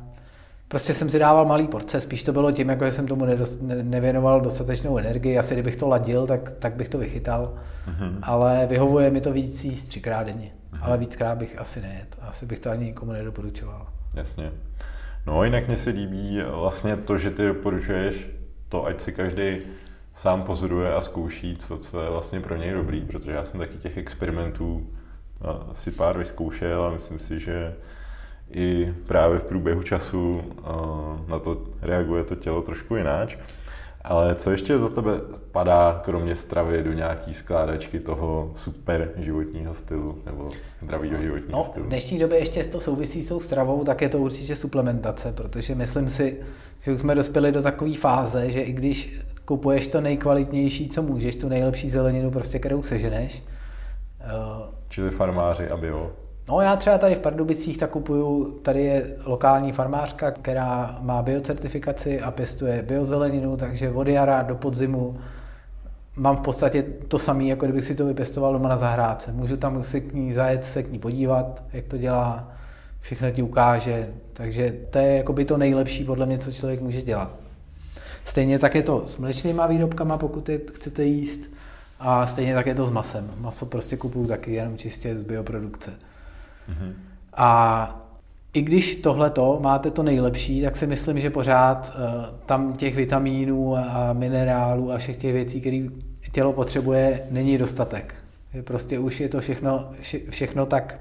prostě 0.68 0.94
jsem 0.94 1.10
si 1.10 1.20
dával 1.20 1.46
malý 1.46 1.68
porce, 1.68 2.02
spíš 2.02 2.24
to 2.24 2.34
bylo 2.34 2.52
tím, 2.52 2.70
jako 2.70 2.86
že 2.86 2.92
jsem 2.92 3.08
tomu 3.08 3.26
nedost, 3.26 3.62
ne, 3.62 3.84
nevěnoval 3.84 4.42
dostatečnou 4.42 4.98
energii. 4.98 5.38
Asi 5.38 5.54
kdybych 5.54 5.76
to 5.76 5.88
ladil, 5.88 6.28
tak, 6.28 6.52
tak 6.60 6.76
bych 6.76 6.90
to 6.90 6.98
vychytal. 6.98 7.54
Uh-huh. 7.88 8.20
Ale 8.22 8.68
vyhovuje 8.70 9.12
mi 9.12 9.22
to 9.22 9.34
víc 9.34 9.64
jíst 9.64 9.88
třikrát 9.88 10.24
denně. 10.24 10.52
Uh-huh. 10.74 10.80
Ale 10.82 10.98
víckrát 10.98 11.38
bych 11.38 11.60
asi 11.60 11.82
nejet. 11.82 12.18
Asi 12.22 12.46
bych 12.46 12.60
to 12.60 12.70
ani 12.70 12.86
nikomu 12.86 13.12
nedoporučoval. 13.12 13.88
Jasně. 14.16 14.52
No 15.28 15.44
jinak 15.44 15.68
mě 15.68 15.78
se 15.78 15.90
líbí 15.90 16.42
vlastně 16.52 16.98
to, 16.98 17.18
že 17.18 17.32
ty 17.32 17.48
doporučuješ 17.48 18.28
to, 18.70 18.86
ať 18.86 19.02
si 19.02 19.12
každý 19.12 19.58
sám 20.20 20.44
pozoruje 20.44 20.94
a 20.94 21.02
zkouší, 21.02 21.58
co, 21.58 21.78
co 21.78 22.02
je 22.02 22.10
vlastně 22.10 22.40
pro 22.40 22.56
něj 22.56 22.72
dobrý, 22.72 23.02
protože 23.02 23.32
já 23.32 23.46
jsem 23.46 23.60
taky 23.60 23.78
těch 23.78 23.98
experimentů 23.98 24.88
si 25.74 25.92
pár 25.92 26.18
vyzkoušel 26.18 26.84
a 26.84 26.90
myslím 26.90 27.20
si, 27.20 27.40
že 27.40 27.76
i 28.52 28.94
právě 29.08 29.40
v 29.40 29.44
průběhu 29.44 29.84
času 29.84 30.42
na 31.28 31.40
to 31.40 31.62
reaguje 31.82 32.24
to 32.24 32.36
tělo 32.36 32.62
trošku 32.62 32.96
jináč. 32.96 33.38
Ale 34.02 34.36
co 34.36 34.52
ještě 34.52 34.78
za 34.78 34.90
tebe 34.90 35.12
padá, 35.52 36.02
kromě 36.06 36.36
stravy, 36.36 36.84
do 36.84 36.94
nějaký 36.94 37.34
skládačky 37.34 38.00
toho 38.00 38.54
super 38.56 39.12
životního 39.18 39.76
stylu 39.76 40.22
nebo 40.26 40.50
zdravého 40.82 41.22
životního 41.22 41.60
no, 41.60 41.66
stylu? 41.66 41.86
V 41.86 41.90
dnešní 41.90 42.20
době 42.20 42.40
ještě 42.40 42.64
to 42.64 42.80
souvisí 42.80 43.24
s 43.24 43.28
tou 43.28 43.40
stravou, 43.40 43.84
tak 43.84 44.02
je 44.02 44.10
to 44.10 44.18
určitě 44.18 44.56
suplementace, 44.56 45.34
protože 45.34 45.76
myslím 45.76 46.10
si, 46.10 46.38
že 46.82 46.94
už 46.94 47.00
jsme 47.00 47.16
dospěli 47.16 47.52
do 47.52 47.62
takové 47.62 47.96
fáze, 47.96 48.52
že 48.52 48.62
i 48.62 48.72
když 48.72 49.20
kupuješ 49.50 49.88
to 49.88 50.02
nejkvalitnější, 50.02 50.90
co 50.90 51.04
můžeš, 51.04 51.36
tu 51.36 51.50
nejlepší 51.50 51.90
zeleninu, 51.90 52.32
prostě, 52.32 52.60
kterou 52.60 52.84
seženeš. 52.84 53.44
Eh, 54.22 54.26
Čili 54.90 55.10
farmáři 55.10 55.70
a 55.70 55.78
bio. 55.78 56.12
No 56.50 56.62
já 56.62 56.76
třeba 56.76 56.98
tady 56.98 57.16
v 57.16 57.20
Pardubicích 57.20 57.78
tak 57.78 57.90
kupuju, 57.90 58.50
tady 58.62 58.84
je 58.84 59.16
lokální 59.26 59.72
farmářka, 59.72 60.32
která 60.32 60.98
má 61.02 61.22
biocertifikaci 61.22 62.22
a 62.22 62.32
pěstuje 62.32 62.82
biozeleninu, 62.82 63.58
takže 63.58 63.90
od 63.92 64.08
jara 64.08 64.42
do 64.42 64.56
podzimu 64.56 65.18
mám 66.16 66.38
v 66.38 66.42
podstatě 66.42 66.84
to 67.08 67.20
samé, 67.20 67.44
jako 67.44 67.66
kdybych 67.66 67.84
si 67.84 67.96
to 67.96 68.06
vypěstoval 68.06 68.54
doma 68.54 68.70
na 68.70 68.78
zahrádce. 68.78 69.32
Můžu 69.32 69.58
tam 69.58 69.84
si 69.84 70.02
k 70.02 70.14
ní 70.14 70.34
zajet, 70.34 70.64
se 70.64 70.84
k 70.84 70.92
ní 70.92 71.00
podívat, 71.00 71.64
jak 71.74 71.86
to 71.86 71.98
dělá, 71.98 72.52
všechno 73.00 73.32
ti 73.32 73.42
ukáže. 73.42 74.10
Takže 74.34 74.76
to 74.90 74.98
je 74.98 75.18
jakoby 75.18 75.46
to 75.46 75.58
nejlepší 75.58 76.06
podle 76.06 76.26
mě, 76.26 76.38
co 76.38 76.52
člověk 76.52 76.82
může 76.82 77.02
dělat. 77.02 77.49
Stejně 78.30 78.60
tak 78.60 78.76
je 78.76 78.84
to 78.84 79.04
s 79.08 79.18
mlečnýma 79.18 79.68
výrobkama, 79.68 80.18
pokud 80.18 80.50
je 80.50 80.60
chcete 80.74 81.04
jíst. 81.04 81.42
A 82.00 82.28
stejně 82.28 82.54
tak 82.54 82.66
je 82.66 82.76
to 82.76 82.86
s 82.86 82.92
masem. 82.92 83.32
Maso 83.38 83.66
prostě 83.66 83.98
kupuju 83.98 84.28
taky 84.28 84.54
jenom 84.54 84.78
čistě 84.78 85.18
z 85.18 85.24
bioprodukce. 85.24 85.92
Mm-hmm. 85.92 86.94
A 87.34 88.02
i 88.54 88.62
když 88.62 88.96
tohle 88.96 89.30
to 89.30 89.60
máte 89.62 89.92
to 89.92 90.04
nejlepší, 90.04 90.62
tak 90.62 90.76
si 90.76 90.88
myslím, 90.88 91.20
že 91.20 91.30
pořád 91.30 91.94
uh, 91.96 92.40
tam 92.46 92.74
těch 92.74 92.96
vitamínů 92.96 93.78
a 93.78 94.14
minerálů 94.14 94.92
a 94.92 94.98
všech 94.98 95.18
těch 95.18 95.34
věcí, 95.34 95.62
které 95.62 95.88
tělo 96.32 96.54
potřebuje, 96.54 97.28
není 97.32 97.58
dostatek. 97.58 98.16
Je 98.54 98.64
prostě 98.64 99.00
už 99.00 99.20
je 99.20 99.30
to 99.30 99.40
všechno, 99.40 99.92
všechno 100.30 100.66
tak 100.66 101.00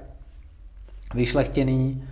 vyšlechtěný, 1.15 2.03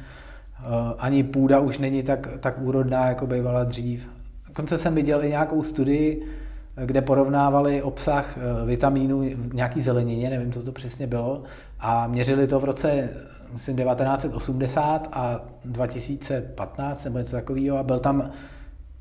uh, 0.59 0.65
ani 0.99 1.23
půda 1.23 1.59
už 1.59 1.77
není 1.77 2.03
tak, 2.03 2.27
tak 2.39 2.61
úrodná, 2.61 3.07
jako 3.07 3.27
bývala 3.27 3.63
dřív. 3.63 4.16
Dokonce 4.57 4.77
jsem 4.77 4.95
viděl 4.95 5.23
i 5.23 5.29
nějakou 5.29 5.63
studii, 5.63 6.25
kde 6.85 7.01
porovnávali 7.01 7.81
obsah 7.81 8.37
eh, 8.37 8.65
vitamínů 8.65 9.19
v 9.19 9.53
nějaký 9.53 9.81
zelenině, 9.81 10.29
nevím, 10.29 10.51
co 10.51 10.63
to 10.63 10.71
přesně 10.71 11.07
bylo, 11.07 11.43
a 11.79 12.07
měřili 12.07 12.47
to 12.47 12.59
v 12.59 12.63
roce 12.63 13.09
myslím 13.53 13.77
1980 13.77 15.09
a 15.11 15.45
2015 15.65 17.03
nebo 17.03 17.17
něco 17.17 17.35
takového 17.35 17.77
a 17.77 17.83
byl 17.83 17.99
tam 17.99 18.31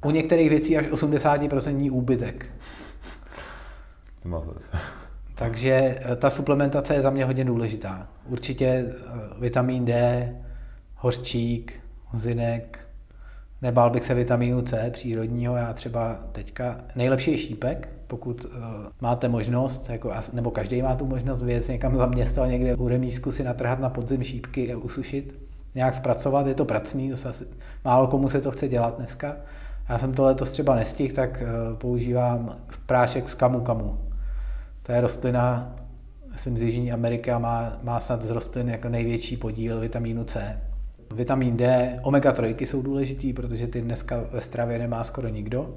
u 0.05 0.11
některých 0.11 0.51
věcí 0.51 0.77
až 0.77 0.87
80% 0.87 1.93
úbytek. 1.93 2.47
Takže 5.35 5.99
eh, 6.01 6.17
ta 6.17 6.31
suplementace 6.31 6.95
je 6.95 7.03
za 7.03 7.11
mě 7.11 7.25
hodně 7.25 7.45
důležitá. 7.45 8.09
Určitě 8.27 8.67
eh, 8.67 8.93
vitamin 9.39 9.85
D, 9.85 10.33
hořčík, 10.95 11.81
zinek, 12.15 12.86
Nebál 13.63 13.91
bych 13.91 14.05
se 14.05 14.15
vitamínu 14.15 14.63
C 14.63 14.91
přírodního, 14.91 15.57
já 15.57 15.73
třeba 15.73 16.21
teďka, 16.33 16.81
nejlepší 16.97 17.31
je 17.31 17.39
šípek, 17.39 17.89
pokud 18.07 18.45
uh, 18.45 18.51
máte 19.01 19.29
možnost, 19.29 19.91
jako, 19.91 20.11
nebo 20.33 20.51
každý 20.51 20.83
má 20.83 20.95
tu 20.95 21.07
možnost 21.07 21.43
věc 21.43 21.69
někam 21.69 21.97
za 21.97 22.07
město 22.07 22.43
a 22.43 22.47
někde 22.47 22.75
u 22.75 22.89
remísku 22.89 23.33
si 23.33 23.45
natrhat 23.45 23.81
na 23.81 23.89
podzim 23.89 24.23
šípky 24.23 24.73
a 24.73 24.77
usušit, 24.79 25.39
nějak 25.75 25.95
zpracovat, 25.95 26.47
je 26.47 26.55
to 26.55 26.65
pracný, 26.65 27.11
to 27.11 27.17
se 27.17 27.29
asi, 27.29 27.45
málo 27.85 28.07
komu 28.07 28.29
se 28.29 28.41
to 28.41 28.51
chce 28.51 28.69
dělat 28.69 28.97
dneska. 28.97 29.37
Já 29.89 29.99
jsem 29.99 30.13
to 30.13 30.25
letos 30.25 30.51
třeba 30.51 30.75
nestihl, 30.75 31.15
tak 31.15 31.43
uh, 31.43 31.77
používám 31.77 32.57
prášek 32.87 33.29
z 33.29 33.35
kamu 33.35 33.61
kamu. 33.61 33.99
To 34.83 34.93
je 34.93 35.01
rostlina, 35.01 35.77
myslím 36.33 36.59
z 36.59 36.63
Jižní 36.63 36.93
Ameriky 36.93 37.31
a 37.31 37.39
má, 37.39 37.79
má 37.83 38.01
snad 38.01 38.23
z 38.23 38.31
rostlin 38.31 38.69
jako 38.69 38.89
největší 38.89 39.37
podíl 39.37 39.81
vitamínu 39.81 40.25
C. 40.25 40.61
Vitamin 41.15 41.57
D, 41.57 41.97
omega-3 42.03 42.65
jsou 42.65 42.83
důležitý, 42.83 43.33
protože 43.33 43.67
ty 43.67 43.81
dneska 43.81 44.25
ve 44.33 44.41
stravě 44.41 44.79
nemá 44.79 45.05
skoro 45.05 45.29
nikdo. 45.29 45.75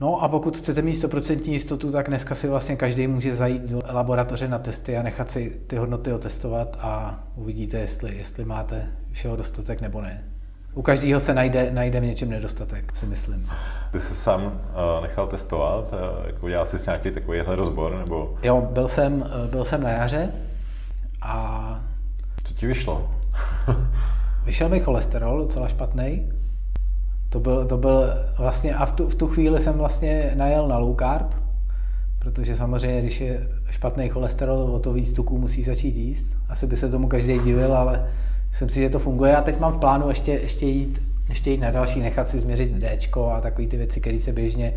No 0.00 0.22
a 0.22 0.28
pokud 0.28 0.56
chcete 0.56 0.82
mít 0.82 0.92
100% 0.92 1.50
jistotu, 1.50 1.92
tak 1.92 2.08
dneska 2.08 2.34
si 2.34 2.48
vlastně 2.48 2.76
každý 2.76 3.06
může 3.06 3.36
zajít 3.36 3.62
do 3.62 3.80
laboratoře 3.92 4.48
na 4.48 4.58
testy 4.58 4.96
a 4.96 5.02
nechat 5.02 5.30
si 5.30 5.60
ty 5.66 5.76
hodnoty 5.76 6.12
otestovat 6.12 6.76
a 6.80 7.24
uvidíte, 7.36 7.78
jestli, 7.78 8.16
jestli 8.16 8.44
máte 8.44 8.88
všeho 9.12 9.36
dostatek 9.36 9.80
nebo 9.80 10.00
ne. 10.00 10.24
U 10.74 10.82
každého 10.82 11.20
se 11.20 11.34
najde, 11.34 11.70
najde 11.72 12.00
v 12.00 12.04
něčem 12.04 12.30
nedostatek, 12.30 12.96
si 12.96 13.06
myslím. 13.06 13.50
Ty 13.92 14.00
jsi 14.00 14.14
sám 14.14 14.44
uh, 14.44 15.02
nechal 15.02 15.26
testovat? 15.26 15.92
Uh, 15.92 16.26
jako 16.26 16.48
dělal 16.48 16.66
jsi 16.66 16.76
nějaký 16.86 17.10
takovýhle 17.10 17.56
rozbor? 17.56 17.96
Nebo... 17.96 18.38
Jo, 18.42 18.68
byl 18.72 18.88
jsem, 18.88 19.14
uh, 19.14 19.50
byl 19.50 19.64
jsem 19.64 19.82
na 19.82 19.90
jaře 19.90 20.28
a... 21.22 21.80
Co 22.46 22.54
ti 22.54 22.66
vyšlo? 22.66 23.10
Vyšel 24.44 24.68
mi 24.68 24.80
cholesterol 24.80 25.38
docela 25.38 25.68
špatný. 25.68 26.32
To 27.28 27.40
byl, 27.40 27.66
to 27.66 27.76
byl 27.76 28.14
vlastně, 28.38 28.74
a 28.74 28.86
v 28.86 28.92
tu, 28.92 29.08
v 29.08 29.14
tu 29.14 29.26
chvíli 29.26 29.60
jsem 29.60 29.78
vlastně 29.78 30.32
najel 30.34 30.68
na 30.68 30.78
low 30.78 30.96
carb, 30.96 31.34
protože 32.18 32.56
samozřejmě, 32.56 33.00
když 33.00 33.20
je 33.20 33.48
špatný 33.70 34.08
cholesterol, 34.08 34.58
o 34.58 34.78
to 34.78 34.92
víc 34.92 35.12
tuků 35.12 35.38
musí 35.38 35.64
začít 35.64 35.96
jíst. 35.96 36.26
Asi 36.48 36.66
by 36.66 36.76
se 36.76 36.88
tomu 36.88 37.08
každý 37.08 37.38
divil, 37.38 37.76
ale 37.76 38.08
myslím 38.50 38.68
si, 38.68 38.80
že 38.80 38.90
to 38.90 38.98
funguje. 38.98 39.36
A 39.36 39.42
teď 39.42 39.60
mám 39.60 39.72
v 39.72 39.78
plánu 39.78 40.08
ještě, 40.08 40.32
ještě, 40.32 40.66
jít, 40.66 41.02
ještě 41.28 41.50
jít 41.50 41.60
na 41.60 41.70
další, 41.70 42.00
nechat 42.00 42.28
si 42.28 42.38
změřit 42.38 42.72
D 42.72 42.98
a 43.32 43.40
takové 43.40 43.68
ty 43.68 43.76
věci, 43.76 44.00
které 44.00 44.18
se 44.18 44.32
běžně, 44.32 44.72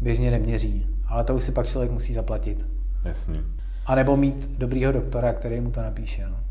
běžně 0.00 0.30
neměří. 0.30 0.86
Ale 1.08 1.24
to 1.24 1.34
už 1.34 1.44
si 1.44 1.52
pak 1.52 1.66
člověk 1.66 1.90
musí 1.90 2.14
zaplatit. 2.14 2.66
Jasně. 3.04 3.40
A 3.86 3.94
nebo 3.94 4.16
mít 4.16 4.50
dobrýho 4.58 4.92
doktora, 4.92 5.32
který 5.32 5.60
mu 5.60 5.70
to 5.70 5.82
napíše. 5.82 6.26
No. 6.30 6.45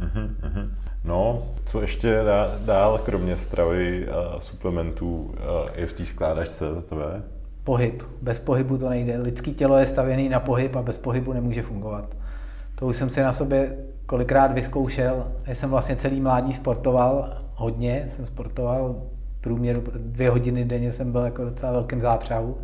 Uh-huh, 0.00 0.70
No, 1.04 1.42
co 1.66 1.80
ještě 1.80 2.20
dál, 2.64 2.98
kromě 2.98 3.36
stravy 3.36 4.08
a 4.08 4.40
suplementů 4.40 5.34
je 5.74 5.86
v 5.86 5.92
té 5.92 6.06
skládačce 6.06 6.74
za 6.74 6.82
tebe? 6.82 7.22
Pohyb. 7.64 8.02
Bez 8.22 8.38
pohybu 8.38 8.78
to 8.78 8.88
nejde. 8.88 9.18
Lidský 9.18 9.54
tělo 9.54 9.76
je 9.76 9.86
stavěné 9.86 10.28
na 10.28 10.40
pohyb 10.40 10.76
a 10.76 10.82
bez 10.82 10.98
pohybu 10.98 11.32
nemůže 11.32 11.62
fungovat. 11.62 12.16
To 12.74 12.86
už 12.86 12.96
jsem 12.96 13.10
si 13.10 13.22
na 13.22 13.32
sobě 13.32 13.76
kolikrát 14.06 14.52
vyzkoušel. 14.52 15.26
Já 15.46 15.54
jsem 15.54 15.70
vlastně 15.70 15.96
celý 15.96 16.20
mládí 16.20 16.52
sportoval, 16.52 17.36
hodně 17.54 18.04
jsem 18.08 18.26
sportoval, 18.26 19.02
průměru 19.40 19.82
dvě 19.96 20.30
hodiny 20.30 20.64
denně 20.64 20.92
jsem 20.92 21.12
byl 21.12 21.20
jako 21.20 21.44
docela 21.44 21.72
velkým 21.72 22.00
zápřahu, 22.00 22.58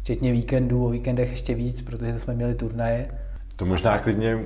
včetně 0.00 0.32
víkendů, 0.32 0.86
o 0.86 0.90
víkendech 0.90 1.30
ještě 1.30 1.54
víc, 1.54 1.82
protože 1.82 2.20
jsme 2.20 2.34
měli 2.34 2.54
turnaje. 2.54 3.08
To 3.62 3.66
možná 3.66 3.98
klidně 3.98 4.36
uh, 4.36 4.42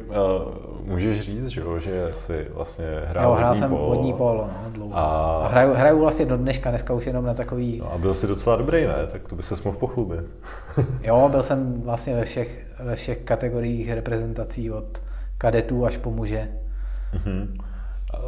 můžeš 0.84 1.20
říct, 1.20 1.46
že, 1.46 1.60
jo, 1.60 1.78
že 1.78 2.08
jsi 2.12 2.46
vlastně 2.54 2.84
hrál 3.04 3.30
jo, 3.30 3.36
hrál 3.36 3.54
jsem 3.54 3.70
polo. 3.70 3.86
vodní 3.86 4.12
polo, 4.12 4.50
no, 4.64 4.70
dlouho. 4.70 4.96
A... 4.96 5.02
a 5.44 5.48
hraju, 5.48 5.74
hraju, 5.74 6.00
vlastně 6.00 6.26
do 6.26 6.36
dneška, 6.36 6.70
dneska 6.70 6.94
už 6.94 7.06
jenom 7.06 7.24
na 7.24 7.34
takový... 7.34 7.78
No 7.78 7.92
a 7.92 7.98
byl 7.98 8.14
jsi 8.14 8.26
docela 8.26 8.56
dobrý, 8.56 8.86
ne? 8.86 8.94
Tak 9.12 9.28
to 9.28 9.36
by 9.36 9.42
se 9.42 9.54
mohl 9.64 9.76
pochlubit. 9.76 10.20
jo, 11.02 11.28
byl 11.30 11.42
jsem 11.42 11.82
vlastně 11.82 12.14
ve 12.14 12.24
všech, 12.24 12.66
ve 12.80 12.96
všech 12.96 13.18
kategoriích 13.18 13.92
reprezentací 13.92 14.70
od 14.70 15.02
kadetů 15.38 15.86
až 15.86 15.96
po 15.96 16.10
muže. 16.10 16.48
Uh-huh. 17.14 17.46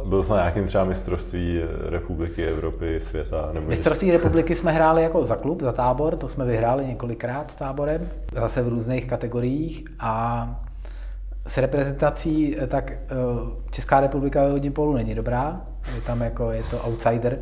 byl 0.09 0.23
jsi 0.23 0.31
na 0.31 0.37
nějakém 0.37 0.65
třeba 0.65 0.83
mistrovství 0.83 1.61
republiky, 1.89 2.45
Evropy, 2.45 2.99
světa? 2.99 3.49
Nebo 3.53 3.67
mistrovství 3.67 4.11
republiky 4.11 4.55
jsme 4.55 4.71
hráli 4.71 5.03
jako 5.03 5.25
za 5.25 5.35
klub, 5.35 5.61
za 5.61 5.71
tábor, 5.71 6.15
to 6.15 6.27
jsme 6.27 6.45
vyhráli 6.45 6.85
několikrát 6.85 7.51
s 7.51 7.55
táborem, 7.55 8.09
zase 8.33 8.61
v 8.61 8.67
různých 8.67 9.07
kategoriích 9.07 9.85
a 9.99 10.65
s 11.47 11.57
reprezentací, 11.57 12.57
tak 12.67 12.91
eh, 12.91 12.97
Česká 13.71 13.99
republika 13.99 14.45
ve 14.45 14.51
hodně 14.51 14.71
polu 14.71 14.93
není 14.93 15.15
dobrá, 15.15 15.61
je 15.95 16.01
tam 16.01 16.21
jako, 16.21 16.51
je 16.51 16.63
to 16.63 16.79
outsider, 16.87 17.39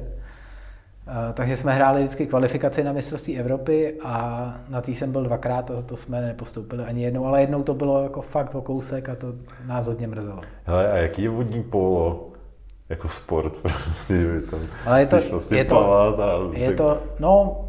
eh, 1.08 1.34
takže 1.34 1.58
jsme 1.58 1.74
hráli 1.74 2.00
vždycky 2.00 2.28
kvalifikaci 2.28 2.84
na 2.84 2.94
mistrovství 2.94 3.40
Evropy 3.40 3.94
a 4.04 4.56
na 4.70 4.82
tý 4.82 4.96
jsem 4.96 5.12
byl 5.12 5.24
dvakrát, 5.24 5.66
to, 5.66 5.82
to 5.82 5.98
jsme 5.98 6.22
nepostoupili 6.22 6.84
ani 6.84 7.04
jednou, 7.04 7.26
ale 7.26 7.42
jednou 7.42 7.64
to 7.64 7.74
bylo 7.74 8.04
jako 8.04 8.22
fakt 8.22 8.56
o 8.56 8.62
kousek 8.62 9.10
a 9.10 9.16
to 9.16 9.34
nás 9.66 9.88
hodně 9.88 10.08
mrzelo. 10.08 10.42
Hele, 10.64 10.92
a 10.92 10.98
jaký 10.98 11.24
je 11.24 11.30
vodní 11.30 11.64
polo 11.64 12.30
jako 12.90 13.08
sport? 13.08 13.54
Prostě, 13.62 14.18
že 14.18 14.42
tam 14.42 14.60
ale 14.86 15.02
je 15.02 15.08
to, 15.08 15.22
vlastně 15.32 15.58
je 15.58 15.66
to, 15.66 15.76
plavat 15.76 16.20
a 16.20 16.40
je 16.54 16.72
to, 16.72 17.04
no, 17.20 17.66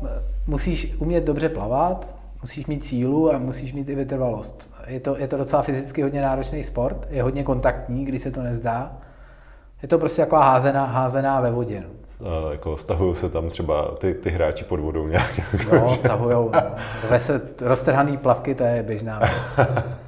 musíš 0.47 0.95
umět 0.99 1.25
dobře 1.25 1.49
plavat, 1.49 2.09
musíš 2.43 2.67
mít 2.67 2.85
sílu 2.85 3.35
a 3.35 3.39
musíš 3.39 3.73
mít 3.73 3.89
i 3.89 3.95
vytrvalost. 3.95 4.71
Je 4.89 5.01
to, 5.01 5.17
je 5.19 5.29
to 5.29 5.37
docela 5.37 5.63
fyzicky 5.63 6.03
hodně 6.03 6.23
náročný 6.23 6.65
sport, 6.65 7.07
je 7.11 7.23
hodně 7.23 7.45
kontaktní, 7.45 8.05
když 8.05 8.23
se 8.23 8.31
to 8.31 8.43
nezdá. 8.43 8.93
Je 9.83 9.89
to 9.89 9.99
prostě 9.99 10.23
jako 10.23 10.37
házená, 10.37 10.87
házená 10.87 11.41
ve 11.41 11.51
vodě. 11.51 11.83
No. 12.21 12.49
A 12.49 12.53
jako 12.53 12.77
stahují 12.77 13.17
se 13.17 13.31
tam 13.31 13.51
třeba 13.51 13.95
ty, 13.99 14.15
ty 14.15 14.31
hráči 14.31 14.65
pod 14.65 14.81
vodou 14.81 15.07
nějak? 15.07 15.39
Jako 15.53 15.75
no, 15.77 15.97
stahujou. 15.97 16.51
No. 17.11 17.19
se 17.19 17.41
roztrhaný 17.63 18.17
plavky, 18.17 18.55
to 18.55 18.65
je 18.65 18.83
běžná 18.83 19.19
věc. 19.19 19.69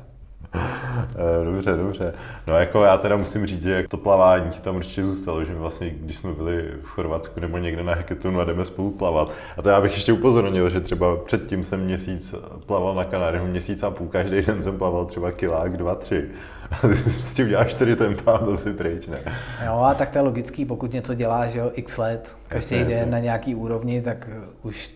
Eh, 0.55 1.45
dobře, 1.45 1.77
dobře. 1.77 2.15
No 2.47 2.55
jako 2.55 2.85
já 2.85 2.99
teda 2.99 3.17
musím 3.17 3.47
říct, 3.47 3.63
že 3.63 3.85
to 3.89 3.97
plavání 3.97 4.51
ti 4.51 4.61
tam 4.61 4.77
určitě 4.77 5.03
zůstalo, 5.03 5.45
že 5.45 5.55
vlastně, 5.55 5.91
když 5.91 6.17
jsme 6.17 6.33
byli 6.33 6.71
v 6.83 6.87
Chorvatsku 6.87 7.41
nebo 7.41 7.59
někde 7.59 7.83
na 7.83 7.95
heketonu 7.95 8.41
a 8.41 8.45
jdeme 8.45 8.65
spolu 8.65 8.91
plavat. 8.91 9.31
A 9.57 9.63
to 9.63 9.69
já 9.69 9.81
bych 9.81 9.95
ještě 9.95 10.13
upozornil, 10.13 10.71
že 10.71 10.81
třeba 10.81 11.17
předtím 11.17 11.65
jsem 11.65 11.81
měsíc 11.81 12.35
plaval 12.67 12.95
na 12.95 13.05
Kanáriu, 13.05 13.45
měsíc 13.47 13.83
a 13.83 13.91
půl, 13.91 14.09
každý 14.09 14.43
den 14.43 14.63
jsem 14.63 14.79
plaval 14.79 15.07
třeba 15.07 15.33
kilák, 15.33 15.77
dva, 15.77 15.95
tři. 15.95 16.25
A 16.71 16.89
ty 16.89 16.95
prostě 16.95 17.45
uděláš 17.45 17.71
čtyři 17.71 17.97
tempa 17.97 18.33
a 18.33 18.39
to 18.39 18.57
si 18.57 18.73
pryč, 18.73 19.07
ne? 19.07 19.19
Jo, 19.67 19.81
a 19.81 19.95
tak 19.95 20.11
to 20.11 20.19
je 20.19 20.23
logický, 20.23 20.65
pokud 20.65 20.93
něco 20.93 21.15
děláš, 21.15 21.55
jo, 21.55 21.71
x 21.75 21.99
let, 21.99 22.37
každý 22.49 22.75
jasně, 22.77 22.89
den 22.89 22.99
jasně. 22.99 23.13
na 23.13 23.19
nějaký 23.19 23.55
úrovni, 23.55 24.03
tak 24.03 24.29
už 24.63 24.91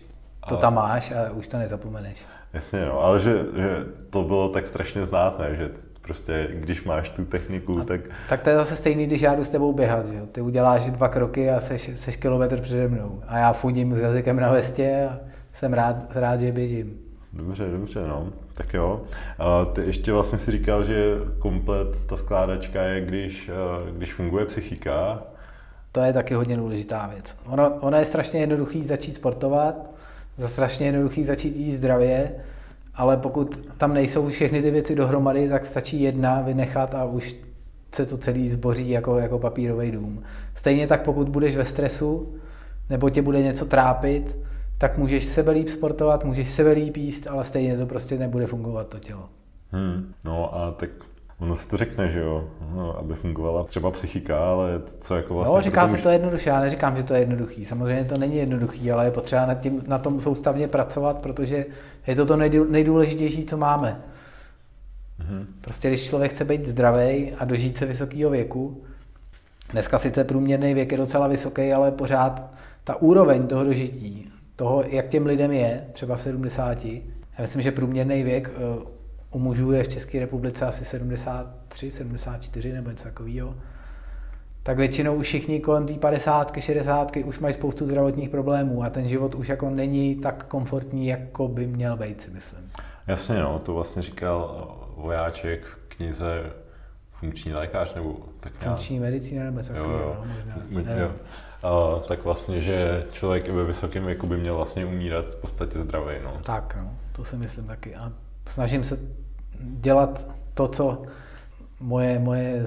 to 0.49 0.57
tam 0.57 0.73
máš 0.73 1.11
a 1.11 1.31
už 1.31 1.47
to 1.47 1.57
nezapomeneš. 1.57 2.25
Jasně, 2.55 2.85
no, 2.85 3.01
ale 3.01 3.19
že, 3.19 3.33
že 3.55 3.85
to 4.09 4.23
bylo 4.23 4.49
tak 4.49 4.67
strašně 4.67 5.05
znátné, 5.05 5.55
že 5.55 5.69
prostě 6.01 6.47
když 6.53 6.83
máš 6.83 7.09
tu 7.09 7.25
techniku, 7.25 7.79
a, 7.79 7.83
tak... 7.83 8.01
Tak 8.29 8.41
to 8.41 8.49
je 8.49 8.55
zase 8.55 8.75
stejný, 8.75 9.05
když 9.05 9.21
já 9.21 9.35
jdu 9.35 9.43
s 9.43 9.49
tebou 9.49 9.73
běhat, 9.73 10.05
že 10.07 10.15
jo? 10.15 10.25
Ty 10.31 10.41
uděláš 10.41 10.85
dva 10.85 11.07
kroky 11.07 11.49
a 11.51 11.59
seš, 11.59 11.91
seš 11.95 12.15
kilometr 12.15 12.61
přede 12.61 12.87
mnou. 12.87 13.21
A 13.27 13.37
já 13.37 13.53
fudím 13.53 13.95
s 13.95 13.99
jazykem 13.99 14.39
na 14.39 14.51
vestě 14.51 15.09
a 15.11 15.17
jsem 15.53 15.73
rád, 15.73 15.95
rád 16.15 16.39
že 16.39 16.51
běžím. 16.51 16.99
Dobře, 17.33 17.67
dobře, 17.71 18.07
no. 18.07 18.27
Tak 18.53 18.73
jo. 18.73 19.01
A 19.39 19.65
ty 19.65 19.81
ještě 19.81 20.13
vlastně 20.13 20.39
si 20.39 20.51
říkal, 20.51 20.83
že 20.83 21.15
komplet 21.39 22.05
ta 22.05 22.17
skládačka 22.17 22.81
je, 22.81 23.01
když, 23.01 23.51
když 23.91 24.13
funguje 24.13 24.45
psychika. 24.45 25.23
To 25.91 26.01
je 26.01 26.13
taky 26.13 26.33
hodně 26.33 26.57
důležitá 26.57 27.11
věc. 27.13 27.37
Ono, 27.45 27.69
ono 27.79 27.97
je 27.97 28.05
strašně 28.05 28.39
jednoduchý 28.39 28.83
začít 28.83 29.15
sportovat, 29.15 29.94
za 30.37 30.47
strašně 30.47 30.85
jednoduchý 30.85 31.23
začít 31.23 31.55
jíst 31.55 31.75
zdravě, 31.75 32.31
ale 32.95 33.17
pokud 33.17 33.69
tam 33.77 33.93
nejsou 33.93 34.29
všechny 34.29 34.61
ty 34.61 34.71
věci 34.71 34.95
dohromady, 34.95 35.49
tak 35.49 35.65
stačí 35.65 36.01
jedna 36.01 36.41
vynechat 36.41 36.95
a 36.95 37.05
už 37.05 37.35
se 37.95 38.05
to 38.05 38.17
celý 38.17 38.49
zboří 38.49 38.89
jako, 38.89 39.17
jako 39.17 39.39
papírový 39.39 39.91
dům. 39.91 40.23
Stejně 40.55 40.87
tak 40.87 41.01
pokud 41.01 41.29
budeš 41.29 41.55
ve 41.55 41.65
stresu, 41.65 42.35
nebo 42.89 43.09
tě 43.09 43.21
bude 43.21 43.41
něco 43.41 43.65
trápit, 43.65 44.35
tak 44.77 44.97
můžeš 44.97 45.25
sebe 45.25 45.51
líp 45.51 45.69
sportovat, 45.69 46.25
můžeš 46.25 46.49
sebe 46.49 46.71
líp 46.71 46.97
jíst, 46.97 47.27
ale 47.27 47.45
stejně 47.45 47.77
to 47.77 47.85
prostě 47.85 48.17
nebude 48.17 48.47
fungovat 48.47 48.87
to 48.87 48.99
tělo. 48.99 49.29
Hmm, 49.71 50.13
no 50.23 50.55
a 50.57 50.71
tak 50.71 50.89
Ono 51.39 51.55
si 51.55 51.67
to 51.67 51.77
řekne, 51.77 52.09
že 52.09 52.19
jo, 52.19 52.47
no, 52.75 52.97
aby 52.97 53.13
fungovala 53.13 53.63
třeba 53.63 53.91
psychika, 53.91 54.51
ale 54.51 54.81
co 54.85 55.15
jako 55.15 55.33
vlastně... 55.33 55.55
No, 55.55 55.61
říká 55.61 55.87
se 55.87 55.97
to 55.97 56.09
jednoduše, 56.09 56.49
já 56.49 56.59
neříkám, 56.59 56.97
že 56.97 57.03
to 57.03 57.13
je 57.13 57.19
jednoduchý. 57.19 57.65
Samozřejmě 57.65 58.05
to 58.05 58.17
není 58.17 58.37
jednoduchý, 58.37 58.91
ale 58.91 59.05
je 59.05 59.11
potřeba 59.11 59.45
na, 59.45 59.53
tím, 59.53 59.83
na 59.87 59.97
tom 59.97 60.19
soustavně 60.19 60.67
pracovat, 60.67 61.17
protože 61.21 61.65
je 62.07 62.15
to 62.15 62.25
to 62.25 62.37
nejdůležitější, 62.69 63.45
co 63.45 63.57
máme. 63.57 64.01
Mm-hmm. 65.19 65.45
Prostě 65.61 65.87
když 65.87 66.07
člověk 66.07 66.31
chce 66.31 66.45
být 66.45 66.65
zdravý 66.65 67.33
a 67.33 67.45
dožít 67.45 67.77
se 67.77 67.85
vysokého 67.85 68.31
věku, 68.31 68.83
dneska 69.71 69.97
sice 69.97 70.23
průměrný 70.23 70.73
věk 70.73 70.91
je 70.91 70.97
docela 70.97 71.27
vysoký, 71.27 71.73
ale 71.73 71.91
pořád 71.91 72.53
ta 72.83 72.95
úroveň 72.95 73.47
toho 73.47 73.63
dožití, 73.63 74.31
toho, 74.55 74.83
jak 74.87 75.07
těm 75.07 75.25
lidem 75.25 75.51
je, 75.51 75.85
třeba 75.91 76.15
v 76.15 76.21
70, 76.21 76.85
já 76.85 77.01
myslím, 77.41 77.61
že 77.61 77.71
průměrný 77.71 78.23
věk 78.23 78.51
eh, 78.55 78.94
u 79.35 79.39
mužů 79.39 79.71
je 79.71 79.83
v 79.83 79.87
České 79.87 80.19
republice 80.19 80.65
asi 80.65 80.85
73, 80.85 81.91
74 81.91 82.73
nebo 82.73 82.89
něco 82.89 83.03
takového, 83.03 83.55
tak 84.63 84.77
většinou 84.77 85.15
už 85.15 85.27
všichni 85.27 85.59
kolem 85.59 85.87
té 85.87 85.93
50, 85.93 86.51
60 86.59 87.17
už 87.25 87.39
mají 87.39 87.53
spoustu 87.53 87.85
zdravotních 87.85 88.29
problémů 88.29 88.83
a 88.83 88.89
ten 88.89 89.07
život 89.07 89.35
už 89.35 89.47
jako 89.47 89.69
není 89.69 90.15
tak 90.15 90.45
komfortní, 90.45 91.07
jako 91.07 91.47
by 91.47 91.67
měl 91.67 91.97
být, 91.97 92.21
si 92.21 92.31
myslím. 92.31 92.71
Jasně, 93.07 93.41
no, 93.41 93.59
to 93.59 93.73
vlastně 93.73 94.01
říkal 94.01 94.67
vojáček 94.97 95.65
v 95.65 95.95
knize 95.95 96.43
funkční 97.19 97.53
lékař 97.53 97.95
nebo 97.95 98.15
tak 98.39 98.53
nějak. 98.61 98.75
Funkční 98.75 98.99
medicína 98.99 99.43
nebo 99.43 99.59
takový, 99.59 99.77
jo, 99.77 99.99
jo. 99.99 100.17
No, 100.19 100.61
možná. 100.69 100.93
Jo. 100.93 101.11
A, 101.63 101.99
tak 102.07 102.23
vlastně, 102.23 102.61
že 102.61 103.05
člověk 103.11 103.49
ve 103.49 103.63
vysokém 103.63 104.05
věku 104.05 104.27
by 104.27 104.37
měl 104.37 104.55
vlastně 104.55 104.85
umírat 104.85 105.25
v 105.25 105.35
podstatě 105.35 105.79
zdravý. 105.79 106.15
No. 106.23 106.39
Tak, 106.45 106.77
no, 106.81 106.91
to 107.11 107.25
si 107.25 107.35
myslím 107.35 107.67
taky. 107.67 107.95
A 107.95 108.11
snažím 108.47 108.83
se 108.83 109.24
dělat 109.59 110.27
to, 110.53 110.67
co 110.67 111.01
moje, 111.79 112.19
moje 112.19 112.65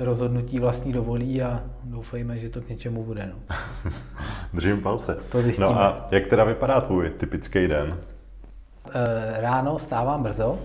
rozhodnutí 0.00 0.58
vlastní 0.58 0.92
dovolí 0.92 1.42
a 1.42 1.62
doufejme, 1.84 2.38
že 2.38 2.48
to 2.48 2.60
k 2.60 2.68
něčemu 2.68 3.04
bude. 3.04 3.32
No. 3.32 3.56
Držím 4.54 4.82
palce. 4.82 5.18
To 5.32 5.38
no 5.60 5.80
a 5.80 6.08
jak 6.10 6.26
teda 6.26 6.44
vypadá 6.44 6.80
tvůj 6.80 7.10
typický 7.10 7.68
den? 7.68 7.98
Eh, 8.94 9.40
ráno 9.40 9.78
stávám 9.78 10.22
brzo. 10.22 10.58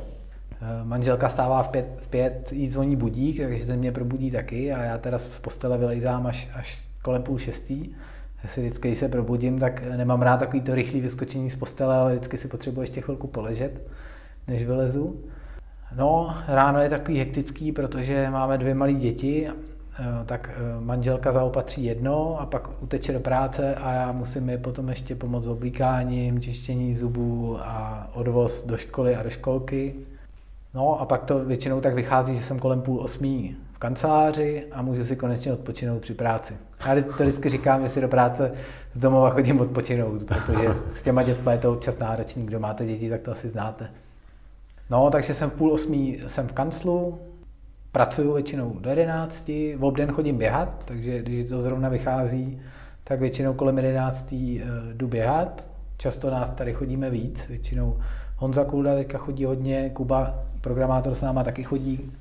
Eh, 0.61 0.83
manželka 0.83 1.29
stává 1.29 1.63
v 1.63 1.69
pět, 1.69 1.99
v 2.01 2.07
pět 2.07 2.51
jí 2.51 2.67
zvoní 2.67 2.95
budík, 2.95 3.41
takže 3.41 3.65
ten 3.65 3.79
mě 3.79 3.91
probudí 3.91 4.31
taky 4.31 4.73
a 4.73 4.83
já 4.83 4.97
teda 4.97 5.17
z 5.17 5.39
postele 5.39 5.77
vylejzám 5.77 6.27
až, 6.27 6.49
až 6.53 6.83
kolem 7.01 7.23
půl 7.23 7.39
šestý. 7.39 7.91
Já 8.43 8.49
si 8.49 8.61
vždycky, 8.61 8.87
když 8.87 8.97
se 8.97 9.09
probudím, 9.09 9.59
tak 9.59 9.83
nemám 9.97 10.21
rád 10.21 10.37
takový 10.37 10.61
to 10.61 10.75
rychlé 10.75 11.01
vyskočení 11.01 11.49
z 11.49 11.55
postele, 11.55 11.95
ale 11.95 12.11
vždycky 12.11 12.37
si 12.37 12.47
potřebuji 12.47 12.81
ještě 12.81 13.01
chvilku 13.01 13.27
poležet, 13.27 13.87
než 14.47 14.65
vylezu. 14.65 15.23
No, 15.95 16.35
ráno 16.47 16.79
je 16.79 16.89
takový 16.89 17.19
hektický, 17.19 17.71
protože 17.71 18.29
máme 18.29 18.57
dvě 18.57 18.75
malé 18.75 18.93
děti, 18.93 19.47
eh, 19.47 20.03
tak 20.25 20.49
eh, 20.53 20.81
manželka 20.81 21.31
zaopatří 21.31 21.83
jedno 21.83 22.41
a 22.41 22.45
pak 22.45 22.83
uteče 22.83 23.13
do 23.13 23.19
práce 23.19 23.75
a 23.75 23.93
já 23.93 24.11
musím 24.11 24.49
je 24.49 24.57
potom 24.57 24.89
ještě 24.89 25.15
pomoct 25.15 25.43
s 25.43 25.47
oblíkáním, 25.47 26.41
čištění 26.41 26.95
zubů 26.95 27.57
a 27.61 28.07
odvoz 28.13 28.65
do 28.65 28.77
školy 28.77 29.15
a 29.15 29.23
do 29.23 29.29
školky. 29.29 29.95
No 30.73 31.01
a 31.01 31.05
pak 31.05 31.23
to 31.23 31.45
většinou 31.45 31.81
tak 31.81 31.93
vychází, 31.93 32.35
že 32.35 32.43
jsem 32.43 32.59
kolem 32.59 32.81
půl 32.81 32.99
osmí 32.99 33.55
v 33.73 33.79
kanceláři 33.79 34.65
a 34.71 34.81
můžu 34.81 35.03
si 35.03 35.15
konečně 35.15 35.53
odpočinout 35.53 36.01
při 36.01 36.13
práci. 36.13 36.53
Já 36.87 37.03
to 37.17 37.23
vždycky 37.23 37.49
říkám, 37.49 37.81
že 37.81 37.89
si 37.89 38.01
do 38.01 38.07
práce 38.07 38.51
z 38.93 38.99
domova 38.99 39.29
chodím 39.29 39.59
odpočinout, 39.59 40.23
protože 40.23 40.75
s 40.95 41.03
těma 41.03 41.23
dětmi 41.23 41.51
je 41.51 41.57
to 41.57 41.73
občas 41.73 41.97
náročný. 41.97 42.45
Kdo 42.45 42.59
máte 42.59 42.85
děti, 42.85 43.09
tak 43.09 43.21
to 43.21 43.31
asi 43.31 43.49
znáte. 43.49 43.89
No, 44.89 45.09
takže 45.09 45.33
jsem 45.33 45.49
v 45.49 45.53
půl 45.53 45.71
osmí 45.71 46.19
jsem 46.27 46.47
v 46.47 46.53
kanclu, 46.53 47.19
pracuju 47.91 48.33
většinou 48.33 48.77
do 48.79 48.89
jedenácti, 48.89 49.75
v 49.75 49.83
obden 49.85 50.11
chodím 50.11 50.37
běhat, 50.37 50.83
takže 50.85 51.21
když 51.21 51.49
to 51.49 51.61
zrovna 51.61 51.89
vychází, 51.89 52.59
tak 53.03 53.19
většinou 53.19 53.53
kolem 53.53 53.77
jedenáctí 53.77 54.61
eh, 54.61 54.93
jdu 54.93 55.07
běhat. 55.07 55.67
Často 55.97 56.29
nás 56.29 56.49
tady 56.49 56.73
chodíme 56.73 57.09
víc, 57.09 57.47
většinou 57.47 57.99
Honza 58.37 58.63
Kulda 58.63 58.95
teďka 58.95 59.17
chodí 59.17 59.45
hodně, 59.45 59.89
Kuba, 59.89 60.39
programátor 60.61 61.15
s 61.15 61.21
náma 61.21 61.43
taky 61.43 61.63
chodí. 61.63 62.11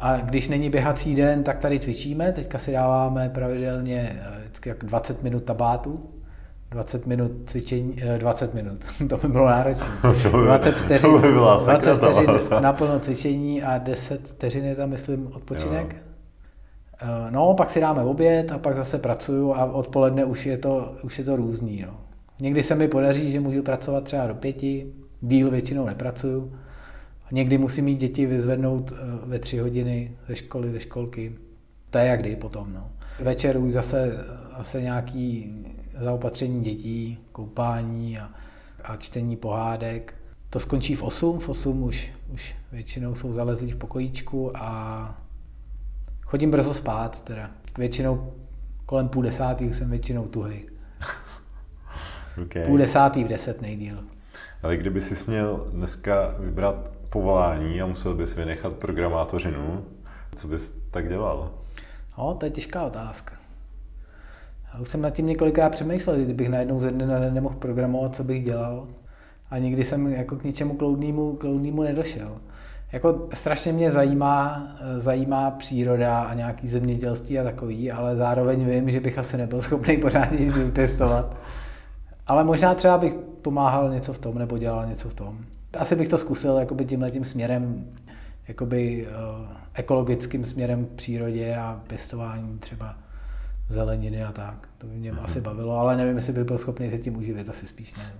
A 0.00 0.16
když 0.16 0.48
není 0.48 0.70
běhací 0.70 1.14
den, 1.14 1.42
tak 1.42 1.58
tady 1.58 1.80
cvičíme. 1.80 2.32
Teďka 2.32 2.58
si 2.58 2.72
dáváme 2.72 3.28
pravidelně 3.28 4.20
eh, 4.22 4.40
vždycky 4.40 4.68
jak 4.68 4.84
20 4.84 5.22
minut 5.22 5.44
tabátu, 5.44 6.00
20 6.72 7.06
minut 7.06 7.32
cvičení, 7.46 7.96
20 8.18 8.50
eh, 8.50 8.62
minut, 8.62 8.78
to 9.08 9.16
by 9.16 9.28
bylo 9.28 9.46
náročné. 9.46 9.86
20 10.32 10.72
vteřin, 10.76 11.10
to 11.10 11.18
by 11.18 11.32
byla 11.32 11.58
20 11.58 11.94
vteřin 11.94 12.26
naplno 12.60 12.98
cvičení 13.00 13.62
a 13.62 13.78
10 13.78 14.28
vteřin 14.28 14.64
je 14.64 14.76
tam, 14.76 14.90
myslím, 14.90 15.26
odpočinek. 15.32 15.92
Jo. 15.92 16.12
Eh, 17.02 17.30
no, 17.30 17.54
pak 17.54 17.70
si 17.70 17.80
dáme 17.80 18.02
oběd 18.02 18.52
a 18.52 18.58
pak 18.58 18.76
zase 18.76 18.98
pracuju 18.98 19.52
a 19.52 19.64
odpoledne 19.64 20.24
už 20.24 20.46
je 20.46 20.58
to, 20.58 20.94
už 21.02 21.18
je 21.18 21.24
to 21.24 21.36
různý. 21.36 21.84
No. 21.86 22.00
Někdy 22.40 22.62
se 22.62 22.74
mi 22.74 22.88
podaří, 22.88 23.30
že 23.30 23.40
můžu 23.40 23.62
pracovat 23.62 24.04
třeba 24.04 24.26
do 24.26 24.34
pěti, 24.34 24.92
díl 25.20 25.50
většinou 25.50 25.86
nepracuju. 25.86 26.52
Někdy 27.32 27.58
musím 27.58 27.84
mít 27.84 27.96
děti 27.96 28.26
vyzvednout 28.26 28.92
eh, 28.92 28.96
ve 29.26 29.38
tři 29.38 29.58
hodiny 29.58 30.16
ze 30.28 30.36
školy, 30.36 30.72
ze 30.72 30.80
školky. 30.80 31.34
to 31.90 31.98
je 31.98 32.06
jak 32.06 32.20
kdy 32.20 32.36
potom. 32.36 32.72
No. 32.72 32.90
Večer 33.20 33.58
už 33.58 33.72
zase, 33.72 34.24
zase 34.58 34.82
nějaký 34.82 35.54
zaopatření 36.02 36.62
dětí, 36.62 37.18
koupání 37.32 38.18
a, 38.18 38.30
a 38.84 38.96
čtení 38.96 39.36
pohádek. 39.36 40.14
To 40.50 40.60
skončí 40.60 40.94
v 40.94 41.02
8, 41.02 41.38
v 41.38 41.48
8 41.48 41.82
už, 41.82 42.12
už 42.34 42.54
většinou 42.72 43.14
jsou 43.14 43.32
zalezlí 43.32 43.72
v 43.72 43.76
pokojíčku 43.76 44.56
a 44.56 45.20
chodím 46.22 46.50
brzo 46.50 46.74
spát 46.74 47.24
teda. 47.24 47.50
Většinou 47.78 48.32
kolem 48.86 49.08
půl 49.08 49.22
desátý 49.22 49.64
jsem 49.64 49.90
většinou 49.90 50.28
tuhej. 50.28 50.68
Okay. 52.42 52.64
Půl 52.64 52.78
desátý 52.78 53.24
v 53.24 53.28
deset 53.28 53.62
nejdíl. 53.62 54.04
Ale 54.62 54.76
kdyby 54.76 55.00
si 55.00 55.30
měl 55.30 55.66
dneska 55.72 56.34
vybrat 56.38 56.90
povolání 57.10 57.82
a 57.82 57.86
musel 57.86 58.14
bys 58.14 58.34
vynechat 58.36 58.72
programátořinu, 58.72 59.84
co 60.36 60.48
bys 60.48 60.72
tak 60.90 61.08
dělal? 61.08 61.54
No, 62.18 62.34
to 62.34 62.46
je 62.46 62.50
těžká 62.50 62.82
otázka. 62.84 63.41
Já 64.74 64.80
už 64.80 64.88
jsem 64.88 65.02
nad 65.02 65.10
tím 65.10 65.26
několikrát 65.26 65.68
přemýšlel, 65.68 66.16
kdybych 66.16 66.48
najednou 66.48 66.80
ze 66.80 66.90
dne 66.90 67.06
na 67.06 67.18
den 67.18 67.34
nemohl 67.34 67.54
programovat, 67.54 68.14
co 68.14 68.24
bych 68.24 68.44
dělal. 68.44 68.88
A 69.50 69.58
nikdy 69.58 69.84
jsem 69.84 70.06
jako 70.06 70.36
k 70.36 70.44
ničemu 70.44 70.74
kloudnému, 70.74 71.36
kloudnému 71.36 71.82
nedošel. 71.82 72.36
Jako 72.92 73.28
strašně 73.34 73.72
mě 73.72 73.90
zajímá, 73.90 74.68
zajímá 74.96 75.50
příroda 75.50 76.22
a 76.22 76.34
nějaký 76.34 76.68
zemědělství 76.68 77.38
a 77.38 77.44
takový, 77.44 77.92
ale 77.92 78.16
zároveň 78.16 78.70
vím, 78.70 78.90
že 78.90 79.00
bych 79.00 79.18
asi 79.18 79.36
nebyl 79.36 79.62
schopný 79.62 79.96
pořádně 79.96 80.44
nic 80.44 80.56
vypěstovat. 80.56 81.36
Ale 82.26 82.44
možná 82.44 82.74
třeba 82.74 82.98
bych 82.98 83.14
pomáhal 83.14 83.90
něco 83.90 84.12
v 84.12 84.18
tom 84.18 84.38
nebo 84.38 84.58
dělal 84.58 84.86
něco 84.86 85.08
v 85.08 85.14
tom. 85.14 85.38
Asi 85.78 85.96
bych 85.96 86.08
to 86.08 86.18
zkusil 86.18 86.56
jakoby 86.56 86.84
tímhle 86.84 87.10
tím 87.10 87.24
směrem, 87.24 87.84
jakoby 88.48 89.06
uh, 89.06 89.46
ekologickým 89.74 90.44
směrem 90.44 90.84
k 90.84 90.88
přírodě 90.88 91.56
a 91.56 91.80
pěstování 91.86 92.58
třeba 92.58 92.96
zeleniny 93.72 94.24
a 94.24 94.32
tak. 94.32 94.68
To 94.78 94.86
by 94.86 94.94
mě 94.94 95.12
mm-hmm. 95.12 95.24
asi 95.24 95.40
bavilo, 95.40 95.78
ale 95.78 95.96
nevím, 95.96 96.16
jestli 96.16 96.32
bych 96.32 96.44
byl 96.44 96.58
schopný 96.58 96.90
se 96.90 96.98
tím 96.98 97.16
uživit, 97.16 97.48
asi 97.48 97.66
spíš 97.66 97.94
ne. 97.94 98.12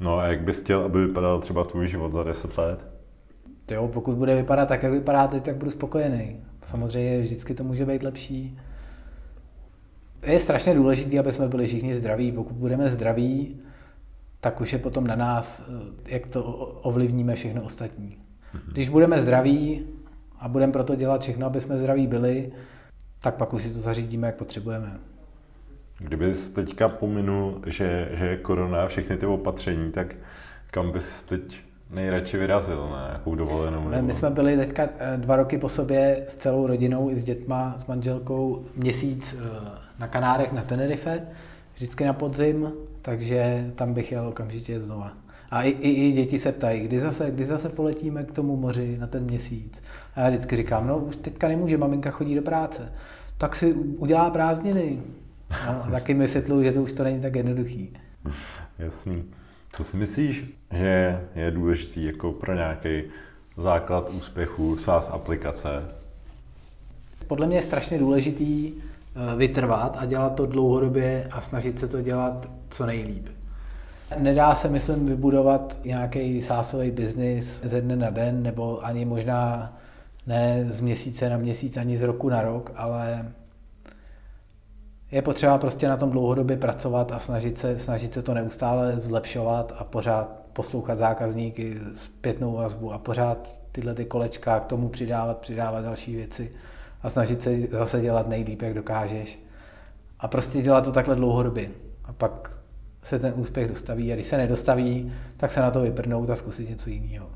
No 0.00 0.18
a 0.18 0.26
jak 0.26 0.40
bys 0.40 0.60
chtěl, 0.60 0.80
aby 0.80 1.06
vypadal 1.06 1.40
třeba 1.40 1.64
tvůj 1.64 1.88
život 1.88 2.12
za 2.12 2.24
10 2.24 2.58
let? 2.58 2.86
Jo, 3.70 3.88
pokud 3.88 4.16
bude 4.16 4.34
vypadat 4.36 4.68
tak, 4.68 4.82
jak 4.82 4.92
vypadá 4.92 5.26
teď, 5.26 5.42
tak 5.42 5.56
budu 5.56 5.70
spokojený. 5.70 6.40
Samozřejmě 6.64 7.20
vždycky 7.20 7.54
to 7.54 7.64
může 7.64 7.86
být 7.86 8.02
lepší. 8.02 8.58
Je 10.22 10.40
strašně 10.40 10.74
důležité, 10.74 11.18
aby 11.18 11.32
jsme 11.32 11.48
byli 11.48 11.66
všichni 11.66 11.94
zdraví. 11.94 12.32
Pokud 12.32 12.56
budeme 12.56 12.90
zdraví, 12.90 13.60
tak 14.40 14.60
už 14.60 14.72
je 14.72 14.78
potom 14.78 15.06
na 15.06 15.16
nás, 15.16 15.62
eh, 15.68 16.14
jak 16.14 16.26
to 16.26 16.42
ovlivníme 16.82 17.34
všechno 17.34 17.62
ostatní. 17.62 18.16
Mhm. 18.54 18.72
Když 18.72 18.88
budeme 18.88 19.20
zdraví 19.20 19.86
a 20.38 20.48
budeme 20.48 20.72
proto 20.72 20.94
dělat 20.94 21.20
všechno, 21.20 21.46
aby 21.46 21.60
jsme 21.60 21.78
zdraví 21.78 22.06
byli, 22.06 22.52
tak 23.26 23.34
pak 23.34 23.52
už 23.52 23.62
si 23.62 23.70
to 23.70 23.78
zařídíme, 23.78 24.26
jak 24.26 24.36
potřebujeme. 24.36 24.98
Kdyby 25.98 26.34
teďka 26.54 26.88
pominul, 26.88 27.62
že, 27.66 28.08
že 28.14 28.26
je 28.26 28.36
korona 28.36 28.84
a 28.84 28.86
všechny 28.86 29.16
ty 29.16 29.26
opatření, 29.26 29.92
tak 29.92 30.14
kam 30.70 30.92
bys 30.92 31.22
teď 31.22 31.42
nejradši 31.90 32.36
vyrazil 32.36 32.88
na 32.90 33.06
nějakou 33.06 33.34
dovolenou? 33.34 33.88
Nebo... 33.88 34.06
My 34.06 34.12
jsme 34.12 34.30
byli 34.30 34.56
teďka 34.56 34.88
eh, 34.98 35.16
dva 35.16 35.36
roky 35.36 35.58
po 35.58 35.68
sobě 35.68 36.24
s 36.28 36.36
celou 36.36 36.66
rodinou 36.66 37.10
i 37.10 37.16
s 37.16 37.24
dětma, 37.24 37.74
s 37.78 37.86
manželkou 37.86 38.64
měsíc 38.76 39.36
eh, 39.38 39.48
na 39.98 40.08
Kanárech 40.08 40.52
na 40.52 40.62
Tenerife, 40.62 41.22
vždycky 41.74 42.04
na 42.04 42.12
podzim, 42.12 42.72
takže 43.02 43.70
tam 43.74 43.94
bych 43.94 44.12
jel 44.12 44.28
okamžitě 44.28 44.80
znova. 44.80 45.12
A 45.50 45.62
i, 45.62 45.68
i, 45.70 45.88
i 45.88 46.12
děti 46.12 46.38
se 46.38 46.52
ptají, 46.52 46.80
kdy 46.80 47.00
zase, 47.00 47.30
kdy 47.30 47.44
zase 47.44 47.68
poletíme 47.68 48.24
k 48.24 48.32
tomu 48.32 48.56
moři 48.56 48.98
na 48.98 49.06
ten 49.06 49.24
měsíc. 49.24 49.82
A 50.14 50.20
já 50.20 50.28
vždycky 50.28 50.56
říkám, 50.56 50.86
no 50.86 50.98
už 50.98 51.16
teďka 51.16 51.48
nemůže, 51.48 51.78
maminka 51.78 52.10
chodí 52.10 52.34
do 52.34 52.42
práce. 52.42 52.92
Tak 53.38 53.56
si 53.56 53.72
udělá 53.72 54.30
prázdniny. 54.30 55.02
No, 55.50 55.84
a 55.84 55.90
taky 55.90 56.14
mi 56.14 56.24
vysvětluju, 56.24 56.62
že 56.62 56.72
to 56.72 56.82
už 56.82 56.92
to 56.92 57.04
není 57.04 57.20
tak 57.20 57.36
jednoduchý. 57.36 57.92
Jasný. 58.78 59.24
Co 59.72 59.84
si 59.84 59.96
myslíš, 59.96 60.44
že 60.72 61.20
je 61.34 61.50
důležitý 61.50 62.04
jako 62.04 62.32
pro 62.32 62.54
nějaký 62.54 63.02
základ 63.56 64.10
úspěchu 64.10 64.76
SaaS 64.76 65.10
aplikace? 65.10 65.68
Podle 67.26 67.46
mě 67.46 67.56
je 67.56 67.62
strašně 67.62 67.98
důležitý 67.98 68.72
eh, 68.72 69.36
vytrvat 69.36 69.96
a 70.00 70.04
dělat 70.04 70.34
to 70.34 70.46
dlouhodobě 70.46 71.28
a 71.30 71.40
snažit 71.40 71.78
se 71.78 71.88
to 71.88 72.02
dělat 72.02 72.50
co 72.70 72.86
nejlíp. 72.86 73.28
Nedá 74.18 74.54
se, 74.54 74.68
myslím, 74.68 75.06
vybudovat 75.06 75.78
nějaký 75.84 76.42
sásový 76.42 76.90
biznis 76.90 77.60
ze 77.64 77.80
dne 77.80 77.96
na 77.96 78.10
den, 78.10 78.42
nebo 78.42 78.84
ani 78.84 79.04
možná 79.04 79.72
ne 80.26 80.64
z 80.68 80.80
měsíce 80.80 81.30
na 81.30 81.36
měsíc, 81.36 81.76
ani 81.76 81.98
z 81.98 82.02
roku 82.02 82.28
na 82.28 82.42
rok, 82.42 82.72
ale 82.76 83.32
je 85.10 85.22
potřeba 85.22 85.58
prostě 85.58 85.88
na 85.88 85.96
tom 85.96 86.10
dlouhodobě 86.10 86.56
pracovat 86.56 87.12
a 87.12 87.18
snažit 87.18 87.58
se, 87.58 87.78
snažit 87.78 88.14
se 88.14 88.22
to 88.22 88.34
neustále 88.34 88.98
zlepšovat 88.98 89.72
a 89.78 89.84
pořád 89.84 90.46
poslouchat 90.52 90.98
zákazníky, 90.98 91.78
zpětnou 91.94 92.52
vazbu 92.52 92.92
a 92.92 92.98
pořád 92.98 93.60
tyhle 93.72 93.94
ty 93.94 94.04
kolečka 94.04 94.60
k 94.60 94.66
tomu 94.66 94.88
přidávat, 94.88 95.38
přidávat 95.38 95.84
další 95.84 96.16
věci 96.16 96.50
a 97.02 97.10
snažit 97.10 97.42
se 97.42 97.60
zase 97.70 98.00
dělat 98.00 98.28
nejlíp, 98.28 98.62
jak 98.62 98.74
dokážeš. 98.74 99.38
A 100.20 100.28
prostě 100.28 100.62
dělat 100.62 100.84
to 100.84 100.92
takhle 100.92 101.16
dlouhodobě. 101.16 101.68
A 102.04 102.12
pak 102.12 102.58
se 103.06 103.18
ten 103.18 103.32
úspěch 103.36 103.68
dostaví 103.68 104.12
a 104.12 104.14
když 104.14 104.26
se 104.26 104.36
nedostaví, 104.36 105.12
tak 105.36 105.50
se 105.50 105.60
na 105.60 105.70
to 105.70 105.80
vyprnout 105.80 106.30
a 106.30 106.36
zkusit 106.36 106.68
něco 106.68 106.90
jiného. 106.90 107.26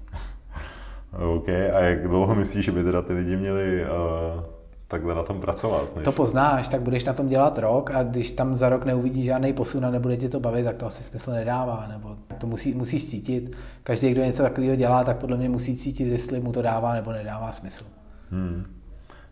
OK, 1.35 1.49
a 1.49 1.81
jak 1.81 2.09
dlouho 2.09 2.35
myslíš, 2.35 2.65
že 2.65 2.73
by 2.73 2.85
teda 2.85 3.03
ty 3.03 3.13
lidi 3.13 3.37
měli 3.37 3.85
uh, 3.85 4.43
takhle 4.89 5.15
na 5.15 5.23
tom 5.23 5.41
pracovat? 5.41 5.97
Než... 5.97 6.05
To 6.05 6.13
poznáš, 6.13 6.69
tak 6.69 6.81
budeš 6.81 7.05
na 7.05 7.13
tom 7.13 7.29
dělat 7.29 7.59
rok 7.59 7.91
a 7.91 8.03
když 8.03 8.31
tam 8.31 8.57
za 8.57 8.69
rok 8.69 8.85
neuvidíš 8.85 9.25
žádný 9.25 9.53
posun 9.53 9.85
a 9.87 9.91
nebude 9.91 10.17
tě 10.17 10.29
to 10.29 10.41
bavit, 10.41 10.65
tak 10.65 10.77
to 10.77 10.87
asi 10.87 11.03
smysl 11.03 11.31
nedává. 11.31 11.87
Nebo 11.89 12.17
to 12.39 12.47
musí, 12.47 12.75
musíš 12.75 13.11
cítit. 13.11 13.57
Každý, 13.83 14.11
kdo 14.11 14.23
něco 14.23 14.43
takového 14.43 14.77
dělá, 14.77 15.05
tak 15.05 15.17
podle 15.17 15.37
mě 15.37 15.49
musí 15.49 15.77
cítit, 15.77 16.05
jestli 16.05 16.41
mu 16.41 16.53
to 16.53 16.63
dává 16.63 16.95
nebo 16.95 17.13
nedává 17.13 17.53
smysl. 17.53 17.85
Hmm, 18.31 18.65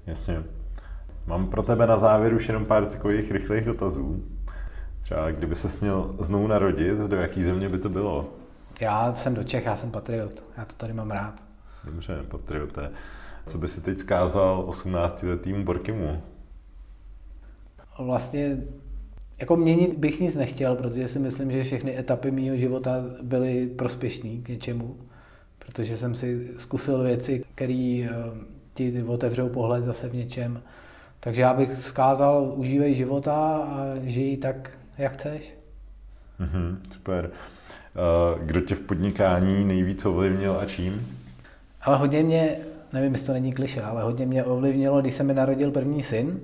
jasně. 0.07 0.43
Mám 1.27 1.47
pro 1.47 1.63
tebe 1.63 1.87
na 1.87 1.99
závěr 1.99 2.35
už 2.35 2.49
jenom 2.49 2.65
pár 2.65 2.87
takových 2.87 3.33
rychlých 3.33 3.65
dotazů. 3.65 4.23
Třeba 5.09 5.31
kdyby 5.31 5.55
se 5.55 5.69
směl 5.69 6.15
znovu 6.19 6.47
narodit, 6.47 6.99
do 6.99 7.17
jaký 7.17 7.45
země 7.45 7.69
by 7.69 7.79
to 7.79 7.89
bylo? 7.89 8.29
Já 8.81 9.15
jsem 9.15 9.35
do 9.35 9.45
Čech, 9.45 9.67
já 9.67 9.77
jsem 9.77 9.91
patriot. 9.91 10.43
Já 10.57 10.65
to 10.65 10.75
tady 10.75 10.93
mám 10.93 11.11
rád. 11.11 11.35
Dobře, 11.85 12.25
patrioté. 12.29 12.91
Co 13.47 13.59
by 13.59 13.69
si 13.69 13.81
teď 13.81 13.99
zkázal 13.99 14.67
18-letým 14.69 15.65
Borkimu? 15.65 16.23
Vlastně 17.99 18.57
jako 19.39 19.57
měnit 19.57 19.99
bych 19.99 20.21
nic 20.21 20.37
nechtěl, 20.37 20.77
protože 20.77 21.09
si 21.09 21.19
myslím, 21.19 21.53
že 21.53 21.65
všechny 21.65 21.99
etapy 21.99 22.31
mého 22.31 22.57
života 22.57 23.05
byly 23.23 23.67
prospěšné 23.67 24.31
k 24.43 24.49
něčemu, 24.49 24.97
protože 25.59 25.97
jsem 25.97 26.15
si 26.15 26.49
zkusil 26.59 27.03
věci, 27.03 27.45
které 27.55 28.09
eh, 28.11 28.15
ti 28.75 29.03
otevřou 29.03 29.49
pohled 29.49 29.85
zase 29.85 30.09
v 30.09 30.15
něčem. 30.15 30.63
Takže 31.21 31.43
já 31.43 31.55
bych 31.55 31.79
zkázal, 31.79 32.53
užívej 32.57 32.95
života 32.95 33.35
a 33.57 33.95
žij 34.03 34.37
tak, 34.37 34.79
jak 34.99 35.13
chceš. 35.13 35.55
Mm-hmm, 36.41 36.77
super. 36.91 37.31
Eh, 37.99 38.45
kdo 38.45 38.61
tě 38.61 38.75
v 38.75 38.81
podnikání 38.81 39.65
nejvíc 39.65 40.05
ovlivnil 40.05 40.59
a 40.61 40.65
čím? 40.65 41.19
Ale 41.83 41.97
hodně 41.97 42.23
mě, 42.23 42.57
nevím, 42.93 43.13
jestli 43.13 43.27
to 43.27 43.33
není 43.33 43.53
kliše, 43.53 43.83
ale 43.83 44.03
hodně 44.03 44.27
mě 44.27 44.45
ovlivnilo, 44.45 45.01
když 45.01 45.15
se 45.15 45.23
mi 45.23 45.35
narodil 45.35 45.71
první 45.71 46.03
syn, 46.03 46.41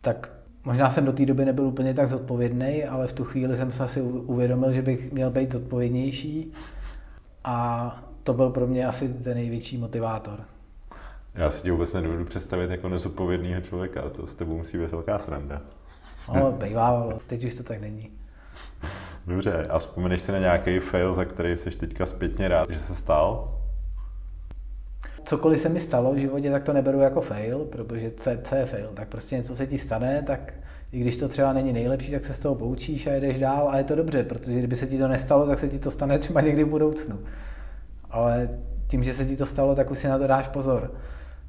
tak 0.00 0.30
možná 0.64 0.90
jsem 0.90 1.04
do 1.04 1.12
té 1.12 1.26
doby 1.26 1.44
nebyl 1.44 1.64
úplně 1.64 1.94
tak 1.94 2.08
zodpovědný, 2.08 2.84
ale 2.84 3.06
v 3.06 3.12
tu 3.12 3.24
chvíli 3.24 3.56
jsem 3.56 3.72
se 3.72 3.84
asi 3.84 4.02
uvědomil, 4.02 4.72
že 4.72 4.82
bych 4.82 5.12
měl 5.12 5.30
být 5.30 5.52
zodpovědnější 5.52 6.52
a 7.44 8.04
to 8.24 8.34
byl 8.34 8.50
pro 8.50 8.66
mě 8.66 8.86
asi 8.86 9.08
ten 9.08 9.34
největší 9.34 9.78
motivátor. 9.78 10.40
Já 11.34 11.50
si 11.50 11.62
tě 11.62 11.72
vůbec 11.72 11.92
nedovedu 11.92 12.24
představit 12.24 12.70
jako 12.70 12.88
nezodpovědného 12.88 13.62
člověka, 13.62 14.08
to 14.08 14.26
s 14.26 14.34
tebou 14.34 14.56
musí 14.56 14.78
být 14.78 14.90
velká 14.90 15.18
sranda. 15.18 15.62
No, 16.34 16.52
bývalo, 16.52 17.18
teď 17.26 17.44
už 17.44 17.54
to 17.54 17.62
tak 17.62 17.80
není. 17.80 18.10
Dobře, 19.26 19.62
a 19.70 19.78
vzpomeneš 19.78 20.22
si 20.22 20.32
na 20.32 20.38
nějaký 20.38 20.78
fail, 20.78 21.14
za 21.14 21.24
který 21.24 21.56
jsi 21.56 21.70
teďka 21.70 22.06
zpětně 22.06 22.48
rád, 22.48 22.70
že 22.70 22.78
se 22.78 22.94
stal? 22.94 23.54
Cokoliv 25.24 25.60
se 25.60 25.68
mi 25.68 25.80
stalo 25.80 26.12
v 26.12 26.16
životě, 26.16 26.50
tak 26.50 26.62
to 26.62 26.72
neberu 26.72 27.00
jako 27.00 27.20
fail, 27.20 27.58
protože 27.58 28.12
co 28.16 28.30
je, 28.30 28.38
co 28.44 28.54
je 28.54 28.66
fail? 28.66 28.90
Tak 28.94 29.08
prostě 29.08 29.36
něco 29.36 29.54
se 29.54 29.66
ti 29.66 29.78
stane, 29.78 30.22
tak 30.22 30.54
i 30.92 31.00
když 31.00 31.16
to 31.16 31.28
třeba 31.28 31.52
není 31.52 31.72
nejlepší, 31.72 32.12
tak 32.12 32.24
se 32.24 32.34
z 32.34 32.38
toho 32.38 32.54
poučíš 32.54 33.06
a 33.06 33.12
jedeš 33.12 33.38
dál 33.38 33.68
a 33.68 33.78
je 33.78 33.84
to 33.84 33.94
dobře, 33.94 34.22
protože 34.22 34.58
kdyby 34.58 34.76
se 34.76 34.86
ti 34.86 34.98
to 34.98 35.08
nestalo, 35.08 35.46
tak 35.46 35.58
se 35.58 35.68
ti 35.68 35.78
to 35.78 35.90
stane 35.90 36.18
třeba 36.18 36.40
někdy 36.40 36.64
v 36.64 36.68
budoucnu. 36.68 37.18
Ale 38.10 38.48
tím, 38.88 39.04
že 39.04 39.14
se 39.14 39.26
ti 39.26 39.36
to 39.36 39.46
stalo, 39.46 39.74
tak 39.74 39.90
už 39.90 39.98
si 39.98 40.08
na 40.08 40.18
to 40.18 40.26
dáš 40.26 40.48
pozor. 40.48 40.94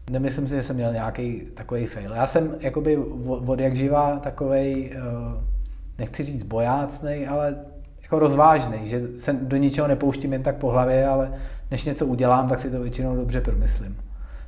Nemyslím 0.09 0.47
si, 0.47 0.55
že 0.55 0.63
jsem 0.63 0.75
měl 0.75 0.93
nějaký 0.93 1.41
takový 1.53 1.85
fail. 1.85 2.13
Já 2.13 2.27
jsem 2.27 2.55
jakoby 2.59 2.97
od 3.27 3.59
jak 3.59 3.75
živá 3.75 4.19
takovej, 4.19 4.91
eh, 4.95 5.01
nechci 5.99 6.23
říct 6.23 6.43
bojácnej, 6.43 7.27
ale 7.27 7.55
jako 8.01 8.19
rozvážný, 8.19 8.77
že 8.83 9.01
se 9.17 9.33
do 9.33 9.57
ničeho 9.57 9.87
nepouštím 9.87 10.33
jen 10.33 10.43
tak 10.43 10.55
po 10.55 10.69
hlavě, 10.69 11.07
ale 11.07 11.33
než 11.71 11.83
něco 11.83 12.05
udělám, 12.05 12.49
tak 12.49 12.59
si 12.59 12.71
to 12.71 12.79
většinou 12.79 13.15
dobře 13.15 13.41
promyslím. 13.41 13.97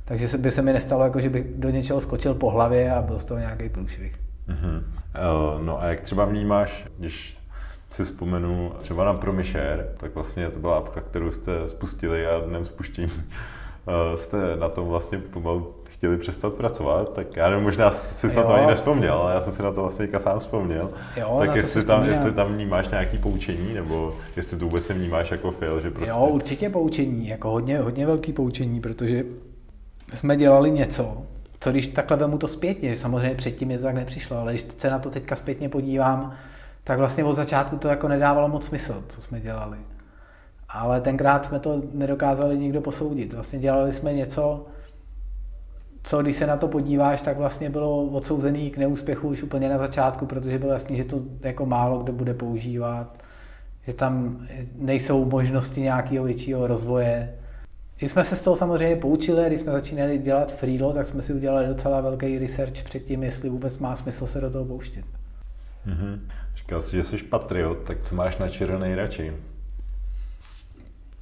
Takže 0.04 0.38
by 0.38 0.50
se 0.50 0.62
mi 0.62 0.72
nestalo, 0.72 1.04
jako 1.04 1.20
že 1.20 1.30
bych 1.30 1.44
do 1.56 1.70
něčeho 1.70 2.00
skočil 2.00 2.34
po 2.34 2.50
hlavě 2.50 2.92
a 2.92 3.02
byl 3.02 3.20
z 3.20 3.24
toho 3.24 3.40
nějaký 3.40 3.68
průšvih. 3.68 4.14
Mm-hmm. 4.48 4.82
No 5.64 5.82
a 5.82 5.86
jak 5.86 6.00
třeba 6.00 6.24
vnímáš, 6.24 6.86
když 6.98 7.38
si 7.90 8.04
vzpomenu 8.04 8.72
třeba 8.78 9.04
na 9.04 9.14
Promišer, 9.14 9.88
tak 9.96 10.14
vlastně 10.14 10.50
to 10.50 10.60
byla 10.60 10.76
apka, 10.76 11.00
kterou 11.00 11.30
jste 11.30 11.68
spustili 11.68 12.26
a 12.26 12.40
dnem 12.40 12.66
spuštění 12.66 13.10
jste 14.16 14.56
na 14.56 14.68
tom 14.68 14.88
vlastně 14.88 15.18
pomalu 15.18 15.74
chtěli 15.84 16.16
přestat 16.16 16.54
pracovat, 16.54 17.12
tak 17.12 17.36
já 17.36 17.50
nevím, 17.50 17.64
možná 17.64 17.90
jsi 17.90 18.30
se 18.30 18.36
na 18.36 18.42
to 18.42 18.54
ani 18.54 18.66
nespomněl, 18.66 19.14
ale 19.14 19.34
já 19.34 19.40
jsem 19.40 19.52
si 19.52 19.62
na 19.62 19.72
to 19.72 19.80
vlastně 19.80 20.08
sám 20.18 20.38
vzpomněl. 20.38 20.90
Jo, 21.16 21.36
tak 21.40 21.56
jestli 21.56 21.84
tam, 21.84 22.04
jestli 22.04 22.32
tam 22.32 22.54
vnímáš 22.54 22.88
nějaký 22.88 23.18
poučení, 23.18 23.74
nebo 23.74 24.14
jestli 24.36 24.56
to 24.56 24.64
vůbec 24.64 24.88
nevnímáš 24.88 25.30
jako 25.30 25.50
fail, 25.50 25.80
že 25.80 25.90
prostě... 25.90 26.10
Jo, 26.10 26.26
určitě 26.26 26.70
poučení, 26.70 27.28
jako 27.28 27.50
hodně, 27.50 27.78
hodně 27.78 28.06
velký 28.06 28.32
poučení, 28.32 28.80
protože 28.80 29.24
jsme 30.14 30.36
dělali 30.36 30.70
něco, 30.70 31.22
co 31.60 31.70
když 31.70 31.86
takhle 31.86 32.16
vemu 32.16 32.38
to 32.38 32.48
zpětně, 32.48 32.96
samozřejmě 32.96 33.34
předtím 33.34 33.70
je 33.70 33.78
to 33.78 33.84
tak 33.84 33.94
nepřišlo, 33.94 34.38
ale 34.38 34.52
když 34.52 34.66
se 34.78 34.90
na 34.90 34.98
to 34.98 35.10
teďka 35.10 35.36
zpětně 35.36 35.68
podívám, 35.68 36.34
tak 36.84 36.98
vlastně 36.98 37.24
od 37.24 37.36
začátku 37.36 37.76
to 37.76 37.88
jako 37.88 38.08
nedávalo 38.08 38.48
moc 38.48 38.66
smysl, 38.66 39.04
co 39.08 39.20
jsme 39.20 39.40
dělali. 39.40 39.76
Ale 40.74 41.00
tenkrát 41.00 41.44
jsme 41.44 41.58
to 41.58 41.82
nedokázali 41.92 42.58
nikdo 42.58 42.80
posoudit. 42.80 43.32
Vlastně 43.32 43.58
dělali 43.58 43.92
jsme 43.92 44.12
něco, 44.12 44.66
co 46.02 46.22
když 46.22 46.36
se 46.36 46.46
na 46.46 46.56
to 46.56 46.68
podíváš, 46.68 47.22
tak 47.22 47.38
vlastně 47.38 47.70
bylo 47.70 48.04
odsouzený 48.04 48.70
k 48.70 48.78
neúspěchu 48.78 49.28
už 49.28 49.42
úplně 49.42 49.68
na 49.68 49.78
začátku, 49.78 50.26
protože 50.26 50.58
bylo 50.58 50.72
jasný, 50.72 50.96
že 50.96 51.04
to 51.04 51.20
jako 51.40 51.66
málo 51.66 52.02
kdo 52.02 52.12
bude 52.12 52.34
používat, 52.34 53.22
že 53.86 53.92
tam 53.92 54.46
nejsou 54.78 55.24
možnosti 55.24 55.80
nějakého 55.80 56.24
většího 56.24 56.66
rozvoje. 56.66 57.34
Když 57.98 58.10
jsme 58.10 58.24
se 58.24 58.36
z 58.36 58.42
toho 58.42 58.56
samozřejmě 58.56 58.96
poučili, 58.96 59.46
když 59.46 59.60
jsme 59.60 59.72
začínali 59.72 60.18
dělat 60.18 60.52
freelo, 60.52 60.92
tak 60.92 61.06
jsme 61.06 61.22
si 61.22 61.32
udělali 61.32 61.66
docela 61.66 62.00
velký 62.00 62.38
research 62.38 62.82
předtím, 62.84 63.22
jestli 63.22 63.50
vůbec 63.50 63.78
má 63.78 63.96
smysl 63.96 64.26
se 64.26 64.40
do 64.40 64.50
toho 64.50 64.64
pouštět. 64.64 65.04
Mm-hmm. 65.86 66.20
Říkal 66.56 66.82
jsi, 66.82 66.96
že 66.96 67.04
jsi 67.04 67.18
patriot, 67.18 67.78
tak 67.78 67.98
co 68.04 68.14
máš 68.14 68.38
na 68.38 68.48
čero 68.48 68.78
nejradši? 68.78 69.32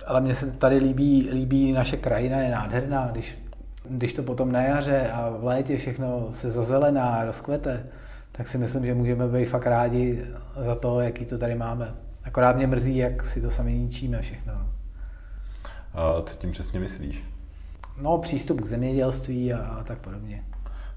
Ale 0.06 0.20
mně 0.20 0.34
se 0.34 0.52
tady 0.52 0.76
líbí, 0.76 1.28
líbí 1.32 1.72
naše 1.72 1.96
krajina, 1.96 2.38
je 2.38 2.50
nádherná, 2.50 3.08
když 3.12 3.38
když 3.84 4.14
to 4.14 4.22
potom 4.22 4.52
na 4.52 4.62
jaře 4.62 5.10
a 5.12 5.30
v 5.30 5.44
létě 5.44 5.76
všechno 5.76 6.28
se 6.30 6.50
zazelená, 6.50 7.24
rozkvete, 7.24 7.86
tak 8.32 8.48
si 8.48 8.58
myslím, 8.58 8.86
že 8.86 8.94
můžeme 8.94 9.28
být 9.28 9.44
fakt 9.44 9.66
rádi 9.66 10.24
za 10.64 10.74
to, 10.74 11.00
jaký 11.00 11.24
to 11.24 11.38
tady 11.38 11.54
máme. 11.54 11.94
Akorát 12.24 12.56
mě 12.56 12.66
mrzí, 12.66 12.96
jak 12.96 13.24
si 13.24 13.40
to 13.40 13.50
sami 13.50 13.72
ničíme 13.72 14.22
všechno. 14.22 14.52
A 15.94 16.22
co 16.26 16.36
tím 16.36 16.50
přesně 16.50 16.80
myslíš? 16.80 17.24
No, 18.02 18.18
přístup 18.18 18.60
k 18.60 18.66
zemědělství 18.66 19.52
a, 19.52 19.58
a 19.58 19.84
tak 19.84 19.98
podobně. 19.98 20.44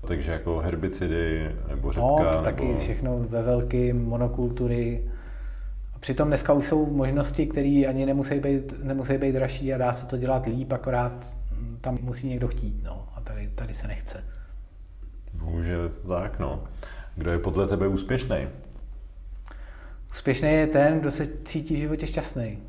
Takže 0.08 0.32
jako 0.32 0.58
herbicidy 0.58 1.52
nebo 1.68 1.92
řepka? 1.92 2.08
No, 2.08 2.18
to 2.18 2.24
nebo... 2.24 2.44
taky 2.44 2.76
všechno 2.80 3.20
ve 3.20 3.42
velkým, 3.42 4.06
monokultury. 4.06 5.12
Přitom 6.06 6.28
dneska 6.28 6.54
už 6.54 6.66
jsou 6.66 6.86
možnosti, 6.86 7.48
které 7.48 7.84
ani 7.90 8.06
nemusí 8.06 8.40
být, 8.40 8.84
nemusí 8.84 9.18
být 9.18 9.32
dražší 9.32 9.74
a 9.74 9.78
dá 9.78 9.94
se 9.94 10.06
to 10.06 10.18
dělat 10.18 10.46
líp, 10.46 10.72
akorát 10.72 11.38
tam 11.82 11.98
musí 12.02 12.28
někdo 12.28 12.48
chtít, 12.48 12.84
no, 12.84 13.08
a 13.16 13.22
tady, 13.22 13.50
tady 13.56 13.74
se 13.74 13.88
nechce. 13.88 14.24
Bohužel 15.34 15.84
je 15.84 15.90
to 15.90 16.08
tak, 16.08 16.40
no. 16.40 16.64
Kdo 17.16 17.32
je 17.32 17.40
podle 17.40 17.68
tebe 17.68 17.88
úspěšný? 17.88 18.48
Úspěšný 20.12 20.50
je 20.50 20.68
ten, 20.68 21.00
kdo 21.00 21.12
se 21.12 21.28
cítí 21.44 21.76
v 21.76 21.80
životě 21.80 22.08
šťastný. 22.08 22.60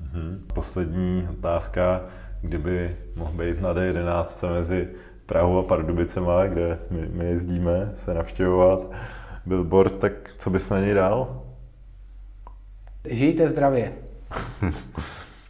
Mhm. 0.00 0.44
Poslední 0.54 1.28
otázka, 1.30 2.04
kdyby 2.40 2.96
mohl 3.14 3.32
být 3.32 3.60
na 3.60 3.74
D11 3.74 4.52
mezi 4.52 4.88
Prahou 5.26 5.58
a 5.58 5.62
Pardubicema, 5.62 6.46
kde 6.46 6.78
my, 6.90 7.08
my 7.08 7.24
jezdíme 7.24 7.92
se 7.94 8.14
navštěvovat, 8.14 8.90
billboard, 9.46 9.98
tak 9.98 10.12
co 10.38 10.50
bys 10.50 10.68
na 10.68 10.80
něj 10.80 10.94
dal? 10.94 11.45
Žijte 13.08 13.48
zdravě. 13.48 13.92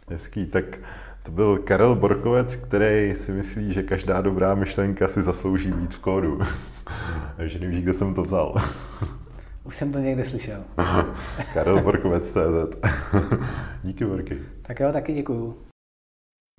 Hezký, 0.09 0.45
tak 0.45 0.79
to 1.23 1.31
byl 1.31 1.57
Karel 1.57 1.95
Borkovec, 1.95 2.55
který 2.55 3.15
si 3.15 3.31
myslí, 3.31 3.73
že 3.73 3.83
každá 3.83 4.21
dobrá 4.21 4.55
myšlenka 4.55 5.07
si 5.07 5.23
zaslouží 5.23 5.71
být 5.71 5.93
v 5.93 5.99
kódu. 5.99 6.39
Takže 7.37 7.59
nevíš, 7.59 7.83
kde 7.83 7.93
jsem 7.93 8.13
to 8.13 8.21
vzal. 8.21 8.55
Už 9.63 9.75
jsem 9.75 9.91
to 9.91 9.99
někde 9.99 10.25
slyšel. 10.25 10.63
Karel 11.53 11.81
Borkovec 11.81 12.31
CZ. 12.31 12.77
Díky, 13.83 14.05
Borky. 14.05 14.39
Tak 14.61 14.79
jo, 14.79 14.91
taky 14.93 15.13
děkuju. 15.13 15.66